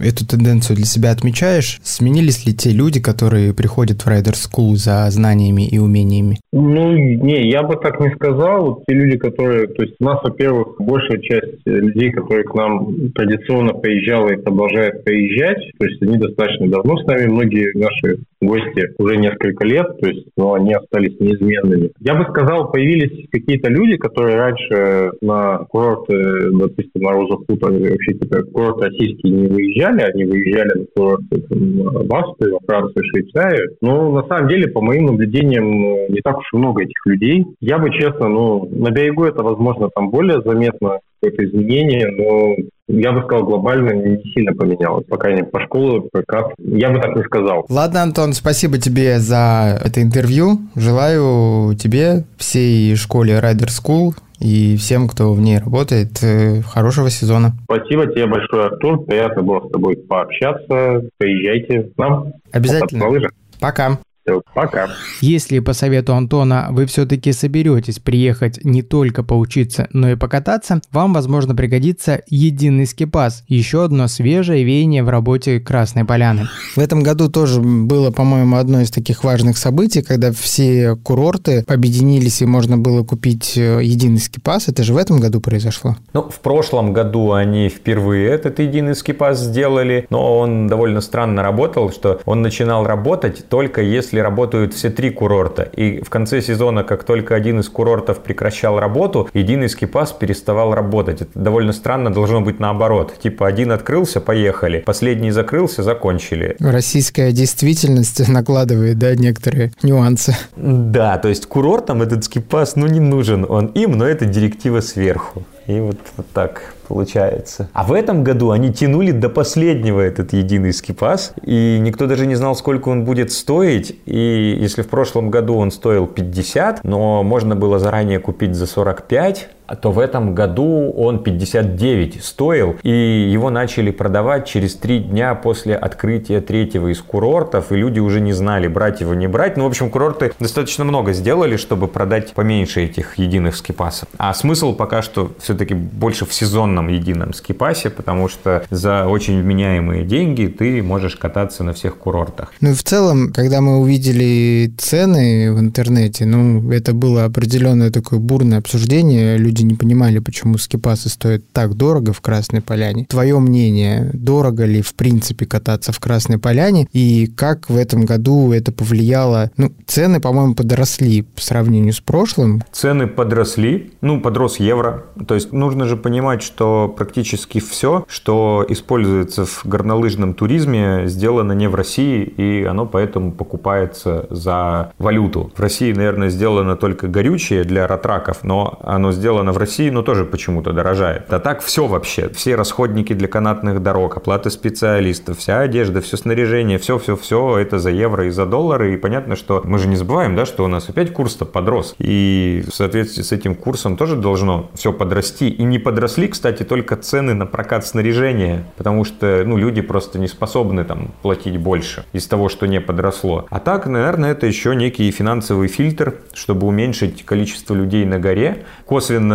эту 0.00 0.26
тенденцию 0.26 0.76
для 0.76 0.86
себя 0.86 1.10
отмечаешь? 1.10 1.80
Сменились 1.82 2.46
ли 2.46 2.54
те 2.54 2.70
люди, 2.70 3.00
которые 3.00 3.54
приходят 3.54 4.02
в 4.02 4.08
Rider 4.08 4.34
School 4.34 4.74
за 4.74 5.10
знаниями 5.10 5.66
и 5.68 5.78
умениями? 5.78 6.38
Ну, 6.52 6.92
не, 6.92 7.50
я 7.50 7.62
бы 7.62 7.76
так 7.76 8.00
не 8.00 8.10
сказал. 8.14 8.82
Те 8.86 8.94
люди, 8.94 9.16
которые... 9.18 9.68
То 9.68 9.82
есть 9.82 9.96
у 10.00 10.04
нас, 10.04 10.18
во-первых, 10.22 10.76
большая 10.78 11.20
часть 11.20 11.60
людей, 11.64 12.10
которые 12.12 12.44
к 12.44 12.54
нам 12.54 13.10
традиционно 13.12 13.74
приезжала 13.74 14.32
и 14.32 14.42
продолжает 14.42 15.04
приезжать, 15.04 15.58
то 15.78 15.86
есть 15.86 16.02
они 16.02 16.18
достаточно 16.18 16.68
давно 16.68 16.96
с 16.98 17.06
нами, 17.06 17.26
многие 17.26 17.76
наши 17.76 18.18
гости 18.40 18.92
уже 18.98 19.16
несколько 19.16 19.64
лет, 19.66 19.86
то 20.00 20.08
есть 20.08 20.26
но 20.36 20.54
они 20.54 20.74
остались 20.74 21.18
неизменными. 21.20 21.90
Я 22.00 22.14
бы 22.14 22.24
сказал, 22.30 22.70
появились 22.70 23.28
какие-то 23.30 23.70
люди, 23.70 23.96
которые 23.96 24.36
раньше 24.36 25.12
на 25.20 25.58
курорты, 25.70 26.50
допустим, 26.52 27.02
на 27.02 27.12
Роза 27.12 27.36
Хутор, 27.36 27.72
вообще 27.72 28.14
типа, 28.14 28.42
курорты 28.52 28.86
российские 28.86 29.31
не 29.32 29.48
выезжали, 29.48 30.02
они 30.02 30.24
выезжали 30.24 30.80
на 30.80 30.86
курорты 30.94 31.42
в 31.48 32.14
Австрию, 32.14 32.54
во 32.54 32.60
Францию, 32.66 33.04
Швейцарию. 33.10 33.76
Но 33.80 34.12
на 34.12 34.26
самом 34.28 34.48
деле, 34.48 34.68
по 34.68 34.80
моим 34.80 35.06
наблюдениям, 35.06 35.66
не 36.12 36.20
так 36.22 36.38
уж 36.38 36.46
и 36.52 36.56
много 36.56 36.82
этих 36.82 37.06
людей. 37.06 37.46
Я 37.60 37.78
бы 37.78 37.90
честно, 37.90 38.28
ну, 38.28 38.68
на 38.70 38.90
берегу 38.90 39.24
это, 39.24 39.42
возможно, 39.42 39.88
там 39.94 40.10
более 40.10 40.42
заметно, 40.42 40.98
какое-то 41.20 41.44
изменение, 41.44 42.08
но 42.10 42.56
я 42.88 43.12
бы 43.12 43.22
сказал, 43.22 43.44
глобально 43.44 43.92
не 43.92 44.22
сильно 44.32 44.52
поменялось. 44.52 45.06
Пока 45.08 45.32
не 45.32 45.44
по 45.44 45.60
школе, 45.60 46.02
как 46.26 46.52
я 46.58 46.90
бы 46.90 47.00
так 47.00 47.16
не 47.16 47.22
сказал. 47.22 47.64
Ладно, 47.68 48.02
Антон, 48.02 48.32
спасибо 48.32 48.78
тебе 48.78 49.18
за 49.18 49.78
это 49.82 50.02
интервью. 50.02 50.58
Желаю 50.74 51.74
тебе, 51.76 52.24
всей 52.36 52.96
школе 52.96 53.34
Rider 53.34 53.68
School 53.68 54.14
и 54.42 54.76
всем, 54.76 55.08
кто 55.08 55.32
в 55.32 55.40
ней 55.40 55.58
работает, 55.58 56.22
э, 56.22 56.62
хорошего 56.62 57.10
сезона. 57.10 57.52
Спасибо 57.64 58.06
тебе 58.06 58.26
большое, 58.26 58.66
Артур. 58.66 59.04
Приятно 59.04 59.42
было 59.42 59.66
с 59.66 59.70
тобой 59.70 59.96
пообщаться. 59.96 61.08
Приезжайте 61.18 61.84
к 61.84 61.98
нам. 61.98 62.32
Обязательно. 62.50 63.30
Пока. 63.60 63.98
Все, 64.24 64.40
пока. 64.54 64.88
Если 65.20 65.58
по 65.58 65.72
совету 65.72 66.14
Антона 66.14 66.68
вы 66.70 66.86
все-таки 66.86 67.32
соберетесь 67.32 67.98
приехать 67.98 68.64
не 68.64 68.82
только 68.82 69.24
поучиться, 69.24 69.88
но 69.92 70.10
и 70.10 70.16
покататься, 70.16 70.80
вам, 70.92 71.12
возможно, 71.12 71.56
пригодится 71.56 72.22
единый 72.28 72.86
скипас, 72.86 73.42
еще 73.48 73.84
одно 73.84 74.06
свежее 74.06 74.62
веяние 74.62 75.02
в 75.02 75.08
работе 75.08 75.58
Красной 75.58 76.04
Поляны. 76.04 76.48
В 76.76 76.78
этом 76.78 77.02
году 77.02 77.28
тоже 77.28 77.60
было, 77.60 78.12
по-моему, 78.12 78.56
одно 78.56 78.80
из 78.80 78.92
таких 78.92 79.24
важных 79.24 79.58
событий, 79.58 80.02
когда 80.02 80.30
все 80.30 80.94
курорты 80.94 81.64
объединились 81.66 82.42
и 82.42 82.46
можно 82.46 82.78
было 82.78 83.02
купить 83.02 83.56
э, 83.56 83.80
единый 83.82 84.18
скипас. 84.18 84.68
Это 84.68 84.84
же 84.84 84.94
в 84.94 84.98
этом 84.98 85.18
году 85.18 85.40
произошло? 85.40 85.96
Ну, 86.12 86.28
в 86.28 86.38
прошлом 86.40 86.92
году 86.92 87.32
они 87.32 87.68
впервые 87.68 88.28
этот 88.28 88.60
единый 88.60 88.94
скипас 88.94 89.40
сделали, 89.40 90.06
но 90.10 90.38
он 90.38 90.68
довольно 90.68 91.00
странно 91.00 91.42
работал, 91.42 91.90
что 91.90 92.20
он 92.24 92.42
начинал 92.42 92.86
работать 92.86 93.48
только 93.48 93.82
если 93.82 94.11
если 94.12 94.20
работают 94.20 94.74
все 94.74 94.90
три 94.90 95.10
курорта. 95.10 95.62
И 95.62 96.02
в 96.02 96.10
конце 96.10 96.42
сезона, 96.42 96.84
как 96.84 97.04
только 97.04 97.34
один 97.34 97.60
из 97.60 97.68
курортов 97.70 98.18
прекращал 98.18 98.78
работу, 98.78 99.30
единый 99.32 99.70
скипас 99.70 100.12
переставал 100.12 100.74
работать. 100.74 101.22
Это 101.22 101.38
довольно 101.38 101.72
странно, 101.72 102.12
должно 102.12 102.42
быть 102.42 102.60
наоборот. 102.60 103.14
Типа 103.22 103.46
один 103.46 103.72
открылся, 103.72 104.20
поехали. 104.20 104.80
Последний 104.80 105.30
закрылся, 105.30 105.82
закончили. 105.82 106.56
Российская 106.60 107.32
действительность 107.32 108.28
накладывает, 108.28 108.98
да, 108.98 109.14
некоторые 109.14 109.72
нюансы. 109.82 110.36
Да, 110.56 111.16
то 111.16 111.28
есть 111.28 111.46
курортам 111.46 112.02
этот 112.02 112.24
скипас, 112.24 112.76
ну, 112.76 112.86
не 112.86 113.00
нужен 113.00 113.46
он 113.48 113.66
им, 113.66 113.92
но 113.92 114.06
это 114.06 114.26
директива 114.26 114.80
сверху. 114.80 115.44
И 115.66 115.78
вот, 115.80 115.98
вот 116.16 116.26
так 116.32 116.74
получается. 116.88 117.68
А 117.72 117.84
в 117.84 117.92
этом 117.92 118.24
году 118.24 118.50
они 118.50 118.72
тянули 118.72 119.12
до 119.12 119.28
последнего 119.28 120.00
этот 120.00 120.32
единый 120.32 120.72
скипас, 120.72 121.32
и 121.42 121.78
никто 121.80 122.06
даже 122.06 122.26
не 122.26 122.34
знал, 122.34 122.54
сколько 122.54 122.88
он 122.88 123.04
будет 123.04 123.32
стоить. 123.32 123.96
И 124.06 124.58
если 124.60 124.82
в 124.82 124.88
прошлом 124.88 125.30
году 125.30 125.56
он 125.56 125.70
стоил 125.70 126.06
50, 126.06 126.84
но 126.84 127.22
можно 127.22 127.56
было 127.56 127.78
заранее 127.78 128.18
купить 128.18 128.54
за 128.54 128.66
45, 128.66 129.48
то 129.76 129.90
в 129.90 129.98
этом 129.98 130.34
году 130.34 130.92
он 130.96 131.22
59 131.22 132.24
стоил, 132.24 132.76
и 132.82 132.90
его 132.90 133.50
начали 133.50 133.90
продавать 133.90 134.46
через 134.46 134.74
три 134.74 135.00
дня 135.00 135.34
после 135.34 135.74
открытия 135.74 136.40
третьего 136.40 136.88
из 136.88 137.00
курортов, 137.00 137.72
и 137.72 137.76
люди 137.76 138.00
уже 138.00 138.20
не 138.20 138.32
знали, 138.32 138.68
брать 138.68 139.00
его, 139.00 139.14
не 139.14 139.26
брать. 139.26 139.56
Ну, 139.56 139.64
в 139.64 139.66
общем, 139.66 139.90
курорты 139.90 140.32
достаточно 140.38 140.84
много 140.84 141.12
сделали, 141.12 141.56
чтобы 141.56 141.88
продать 141.88 142.32
поменьше 142.32 142.82
этих 142.82 143.18
единых 143.18 143.56
скипасов. 143.56 144.08
А 144.18 144.34
смысл 144.34 144.74
пока 144.74 145.02
что 145.02 145.32
все-таки 145.40 145.74
больше 145.74 146.26
в 146.26 146.32
сезонном 146.32 146.88
едином 146.88 147.34
скипасе, 147.34 147.90
потому 147.90 148.28
что 148.28 148.64
за 148.70 149.06
очень 149.06 149.40
вменяемые 149.40 150.04
деньги 150.04 150.46
ты 150.46 150.82
можешь 150.82 151.16
кататься 151.16 151.64
на 151.64 151.72
всех 151.72 151.96
курортах. 151.96 152.52
Ну 152.60 152.70
и 152.70 152.74
в 152.74 152.82
целом, 152.82 153.32
когда 153.32 153.60
мы 153.60 153.78
увидели 153.78 154.72
цены 154.78 155.52
в 155.52 155.58
интернете, 155.58 156.26
ну, 156.26 156.70
это 156.70 156.92
было 156.92 157.24
определенное 157.24 157.90
такое 157.90 158.18
бурное 158.18 158.58
обсуждение, 158.58 159.36
люди 159.36 159.61
люди 159.62 159.72
не 159.72 159.74
понимали, 159.74 160.18
почему 160.18 160.58
скипасы 160.58 161.08
стоят 161.08 161.42
так 161.52 161.74
дорого 161.74 162.12
в 162.12 162.20
Красной 162.20 162.60
Поляне. 162.60 163.06
Твое 163.06 163.38
мнение, 163.38 164.10
дорого 164.12 164.64
ли 164.64 164.82
в 164.82 164.94
принципе 164.94 165.46
кататься 165.46 165.92
в 165.92 166.00
Красной 166.00 166.38
Поляне 166.38 166.88
и 166.92 167.26
как 167.26 167.70
в 167.70 167.76
этом 167.76 168.04
году 168.04 168.52
это 168.52 168.72
повлияло? 168.72 169.50
Ну, 169.56 169.72
цены, 169.86 170.20
по-моему, 170.20 170.54
подросли 170.54 171.22
по 171.22 171.40
сравнению 171.40 171.92
с 171.92 172.00
прошлым. 172.00 172.62
Цены 172.72 173.06
подросли, 173.06 173.92
ну, 174.00 174.20
подрос 174.20 174.58
евро. 174.58 175.04
То 175.26 175.34
есть 175.34 175.52
нужно 175.52 175.86
же 175.86 175.96
понимать, 175.96 176.42
что 176.42 176.92
практически 176.96 177.60
все, 177.60 178.04
что 178.08 178.64
используется 178.68 179.44
в 179.44 179.62
горнолыжном 179.64 180.34
туризме, 180.34 181.04
сделано 181.06 181.52
не 181.52 181.68
в 181.68 181.74
России, 181.74 182.22
и 182.24 182.64
оно 182.64 182.86
поэтому 182.86 183.32
покупается 183.32 184.26
за 184.30 184.92
валюту. 184.98 185.52
В 185.54 185.60
России, 185.60 185.92
наверное, 185.92 186.30
сделано 186.30 186.76
только 186.76 187.08
горючее 187.08 187.64
для 187.64 187.86
ратраков, 187.86 188.42
но 188.42 188.78
оно 188.82 189.12
сделано 189.12 189.41
в 189.50 189.58
России, 189.58 189.90
но 189.90 190.02
тоже 190.02 190.24
почему-то 190.24 190.72
дорожает. 190.72 191.32
А 191.32 191.40
так 191.40 191.62
все 191.62 191.88
вообще. 191.88 192.28
Все 192.28 192.54
расходники 192.54 193.12
для 193.12 193.26
канатных 193.26 193.82
дорог, 193.82 194.16
оплаты 194.16 194.50
специалистов, 194.50 195.38
вся 195.38 195.58
одежда, 195.58 196.00
все 196.00 196.16
снаряжение, 196.16 196.78
все-все-все 196.78 197.58
это 197.58 197.80
за 197.80 197.90
евро 197.90 198.26
и 198.26 198.30
за 198.30 198.46
доллары. 198.46 198.94
И 198.94 198.96
понятно, 198.96 199.34
что 199.34 199.60
мы 199.64 199.78
же 199.78 199.88
не 199.88 199.96
забываем, 199.96 200.36
да, 200.36 200.46
что 200.46 200.64
у 200.64 200.68
нас 200.68 200.88
опять 200.88 201.12
курс-то 201.12 201.44
подрос. 201.44 201.96
И 201.98 202.64
в 202.68 202.74
соответствии 202.74 203.22
с 203.22 203.32
этим 203.32 203.56
курсом 203.56 203.96
тоже 203.96 204.14
должно 204.14 204.70
все 204.74 204.92
подрасти. 204.92 205.48
И 205.48 205.64
не 205.64 205.78
подросли, 205.78 206.28
кстати, 206.28 206.62
только 206.62 206.96
цены 206.96 207.34
на 207.34 207.46
прокат 207.46 207.86
снаряжения, 207.86 208.64
потому 208.76 209.04
что, 209.04 209.42
ну, 209.44 209.56
люди 209.56 209.80
просто 209.80 210.18
не 210.18 210.28
способны 210.28 210.84
там 210.84 211.12
платить 211.22 211.56
больше 211.56 212.04
из 212.12 212.26
того, 212.26 212.48
что 212.48 212.66
не 212.66 212.80
подросло. 212.80 213.46
А 213.50 213.58
так, 213.58 213.86
наверное, 213.86 214.32
это 214.32 214.46
еще 214.46 214.76
некий 214.76 215.10
финансовый 215.10 215.68
фильтр, 215.68 216.14
чтобы 216.34 216.66
уменьшить 216.66 217.24
количество 217.24 217.74
людей 217.74 218.04
на 218.04 218.18
горе. 218.18 218.64
Косвенно 218.86 219.31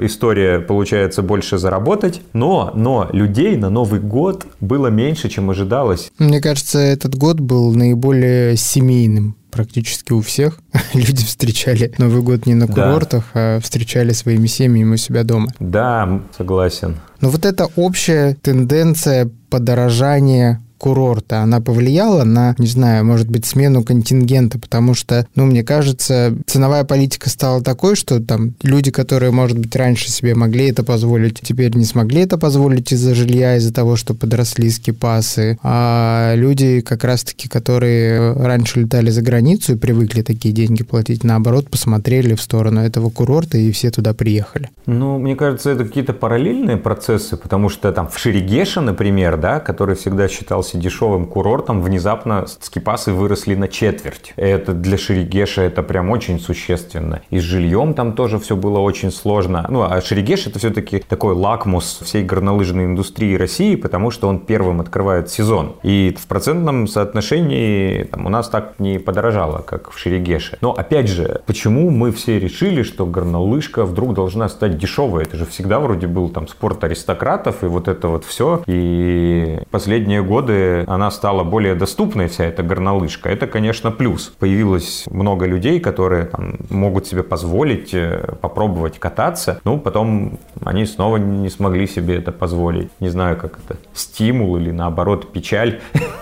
история 0.00 0.60
получается 0.60 1.22
больше 1.22 1.58
заработать, 1.58 2.20
но, 2.32 2.72
но 2.74 3.08
людей 3.12 3.56
на 3.56 3.70
Новый 3.70 4.00
год 4.00 4.46
было 4.60 4.88
меньше, 4.88 5.28
чем 5.28 5.50
ожидалось. 5.50 6.10
Мне 6.18 6.40
кажется, 6.40 6.78
этот 6.78 7.16
год 7.16 7.40
был 7.40 7.72
наиболее 7.74 8.56
семейным 8.56 9.36
практически 9.50 10.12
у 10.12 10.20
всех. 10.20 10.60
Люди 10.94 11.24
встречали 11.24 11.92
Новый 11.98 12.22
год 12.22 12.46
не 12.46 12.54
на 12.54 12.66
курортах, 12.66 13.24
да. 13.32 13.56
а 13.56 13.60
встречали 13.60 14.12
своими 14.12 14.46
семьями 14.46 14.94
у 14.94 14.96
себя 14.98 15.24
дома. 15.24 15.48
Да, 15.58 16.20
согласен. 16.36 16.96
Но 17.20 17.30
вот 17.30 17.46
эта 17.46 17.68
общая 17.76 18.34
тенденция 18.34 19.30
подорожания 19.48 20.62
курорта, 20.78 21.40
она 21.40 21.60
повлияла 21.60 22.24
на, 22.24 22.54
не 22.58 22.66
знаю, 22.66 23.04
может 23.04 23.28
быть, 23.28 23.46
смену 23.46 23.82
контингента, 23.82 24.58
потому 24.58 24.94
что, 24.94 25.26
ну, 25.34 25.46
мне 25.46 25.62
кажется, 25.62 26.36
ценовая 26.46 26.84
политика 26.84 27.30
стала 27.30 27.62
такой, 27.62 27.96
что 27.96 28.20
там 28.20 28.54
люди, 28.62 28.90
которые, 28.90 29.32
может 29.32 29.58
быть, 29.58 29.74
раньше 29.74 30.10
себе 30.10 30.34
могли 30.34 30.68
это 30.68 30.82
позволить, 30.82 31.40
теперь 31.40 31.74
не 31.76 31.84
смогли 31.84 32.22
это 32.22 32.38
позволить 32.38 32.92
из-за 32.92 33.14
жилья, 33.14 33.56
из-за 33.56 33.72
того, 33.72 33.96
что 33.96 34.14
подросли 34.14 34.70
скипасы, 34.70 35.58
а 35.62 36.34
люди 36.34 36.80
как 36.80 37.04
раз-таки, 37.04 37.48
которые 37.48 38.32
раньше 38.32 38.80
летали 38.80 39.10
за 39.10 39.22
границу 39.22 39.74
и 39.74 39.78
привыкли 39.78 40.22
такие 40.22 40.54
деньги 40.54 40.82
платить, 40.82 41.24
наоборот, 41.24 41.70
посмотрели 41.70 42.34
в 42.34 42.42
сторону 42.42 42.80
этого 42.80 43.10
курорта 43.10 43.58
и 43.58 43.70
все 43.72 43.90
туда 43.90 44.14
приехали. 44.14 44.70
Ну, 44.86 45.18
мне 45.18 45.36
кажется, 45.36 45.70
это 45.70 45.84
какие-то 45.84 46.12
параллельные 46.12 46.76
процессы, 46.76 47.36
потому 47.36 47.68
что 47.68 47.92
там 47.92 48.08
в 48.08 48.18
Шерегеше, 48.18 48.80
например, 48.80 49.36
да, 49.36 49.60
который 49.60 49.96
всегда 49.96 50.28
считался 50.28 50.65
дешевым 50.74 51.26
курортом, 51.26 51.82
внезапно 51.82 52.46
скипасы 52.46 53.12
выросли 53.12 53.54
на 53.54 53.68
четверть. 53.68 54.32
Это 54.36 54.72
для 54.72 54.98
Шерегеша 54.98 55.62
это 55.62 55.82
прям 55.82 56.10
очень 56.10 56.40
существенно. 56.40 57.22
И 57.30 57.38
с 57.38 57.42
жильем 57.42 57.94
там 57.94 58.12
тоже 58.12 58.38
все 58.38 58.56
было 58.56 58.78
очень 58.78 59.10
сложно. 59.10 59.66
Ну, 59.68 59.82
а 59.82 60.00
Шерегеш 60.00 60.46
это 60.46 60.58
все-таки 60.58 60.98
такой 60.98 61.34
лакмус 61.34 62.00
всей 62.02 62.24
горнолыжной 62.24 62.84
индустрии 62.84 63.34
России, 63.34 63.76
потому 63.76 64.10
что 64.10 64.28
он 64.28 64.40
первым 64.40 64.80
открывает 64.80 65.30
сезон. 65.30 65.76
И 65.82 66.16
в 66.18 66.26
процентном 66.26 66.86
соотношении 66.86 68.04
там, 68.04 68.26
у 68.26 68.28
нас 68.28 68.48
так 68.48 68.74
не 68.78 68.98
подорожало, 68.98 69.58
как 69.58 69.90
в 69.90 69.98
Шерегеше. 69.98 70.58
Но 70.60 70.72
опять 70.72 71.08
же, 71.08 71.42
почему 71.46 71.90
мы 71.90 72.12
все 72.12 72.38
решили, 72.38 72.82
что 72.82 73.06
горнолыжка 73.06 73.84
вдруг 73.84 74.14
должна 74.14 74.48
стать 74.48 74.78
дешевой? 74.78 75.22
Это 75.24 75.36
же 75.36 75.46
всегда 75.46 75.80
вроде 75.80 76.06
был 76.06 76.28
там 76.28 76.48
спорт 76.48 76.82
аристократов 76.84 77.62
и 77.62 77.66
вот 77.66 77.88
это 77.88 78.08
вот 78.08 78.24
все. 78.24 78.62
И 78.66 79.58
последние 79.70 80.22
годы 80.22 80.55
она 80.86 81.10
стала 81.10 81.44
более 81.44 81.74
доступной, 81.74 82.28
вся 82.28 82.44
эта 82.44 82.62
горнолыжка. 82.62 83.28
Это, 83.28 83.46
конечно, 83.46 83.90
плюс. 83.90 84.32
Появилось 84.38 85.04
много 85.10 85.46
людей, 85.46 85.80
которые 85.80 86.26
там, 86.26 86.56
могут 86.70 87.06
себе 87.06 87.22
позволить 87.22 87.94
э, 87.94 88.34
попробовать 88.40 88.98
кататься. 88.98 89.60
Ну, 89.64 89.78
потом 89.78 90.38
они 90.64 90.86
снова 90.86 91.16
не 91.16 91.48
смогли 91.48 91.86
себе 91.86 92.16
это 92.16 92.32
позволить. 92.32 92.90
Не 93.00 93.08
знаю, 93.08 93.36
как 93.36 93.58
это, 93.64 93.78
стимул 93.94 94.56
или 94.56 94.70
наоборот 94.70 95.32
печаль. 95.32 95.80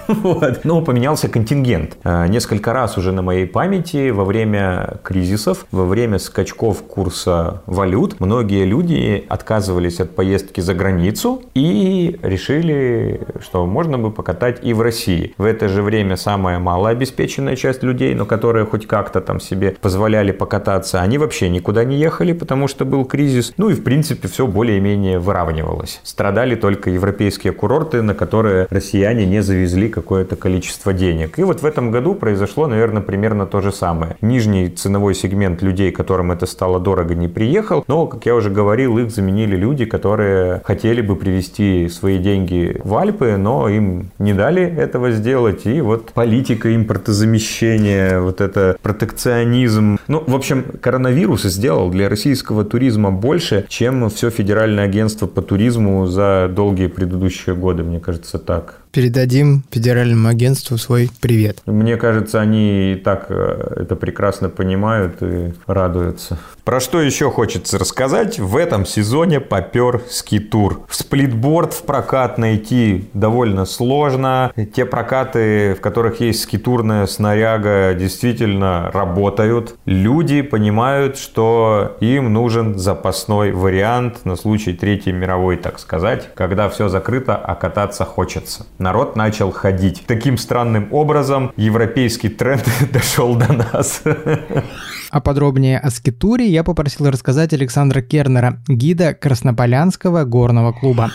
Но 0.64 0.82
поменялся 0.82 1.28
контингент. 1.28 1.96
Э, 2.04 2.26
несколько 2.28 2.72
раз 2.72 2.98
уже 2.98 3.12
на 3.12 3.22
моей 3.22 3.46
памяти 3.46 4.10
во 4.10 4.24
время 4.24 4.98
кризисов, 5.02 5.66
во 5.70 5.84
время 5.84 6.18
скачков 6.18 6.82
курса 6.82 7.62
валют, 7.66 8.20
многие 8.20 8.64
люди 8.64 9.24
отказывались 9.28 10.00
от 10.00 10.14
поездки 10.14 10.60
за 10.60 10.74
границу 10.74 11.42
и 11.54 12.18
решили, 12.22 13.20
что 13.40 13.66
можно 13.66 13.98
бы 13.98 14.10
покатать 14.24 14.60
и 14.62 14.72
в 14.72 14.80
России. 14.80 15.34
В 15.36 15.44
это 15.44 15.68
же 15.68 15.82
время 15.82 16.16
самая 16.16 16.58
малообеспеченная 16.58 17.56
часть 17.56 17.82
людей, 17.82 18.14
но 18.14 18.24
которые 18.24 18.64
хоть 18.64 18.86
как-то 18.86 19.20
там 19.20 19.38
себе 19.38 19.76
позволяли 19.78 20.32
покататься, 20.32 21.02
они 21.02 21.18
вообще 21.18 21.50
никуда 21.50 21.84
не 21.84 21.96
ехали, 21.96 22.32
потому 22.32 22.66
что 22.66 22.86
был 22.86 23.04
кризис. 23.04 23.52
Ну 23.58 23.68
и 23.68 23.74
в 23.74 23.84
принципе 23.84 24.28
все 24.28 24.46
более-менее 24.46 25.18
выравнивалось. 25.18 26.00
Страдали 26.04 26.54
только 26.54 26.88
европейские 26.88 27.52
курорты, 27.52 28.00
на 28.00 28.14
которые 28.14 28.66
россияне 28.70 29.26
не 29.26 29.42
завезли 29.42 29.90
какое-то 29.90 30.36
количество 30.36 30.94
денег. 30.94 31.38
И 31.38 31.42
вот 31.42 31.60
в 31.60 31.66
этом 31.66 31.90
году 31.90 32.14
произошло, 32.14 32.66
наверное, 32.66 33.02
примерно 33.02 33.44
то 33.44 33.60
же 33.60 33.72
самое. 33.72 34.16
Нижний 34.22 34.68
ценовой 34.68 35.14
сегмент 35.14 35.60
людей, 35.60 35.92
которым 35.92 36.32
это 36.32 36.46
стало 36.46 36.80
дорого, 36.80 37.14
не 37.14 37.28
приехал, 37.28 37.84
но, 37.88 38.06
как 38.06 38.24
я 38.24 38.34
уже 38.34 38.48
говорил, 38.48 38.96
их 38.96 39.10
заменили 39.10 39.54
люди, 39.54 39.84
которые 39.84 40.62
хотели 40.64 41.02
бы 41.02 41.14
привести 41.14 41.90
свои 41.90 42.16
деньги 42.16 42.80
в 42.82 42.96
Альпы, 42.96 43.36
но 43.36 43.68
им 43.68 44.13
не 44.18 44.32
дали 44.32 44.62
этого 44.62 45.10
сделать. 45.12 45.66
И 45.66 45.80
вот 45.80 46.12
политика 46.12 46.74
импортозамещения, 46.74 48.20
вот 48.20 48.40
это 48.40 48.76
протекционизм. 48.82 49.98
Ну, 50.08 50.22
в 50.26 50.34
общем, 50.34 50.64
коронавирус 50.80 51.42
сделал 51.42 51.90
для 51.90 52.08
российского 52.08 52.64
туризма 52.64 53.10
больше, 53.10 53.66
чем 53.68 54.08
все 54.10 54.30
федеральное 54.30 54.84
агентство 54.84 55.26
по 55.26 55.42
туризму 55.42 56.06
за 56.06 56.50
долгие 56.54 56.86
предыдущие 56.86 57.54
годы, 57.54 57.82
мне 57.82 58.00
кажется, 58.00 58.38
так 58.38 58.80
передадим 58.94 59.64
федеральному 59.70 60.28
агентству 60.28 60.78
свой 60.78 61.10
привет. 61.20 61.58
Мне 61.66 61.96
кажется, 61.96 62.40
они 62.40 62.92
и 62.92 62.94
так 62.94 63.26
э, 63.28 63.74
это 63.76 63.96
прекрасно 63.96 64.48
понимают 64.48 65.16
и 65.20 65.52
радуются. 65.66 66.38
Про 66.64 66.80
что 66.80 67.02
еще 67.02 67.30
хочется 67.30 67.78
рассказать? 67.78 68.38
В 68.38 68.56
этом 68.56 68.86
сезоне 68.86 69.38
попер 69.38 70.00
скитур. 70.08 70.80
В 70.88 70.94
сплитборд 70.96 71.74
в 71.74 71.82
прокат 71.82 72.38
найти 72.38 73.10
довольно 73.12 73.66
сложно. 73.66 74.50
Те 74.74 74.86
прокаты, 74.86 75.74
в 75.74 75.82
которых 75.82 76.20
есть 76.20 76.40
скитурная 76.40 77.06
снаряга, 77.06 77.92
действительно 77.92 78.90
работают. 78.94 79.76
Люди 79.84 80.40
понимают, 80.40 81.18
что 81.18 81.98
им 82.00 82.32
нужен 82.32 82.78
запасной 82.78 83.52
вариант 83.52 84.24
на 84.24 84.34
случай 84.34 84.72
Третьей 84.72 85.12
мировой, 85.12 85.58
так 85.58 85.78
сказать, 85.78 86.34
когда 86.34 86.70
все 86.70 86.88
закрыто, 86.88 87.36
а 87.36 87.56
кататься 87.56 88.06
хочется 88.06 88.64
народ 88.78 89.16
начал 89.16 89.52
ходить. 89.52 90.04
Таким 90.06 90.38
странным 90.38 90.88
образом 90.92 91.52
европейский 91.56 92.30
тренд 92.30 92.64
дошел 92.90 93.34
до 93.34 93.52
нас. 93.52 94.02
А 95.14 95.20
подробнее 95.20 95.78
о 95.78 95.90
скитуре 95.90 96.48
я 96.48 96.64
попросил 96.64 97.08
рассказать 97.08 97.52
Александра 97.52 98.00
Кернера, 98.02 98.58
гида 98.66 99.14
Краснополянского 99.14 100.24
горного 100.24 100.72
клуба. 100.72 101.12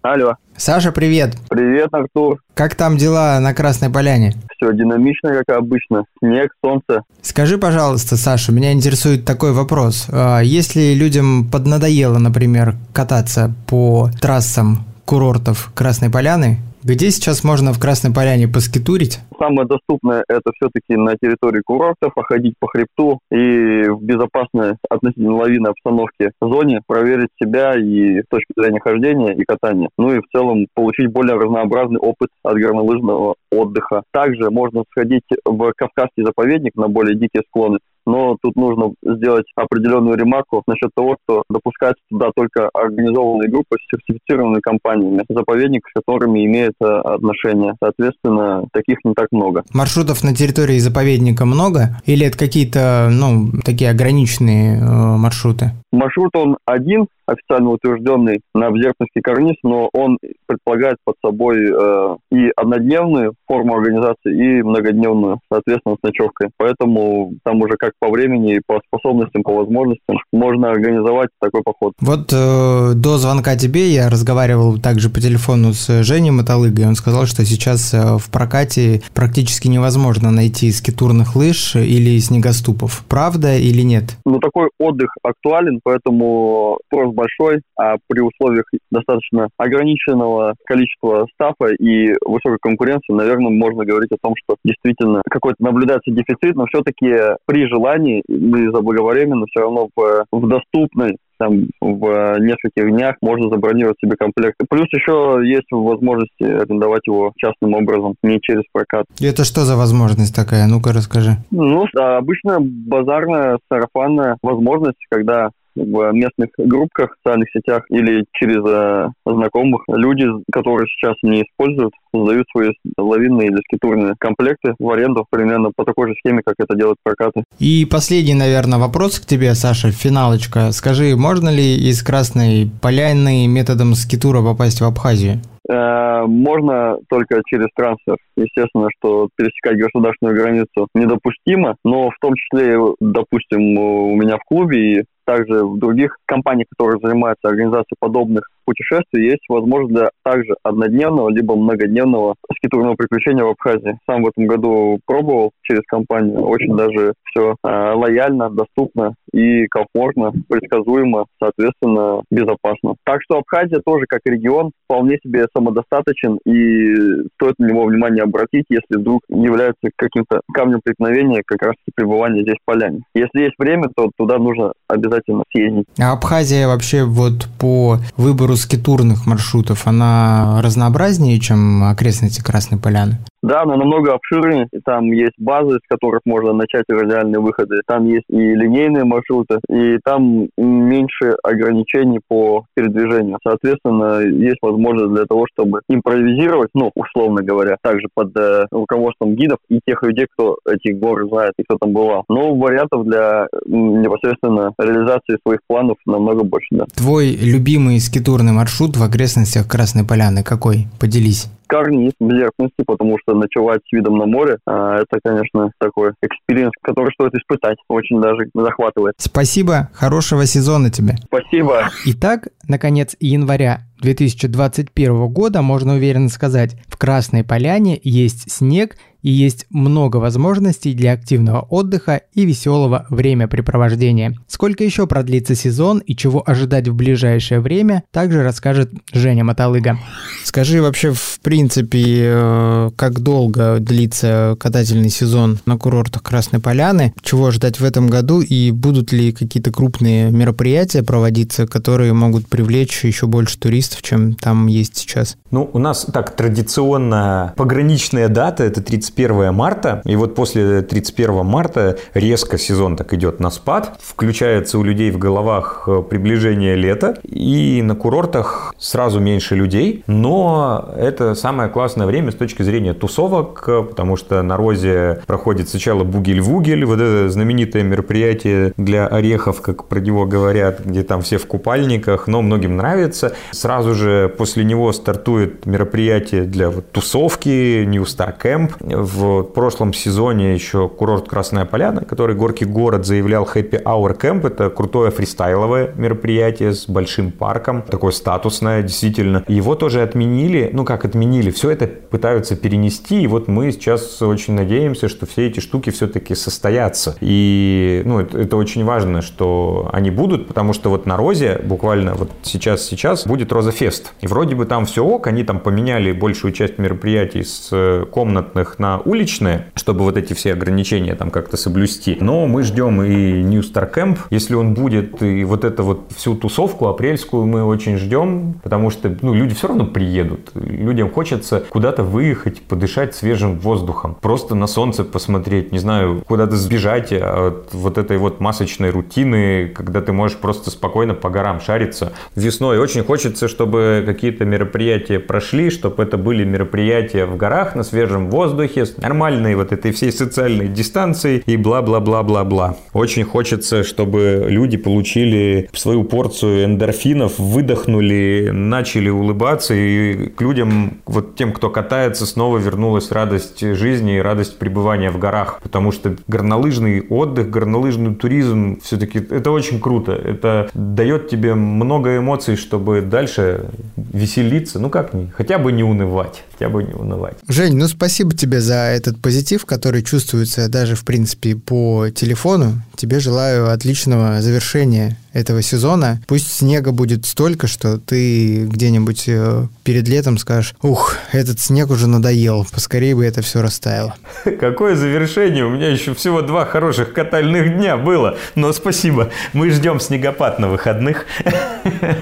Алло. 0.00 0.36
Саша, 0.56 0.92
привет. 0.92 1.36
Привет, 1.50 1.90
Артур. 1.92 2.40
Как 2.54 2.74
там 2.74 2.96
дела 2.96 3.38
на 3.38 3.52
Красной 3.52 3.90
Поляне? 3.90 4.32
Все 4.56 4.72
динамично, 4.72 5.34
как 5.34 5.58
обычно. 5.58 6.04
Снег, 6.20 6.52
солнце. 6.64 7.02
Скажи, 7.20 7.58
пожалуйста, 7.58 8.16
Саша, 8.16 8.50
меня 8.50 8.72
интересует 8.72 9.26
такой 9.26 9.52
вопрос. 9.52 10.06
А 10.10 10.40
если 10.40 10.94
людям 10.94 11.50
поднадоело, 11.50 12.16
например, 12.16 12.76
кататься 12.94 13.52
по 13.66 14.08
трассам 14.22 14.86
курортов 15.04 15.70
Красной 15.74 16.08
Поляны. 16.08 16.60
Где 16.86 17.10
сейчас 17.10 17.42
можно 17.42 17.72
в 17.72 17.80
Красной 17.80 18.14
Поляне 18.14 18.46
поскитурить? 18.46 19.18
Самое 19.40 19.66
доступное 19.66 20.22
это 20.28 20.52
все-таки 20.54 20.94
на 20.94 21.16
территории 21.20 21.60
курорта, 21.60 22.10
походить 22.14 22.54
по 22.60 22.68
хребту 22.68 23.18
и 23.28 23.88
в 23.88 24.00
безопасной 24.02 24.76
относительно 24.88 25.34
лавины 25.34 25.66
обстановке 25.66 26.30
зоне 26.40 26.82
проверить 26.86 27.30
себя 27.42 27.74
и 27.76 28.20
с 28.20 28.26
точки 28.30 28.52
зрения 28.56 28.78
хождения 28.78 29.34
и 29.34 29.42
катания. 29.42 29.88
Ну 29.98 30.14
и 30.14 30.20
в 30.20 30.28
целом 30.30 30.68
получить 30.74 31.10
более 31.10 31.36
разнообразный 31.36 31.98
опыт 31.98 32.28
от 32.44 32.54
горнолыжного 32.54 33.34
отдыха. 33.50 34.04
Также 34.12 34.50
можно 34.52 34.84
сходить 34.92 35.24
в 35.44 35.72
Кавказский 35.76 36.22
заповедник 36.22 36.76
на 36.76 36.86
более 36.86 37.16
дикие 37.16 37.42
склоны, 37.48 37.78
но 38.06 38.36
тут 38.40 38.56
нужно 38.56 38.92
сделать 39.02 39.46
определенную 39.56 40.16
ремарку 40.16 40.62
насчет 40.66 40.90
того, 40.94 41.16
что 41.24 41.42
допускать 41.50 41.96
туда 42.08 42.30
только 42.34 42.70
организованные 42.72 43.50
группы 43.50 43.76
с 43.80 43.90
сертифицированными 43.90 44.60
компаниями, 44.60 45.24
заповедник, 45.28 45.82
с 45.88 45.92
которыми 45.94 46.44
имеет 46.46 46.74
отношение. 46.80 47.74
Соответственно, 47.82 48.64
таких 48.72 48.98
не 49.04 49.14
так 49.14 49.28
много. 49.32 49.64
Маршрутов 49.72 50.22
на 50.22 50.34
территории 50.34 50.78
заповедника 50.78 51.44
много? 51.44 52.00
Или 52.06 52.26
это 52.26 52.38
какие-то, 52.38 53.08
ну, 53.10 53.50
такие 53.64 53.90
ограниченные 53.90 54.78
э, 54.78 54.82
маршруты? 55.16 55.72
Маршрут 55.92 56.36
он 56.36 56.56
один, 56.64 57.06
официально 57.26 57.70
утвержденный 57.70 58.40
на 58.54 58.68
Обзервский 58.68 59.20
карниз, 59.22 59.56
но 59.62 59.88
он 59.92 60.18
предполагает 60.46 60.96
под 61.04 61.16
собой 61.24 61.56
э, 61.58 62.16
и 62.32 62.50
однодневную 62.56 63.34
форму 63.46 63.74
организации, 63.74 64.58
и 64.58 64.62
многодневную, 64.62 65.40
соответственно, 65.52 65.96
с 66.00 66.02
ночевкой. 66.02 66.50
Поэтому 66.56 67.34
там 67.44 67.60
уже 67.60 67.76
как 67.76 67.92
по 67.98 68.10
времени, 68.10 68.60
по 68.66 68.80
способностям, 68.86 69.42
по 69.42 69.54
возможностям 69.54 70.18
можно 70.32 70.70
организовать 70.70 71.28
такой 71.40 71.62
поход. 71.62 71.94
Вот 72.00 72.32
э, 72.32 72.92
до 72.94 73.18
звонка 73.18 73.56
тебе 73.56 73.88
я 73.88 74.08
разговаривал 74.08 74.78
также 74.78 75.10
по 75.10 75.20
телефону 75.20 75.72
с 75.72 76.02
Женей 76.02 76.30
Мотолыгой. 76.30 76.86
Он 76.86 76.94
сказал, 76.94 77.26
что 77.26 77.44
сейчас 77.44 77.92
э, 77.92 78.18
в 78.18 78.30
прокате 78.30 79.02
практически 79.14 79.68
невозможно 79.68 80.30
найти 80.30 80.70
скитурных 80.70 81.36
лыж 81.36 81.76
или 81.76 82.18
снегоступов. 82.18 83.04
Правда 83.08 83.56
или 83.56 83.82
нет? 83.82 84.16
Ну, 84.24 84.38
такой 84.38 84.70
отдых 84.78 85.10
актуален, 85.22 85.80
поэтому 85.82 86.78
спрос 86.86 87.14
большой, 87.16 87.62
а 87.78 87.96
при 88.08 88.20
условиях 88.20 88.64
достаточно 88.90 89.48
ограниченного 89.56 90.54
количества 90.64 91.26
стафа 91.34 91.72
и 91.72 92.14
высокой 92.24 92.58
конкуренции, 92.60 93.12
наверное, 93.12 93.50
можно 93.50 93.84
говорить 93.84 94.12
о 94.12 94.22
том, 94.22 94.34
что 94.36 94.56
действительно 94.64 95.22
какой-то 95.28 95.56
наблюдается 95.62 96.10
дефицит, 96.10 96.54
но 96.54 96.66
все-таки 96.66 97.12
при 97.46 97.66
желании 97.66 98.22
мы 98.28 98.70
заблаговременно 98.70 99.46
все 99.46 99.60
равно 99.60 99.88
в, 99.96 100.24
в 100.30 100.48
доступной 100.48 101.16
там 101.38 101.66
в 101.80 102.38
нескольких 102.38 102.90
днях 102.90 103.16
можно 103.20 103.50
забронировать 103.50 103.98
себе 104.02 104.16
комплект. 104.16 104.56
Плюс 104.68 104.86
еще 104.92 105.40
есть 105.44 105.70
возможность 105.70 106.40
арендовать 106.40 107.06
его 107.06 107.32
частным 107.36 107.74
образом, 107.74 108.14
не 108.22 108.40
через 108.40 108.62
прокат. 108.72 109.06
И 109.18 109.26
это 109.26 109.44
что 109.44 109.62
за 109.62 109.76
возможность 109.76 110.34
такая? 110.34 110.66
Ну-ка 110.66 110.92
расскажи. 110.92 111.36
Ну, 111.50 111.86
обычно 111.94 112.58
базарная, 112.60 113.58
сарафанная 113.70 114.36
возможность, 114.42 114.98
когда 115.10 115.50
в 115.76 116.12
местных 116.12 116.50
группках, 116.58 117.16
социальных 117.18 117.48
сетях 117.50 117.84
или 117.90 118.24
через 118.32 118.62
э, 118.66 119.08
знакомых. 119.24 119.82
Люди, 119.88 120.26
которые 120.50 120.86
сейчас 120.88 121.14
не 121.22 121.42
используют, 121.42 121.92
создают 122.14 122.46
свои 122.50 122.70
лавинные 122.96 123.48
или 123.48 123.58
скитурные 123.66 124.14
комплекты 124.18 124.74
в 124.78 124.90
аренду 124.90 125.26
примерно 125.30 125.70
по 125.74 125.84
такой 125.84 126.08
же 126.08 126.14
схеме, 126.18 126.42
как 126.44 126.54
это 126.58 126.76
делают 126.76 126.98
прокаты. 127.02 127.44
И 127.58 127.86
последний, 127.90 128.34
наверное, 128.34 128.78
вопрос 128.78 129.20
к 129.20 129.26
тебе, 129.26 129.54
Саша, 129.54 129.90
финалочка. 129.90 130.72
Скажи, 130.72 131.16
можно 131.16 131.48
ли 131.48 131.76
из 131.76 132.02
Красной 132.02 132.68
Поляны 132.82 133.46
методом 133.46 133.94
скитура 133.94 134.42
попасть 134.42 134.80
в 134.80 134.84
Абхазию? 134.84 135.40
Э, 135.68 136.24
можно 136.26 136.98
только 137.08 137.42
через 137.46 137.66
трансфер. 137.74 138.16
Естественно, 138.36 138.88
что 138.98 139.28
пересекать 139.36 139.78
государственную 139.78 140.36
границу 140.36 140.88
недопустимо, 140.94 141.76
но 141.84 142.10
в 142.10 142.16
том 142.20 142.34
числе, 142.36 142.78
допустим, 143.00 143.78
у 143.78 144.14
меня 144.14 144.36
в 144.36 144.44
клубе 144.46 145.00
и 145.00 145.04
также 145.26 145.64
в 145.64 145.78
других 145.78 146.16
компаниях, 146.24 146.68
которые 146.70 147.00
занимаются 147.00 147.48
организацией 147.48 147.96
подобных 147.98 148.48
путешествий, 148.66 149.30
есть 149.30 149.44
возможность 149.48 149.94
для 149.94 150.10
также 150.22 150.54
однодневного 150.62 151.30
либо 151.30 151.56
многодневного 151.56 152.34
скитурного 152.58 152.96
приключения 152.96 153.44
в 153.44 153.50
Абхазии. 153.50 153.98
Сам 154.08 154.22
в 154.22 154.28
этом 154.28 154.46
году 154.46 154.98
пробовал 155.06 155.52
через 155.62 155.82
компанию. 155.86 156.40
Очень 156.42 156.76
даже 156.76 157.14
все 157.24 157.54
э, 157.62 157.92
лояльно, 157.94 158.50
доступно 158.50 159.14
и 159.32 159.66
комфортно, 159.66 160.32
предсказуемо, 160.48 161.26
соответственно, 161.38 162.22
безопасно. 162.30 162.94
Так 163.04 163.22
что 163.22 163.38
Абхазия 163.38 163.80
тоже 163.84 164.06
как 164.08 164.20
регион 164.24 164.70
вполне 164.84 165.18
себе 165.22 165.46
самодостаточен 165.54 166.38
и 166.44 167.26
стоит 167.34 167.54
на 167.58 167.66
него 167.66 167.84
внимание 167.84 168.24
обратить, 168.24 168.64
если 168.68 168.98
вдруг 168.98 169.20
является 169.28 169.90
каким-то 169.96 170.40
камнем 170.52 170.80
преткновения 170.82 171.42
как 171.44 171.62
раз 171.62 171.74
пребывание 171.94 172.42
здесь 172.42 172.56
в 172.60 172.64
поляне. 172.64 173.00
Если 173.14 173.40
есть 173.42 173.54
время, 173.58 173.88
то 173.94 174.10
туда 174.16 174.38
нужно 174.38 174.72
обязательно 174.88 175.44
съездить. 175.52 175.86
А 176.00 176.12
Абхазия 176.12 176.66
вообще 176.66 177.04
вот 177.04 177.48
по 177.60 177.98
выбору 178.16 178.55
скитурных 178.56 179.26
маршрутов, 179.26 179.86
она 179.86 180.60
разнообразнее, 180.62 181.38
чем 181.40 181.84
окрестности 181.84 182.40
Красной 182.40 182.78
Поляны? 182.78 183.18
Да, 183.46 183.62
она 183.62 183.76
намного 183.76 184.12
обширнее. 184.12 184.68
Там 184.84 185.04
есть 185.12 185.34
базы, 185.38 185.76
с 185.76 185.88
которых 185.88 186.22
можно 186.24 186.52
начать 186.52 186.84
радиальные 186.88 187.40
выходы. 187.40 187.80
Там 187.86 188.06
есть 188.06 188.24
и 188.28 188.36
линейные 188.36 189.04
маршруты, 189.04 189.60
и 189.70 189.98
там 190.04 190.48
меньше 190.56 191.36
ограничений 191.44 192.18
по 192.26 192.64
передвижению. 192.74 193.38
Соответственно, 193.46 194.20
есть 194.22 194.58
возможность 194.62 195.14
для 195.14 195.26
того, 195.26 195.46
чтобы 195.52 195.80
импровизировать, 195.88 196.70
ну, 196.74 196.90
условно 196.96 197.44
говоря, 197.44 197.76
также 197.82 198.08
под 198.12 198.36
э, 198.36 198.66
руководством 198.72 199.36
гидов 199.36 199.58
и 199.68 199.78
тех 199.86 200.02
людей, 200.02 200.26
кто 200.32 200.58
эти 200.68 200.92
горы 200.92 201.28
знает 201.28 201.52
и 201.56 201.62
кто 201.62 201.78
там 201.78 201.92
бывал. 201.92 202.24
Но 202.28 202.52
вариантов 202.56 203.04
для 203.04 203.46
непосредственно 203.64 204.72
реализации 204.76 205.38
своих 205.46 205.60
планов 205.68 205.98
намного 206.04 206.42
больше, 206.42 206.68
да. 206.72 206.86
Твой 206.96 207.36
любимый 207.36 208.00
скитурный 208.00 208.52
маршрут 208.52 208.96
в 208.96 209.02
окрестностях 209.04 209.68
Красной 209.68 210.04
Поляны 210.04 210.42
какой? 210.42 210.86
Поделись 210.98 211.48
карниз 211.66 212.12
поверхности, 212.18 212.82
потому 212.86 213.16
что 213.20 213.34
ночевать 213.34 213.80
с 213.88 213.92
видом 213.92 214.18
на 214.18 214.26
море, 214.26 214.58
а, 214.66 214.96
это, 214.96 215.18
конечно, 215.22 215.70
такой 215.78 216.12
experience, 216.22 216.72
который 216.82 217.12
стоит 217.12 217.34
испытать. 217.34 217.78
Очень 217.88 218.20
даже 218.20 218.48
захватывает. 218.54 219.14
Спасибо, 219.18 219.90
хорошего 219.92 220.46
сезона 220.46 220.90
тебе. 220.90 221.16
Спасибо. 221.26 221.88
Итак, 222.06 222.48
на 222.68 222.80
конец 222.80 223.16
января 223.20 223.82
2021 224.00 225.28
года 225.28 225.62
можно 225.62 225.94
уверенно 225.94 226.28
сказать, 226.28 226.76
в 226.88 226.96
Красной 226.98 227.44
Поляне 227.44 227.98
есть 228.02 228.50
снег 228.50 228.96
и 229.26 229.30
есть 229.30 229.66
много 229.70 230.18
возможностей 230.18 230.94
для 230.94 231.10
активного 231.10 231.62
отдыха 231.62 232.20
и 232.32 232.44
веселого 232.44 233.06
времяпрепровождения. 233.10 234.36
Сколько 234.46 234.84
еще 234.84 235.08
продлится 235.08 235.56
сезон 235.56 235.98
и 235.98 236.14
чего 236.14 236.48
ожидать 236.48 236.86
в 236.86 236.94
ближайшее 236.94 237.58
время, 237.58 238.04
также 238.12 238.44
расскажет 238.44 238.92
Женя 239.12 239.42
Мотолыга. 239.42 239.98
Скажи 240.44 240.80
вообще, 240.80 241.12
в 241.12 241.40
принципе, 241.42 242.04
э, 242.06 242.90
как 242.94 243.18
долго 243.18 243.78
длится 243.80 244.56
катательный 244.60 245.10
сезон 245.10 245.58
на 245.66 245.76
курортах 245.76 246.22
Красной 246.22 246.60
Поляны, 246.60 247.12
чего 247.20 247.46
ожидать 247.46 247.80
в 247.80 247.84
этом 247.84 248.06
году 248.06 248.42
и 248.42 248.70
будут 248.70 249.10
ли 249.10 249.32
какие-то 249.32 249.72
крупные 249.72 250.30
мероприятия 250.30 251.02
проводиться, 251.02 251.66
которые 251.66 252.12
могут 252.12 252.46
привлечь 252.46 253.02
еще 253.02 253.26
больше 253.26 253.58
туристов, 253.58 254.02
чем 254.02 254.34
там 254.34 254.68
есть 254.68 254.96
сейчас? 254.96 255.36
Ну, 255.50 255.68
у 255.72 255.80
нас 255.80 256.06
так 256.12 256.36
традиционно 256.36 257.54
пограничная 257.56 258.28
дата– 258.28 258.62
это 258.64 258.80
31 258.82 259.15
31 259.16 259.54
марта, 259.54 260.02
и 260.04 260.14
вот 260.14 260.34
после 260.34 260.82
31 260.82 261.44
марта 261.44 261.96
резко 262.12 262.58
сезон 262.58 262.96
так 262.96 263.14
идет 263.14 263.40
на 263.40 263.50
спад, 263.50 263.98
включается 264.00 264.78
у 264.78 264.82
людей 264.82 265.10
в 265.10 265.18
головах 265.18 265.84
э, 265.86 266.02
приближение 266.02 266.76
лета, 266.76 267.18
и 267.24 267.80
на 267.82 267.96
курортах 267.96 268.74
сразу 268.78 269.18
меньше 269.18 269.54
людей, 269.54 270.04
но 270.06 270.90
это 270.96 271.34
самое 271.34 271.70
классное 271.70 272.06
время 272.06 272.30
с 272.30 272.34
точки 272.34 272.62
зрения 272.62 272.92
тусовок, 272.92 273.64
потому 273.64 274.16
что 274.16 274.42
на 274.42 274.56
Розе 274.58 275.22
проходит 275.26 275.70
сначала 275.70 276.04
бугель-вугель, 276.04 276.84
вот 276.84 277.00
это 277.00 277.30
знаменитое 277.30 277.84
мероприятие 277.84 278.74
для 278.76 279.06
орехов, 279.06 279.62
как 279.62 279.88
про 279.88 280.00
него 280.00 280.26
говорят, 280.26 280.84
где 280.84 281.02
там 281.02 281.22
все 281.22 281.38
в 281.38 281.46
купальниках, 281.46 282.26
но 282.26 282.42
многим 282.42 282.76
нравится. 282.76 283.34
Сразу 283.52 283.94
же 283.94 284.28
после 284.36 284.64
него 284.64 284.92
стартует 284.92 285.64
мероприятие 285.64 286.42
для 286.42 286.68
вот, 286.68 286.90
тусовки, 286.92 287.84
New 287.84 288.02
Star 288.02 288.34
Camp, 288.38 288.72
в 289.06 289.42
прошлом 289.44 289.92
сезоне 289.92 290.54
еще 290.54 290.88
курорт 290.88 291.28
Красная 291.28 291.64
Поляна, 291.64 292.04
который 292.04 292.34
Горький 292.34 292.64
город 292.64 293.06
заявлял 293.06 293.44
Happy 293.44 293.82
Hour 293.82 294.18
Camp. 294.18 294.46
Это 294.46 294.68
крутое 294.70 295.10
фристайловое 295.10 295.92
мероприятие 295.96 296.72
с 296.72 296.88
большим 296.88 297.30
парком, 297.30 297.82
такое 297.82 298.12
статусное 298.12 298.82
действительно. 298.82 299.44
Его 299.46 299.74
тоже 299.74 300.02
отменили, 300.02 300.70
ну 300.72 300.84
как 300.84 301.04
отменили, 301.04 301.50
все 301.50 301.70
это 301.70 301.86
пытаются 301.86 302.56
перенести, 302.56 303.22
и 303.22 303.26
вот 303.26 303.48
мы 303.48 303.70
сейчас 303.70 304.20
очень 304.22 304.54
надеемся, 304.54 305.08
что 305.08 305.26
все 305.26 305.46
эти 305.46 305.60
штуки 305.60 305.90
все-таки 305.90 306.34
состоятся. 306.34 307.16
И 307.20 308.02
ну, 308.04 308.20
это, 308.20 308.38
это 308.38 308.56
очень 308.56 308.84
важно, 308.84 309.22
что 309.22 309.88
они 309.92 310.10
будут, 310.10 310.48
потому 310.48 310.72
что 310.72 310.90
вот 310.90 311.06
на 311.06 311.16
Розе 311.16 311.60
буквально 311.62 312.14
вот 312.14 312.30
сейчас-сейчас 312.42 313.26
будет 313.26 313.52
Роза-фест. 313.52 314.14
И 314.20 314.26
вроде 314.26 314.54
бы 314.54 314.66
там 314.66 314.84
все 314.84 315.04
ок, 315.04 315.26
они 315.26 315.44
там 315.44 315.60
поменяли 315.60 316.12
большую 316.12 316.52
часть 316.52 316.78
мероприятий 316.78 317.44
с 317.44 317.68
э, 317.72 318.04
комнатных 318.10 318.78
на 318.78 318.95
уличные, 319.04 319.66
чтобы 319.74 320.00
вот 320.00 320.16
эти 320.16 320.32
все 320.32 320.52
ограничения 320.52 321.14
там 321.14 321.30
как-то 321.30 321.56
соблюсти. 321.56 322.16
Но 322.20 322.46
мы 322.46 322.62
ждем 322.62 323.02
и 323.02 323.42
New 323.42 323.60
Star 323.60 323.92
Camp, 323.92 324.18
если 324.30 324.54
он 324.54 324.74
будет, 324.74 325.22
и 325.22 325.44
вот 325.44 325.64
это 325.64 325.82
вот 325.82 326.10
всю 326.16 326.34
тусовку 326.34 326.88
апрельскую 326.88 327.46
мы 327.46 327.64
очень 327.64 327.96
ждем, 327.96 328.54
потому 328.62 328.90
что 328.90 329.14
ну, 329.22 329.34
люди 329.34 329.54
все 329.54 329.68
равно 329.68 329.86
приедут. 329.86 330.50
Людям 330.54 331.10
хочется 331.10 331.64
куда-то 331.68 332.02
выехать, 332.02 332.62
подышать 332.62 333.14
свежим 333.14 333.58
воздухом, 333.58 334.16
просто 334.20 334.54
на 334.54 334.66
солнце 334.66 335.04
посмотреть, 335.04 335.72
не 335.72 335.78
знаю, 335.78 336.22
куда-то 336.26 336.56
сбежать 336.56 337.12
от 337.12 337.72
вот 337.72 337.98
этой 337.98 338.18
вот 338.18 338.40
масочной 338.40 338.90
рутины, 338.90 339.68
когда 339.68 340.00
ты 340.00 340.12
можешь 340.12 340.36
просто 340.38 340.70
спокойно 340.70 341.14
по 341.14 341.30
горам 341.30 341.60
шариться. 341.60 342.12
Весной 342.34 342.78
очень 342.78 343.04
хочется, 343.04 343.48
чтобы 343.48 344.02
какие-то 344.06 344.44
мероприятия 344.44 345.18
прошли, 345.18 345.70
чтобы 345.70 346.02
это 346.02 346.16
были 346.16 346.44
мероприятия 346.44 347.26
в 347.26 347.36
горах 347.36 347.74
на 347.74 347.82
свежем 347.82 348.30
воздухе, 348.30 348.75
с 348.84 348.96
нормальной 348.98 349.54
вот 349.54 349.72
этой 349.72 349.92
всей 349.92 350.12
социальной 350.12 350.68
дистанции 350.68 351.42
и 351.46 351.56
бла-бла-бла-бла-бла. 351.56 352.76
Очень 352.92 353.24
хочется, 353.24 353.84
чтобы 353.84 354.46
люди 354.48 354.76
получили 354.76 355.68
свою 355.72 356.04
порцию 356.04 356.64
эндорфинов, 356.64 357.38
выдохнули, 357.38 358.50
начали 358.52 359.08
улыбаться, 359.08 359.74
и 359.74 360.28
к 360.28 360.40
людям, 360.42 360.98
вот 361.06 361.36
тем, 361.36 361.52
кто 361.52 361.70
катается, 361.70 362.26
снова 362.26 362.58
вернулась 362.58 363.10
радость 363.10 363.60
жизни 363.60 364.16
и 364.16 364.20
радость 364.20 364.58
пребывания 364.58 365.10
в 365.10 365.18
горах. 365.18 365.60
Потому 365.62 365.92
что 365.92 366.16
горнолыжный 366.26 367.00
отдых, 367.08 367.50
горнолыжный 367.50 368.14
туризм, 368.14 368.80
все-таки 368.82 369.18
это 369.18 369.50
очень 369.50 369.80
круто. 369.80 370.12
Это 370.12 370.68
дает 370.74 371.28
тебе 371.28 371.54
много 371.54 372.18
эмоций, 372.18 372.56
чтобы 372.56 373.00
дальше 373.00 373.66
веселиться, 373.96 374.78
ну 374.78 374.90
как 374.90 375.14
не, 375.14 375.30
хотя 375.30 375.58
бы 375.58 375.72
не 375.72 375.82
унывать, 375.82 376.44
хотя 376.52 376.68
бы 376.68 376.82
не 376.82 376.92
унывать. 376.92 377.36
Жень, 377.48 377.76
ну 377.76 377.86
спасибо 377.88 378.34
тебе 378.34 378.60
этот 378.74 379.20
позитив, 379.20 379.64
который 379.64 380.02
чувствуется 380.02 380.68
даже, 380.68 380.94
в 380.94 381.04
принципе, 381.04 381.56
по 381.56 382.08
телефону. 382.10 382.82
Тебе 382.96 383.20
желаю 383.20 383.70
отличного 383.70 384.40
завершения 384.42 385.16
этого 385.36 385.62
сезона. 385.62 386.20
Пусть 386.26 386.50
снега 386.50 386.92
будет 386.92 387.26
столько, 387.26 387.66
что 387.66 387.98
ты 387.98 388.64
где-нибудь 388.64 389.24
э, 389.28 389.66
перед 389.84 390.08
летом 390.08 390.38
скажешь, 390.38 390.74
ух, 390.82 391.16
этот 391.32 391.60
снег 391.60 391.90
уже 391.90 392.06
надоел, 392.08 392.66
поскорее 392.72 393.14
бы 393.14 393.24
это 393.24 393.42
все 393.42 393.60
растаяло. 393.60 394.14
Какое 394.60 394.96
завершение? 394.96 395.64
У 395.64 395.70
меня 395.70 395.88
еще 395.88 396.14
всего 396.14 396.40
два 396.40 396.64
хороших 396.64 397.12
катальных 397.12 397.76
дня 397.76 397.96
было, 397.96 398.38
но 398.54 398.72
спасибо. 398.72 399.30
Мы 399.52 399.70
ждем 399.70 400.00
снегопад 400.00 400.58
на 400.58 400.68
выходных. 400.68 401.26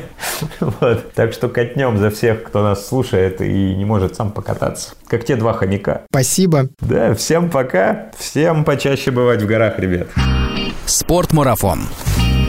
Вот. 0.60 1.12
Так 1.12 1.32
что 1.32 1.48
катнем 1.48 1.98
за 1.98 2.10
всех, 2.10 2.42
кто 2.42 2.62
нас 2.62 2.86
слушает 2.88 3.40
и 3.40 3.74
не 3.74 3.84
может 3.84 4.16
сам 4.16 4.32
покататься. 4.32 4.90
Как 5.06 5.24
те 5.24 5.36
два 5.36 5.52
хомяка. 5.52 6.02
Спасибо. 6.10 6.68
Да, 6.80 7.14
всем 7.14 7.50
пока. 7.50 8.10
Всем 8.18 8.64
почаще 8.64 9.10
бывать 9.10 9.42
в 9.42 9.46
горах, 9.46 9.78
ребят. 9.78 10.08
Спортмарафон. 10.86 11.80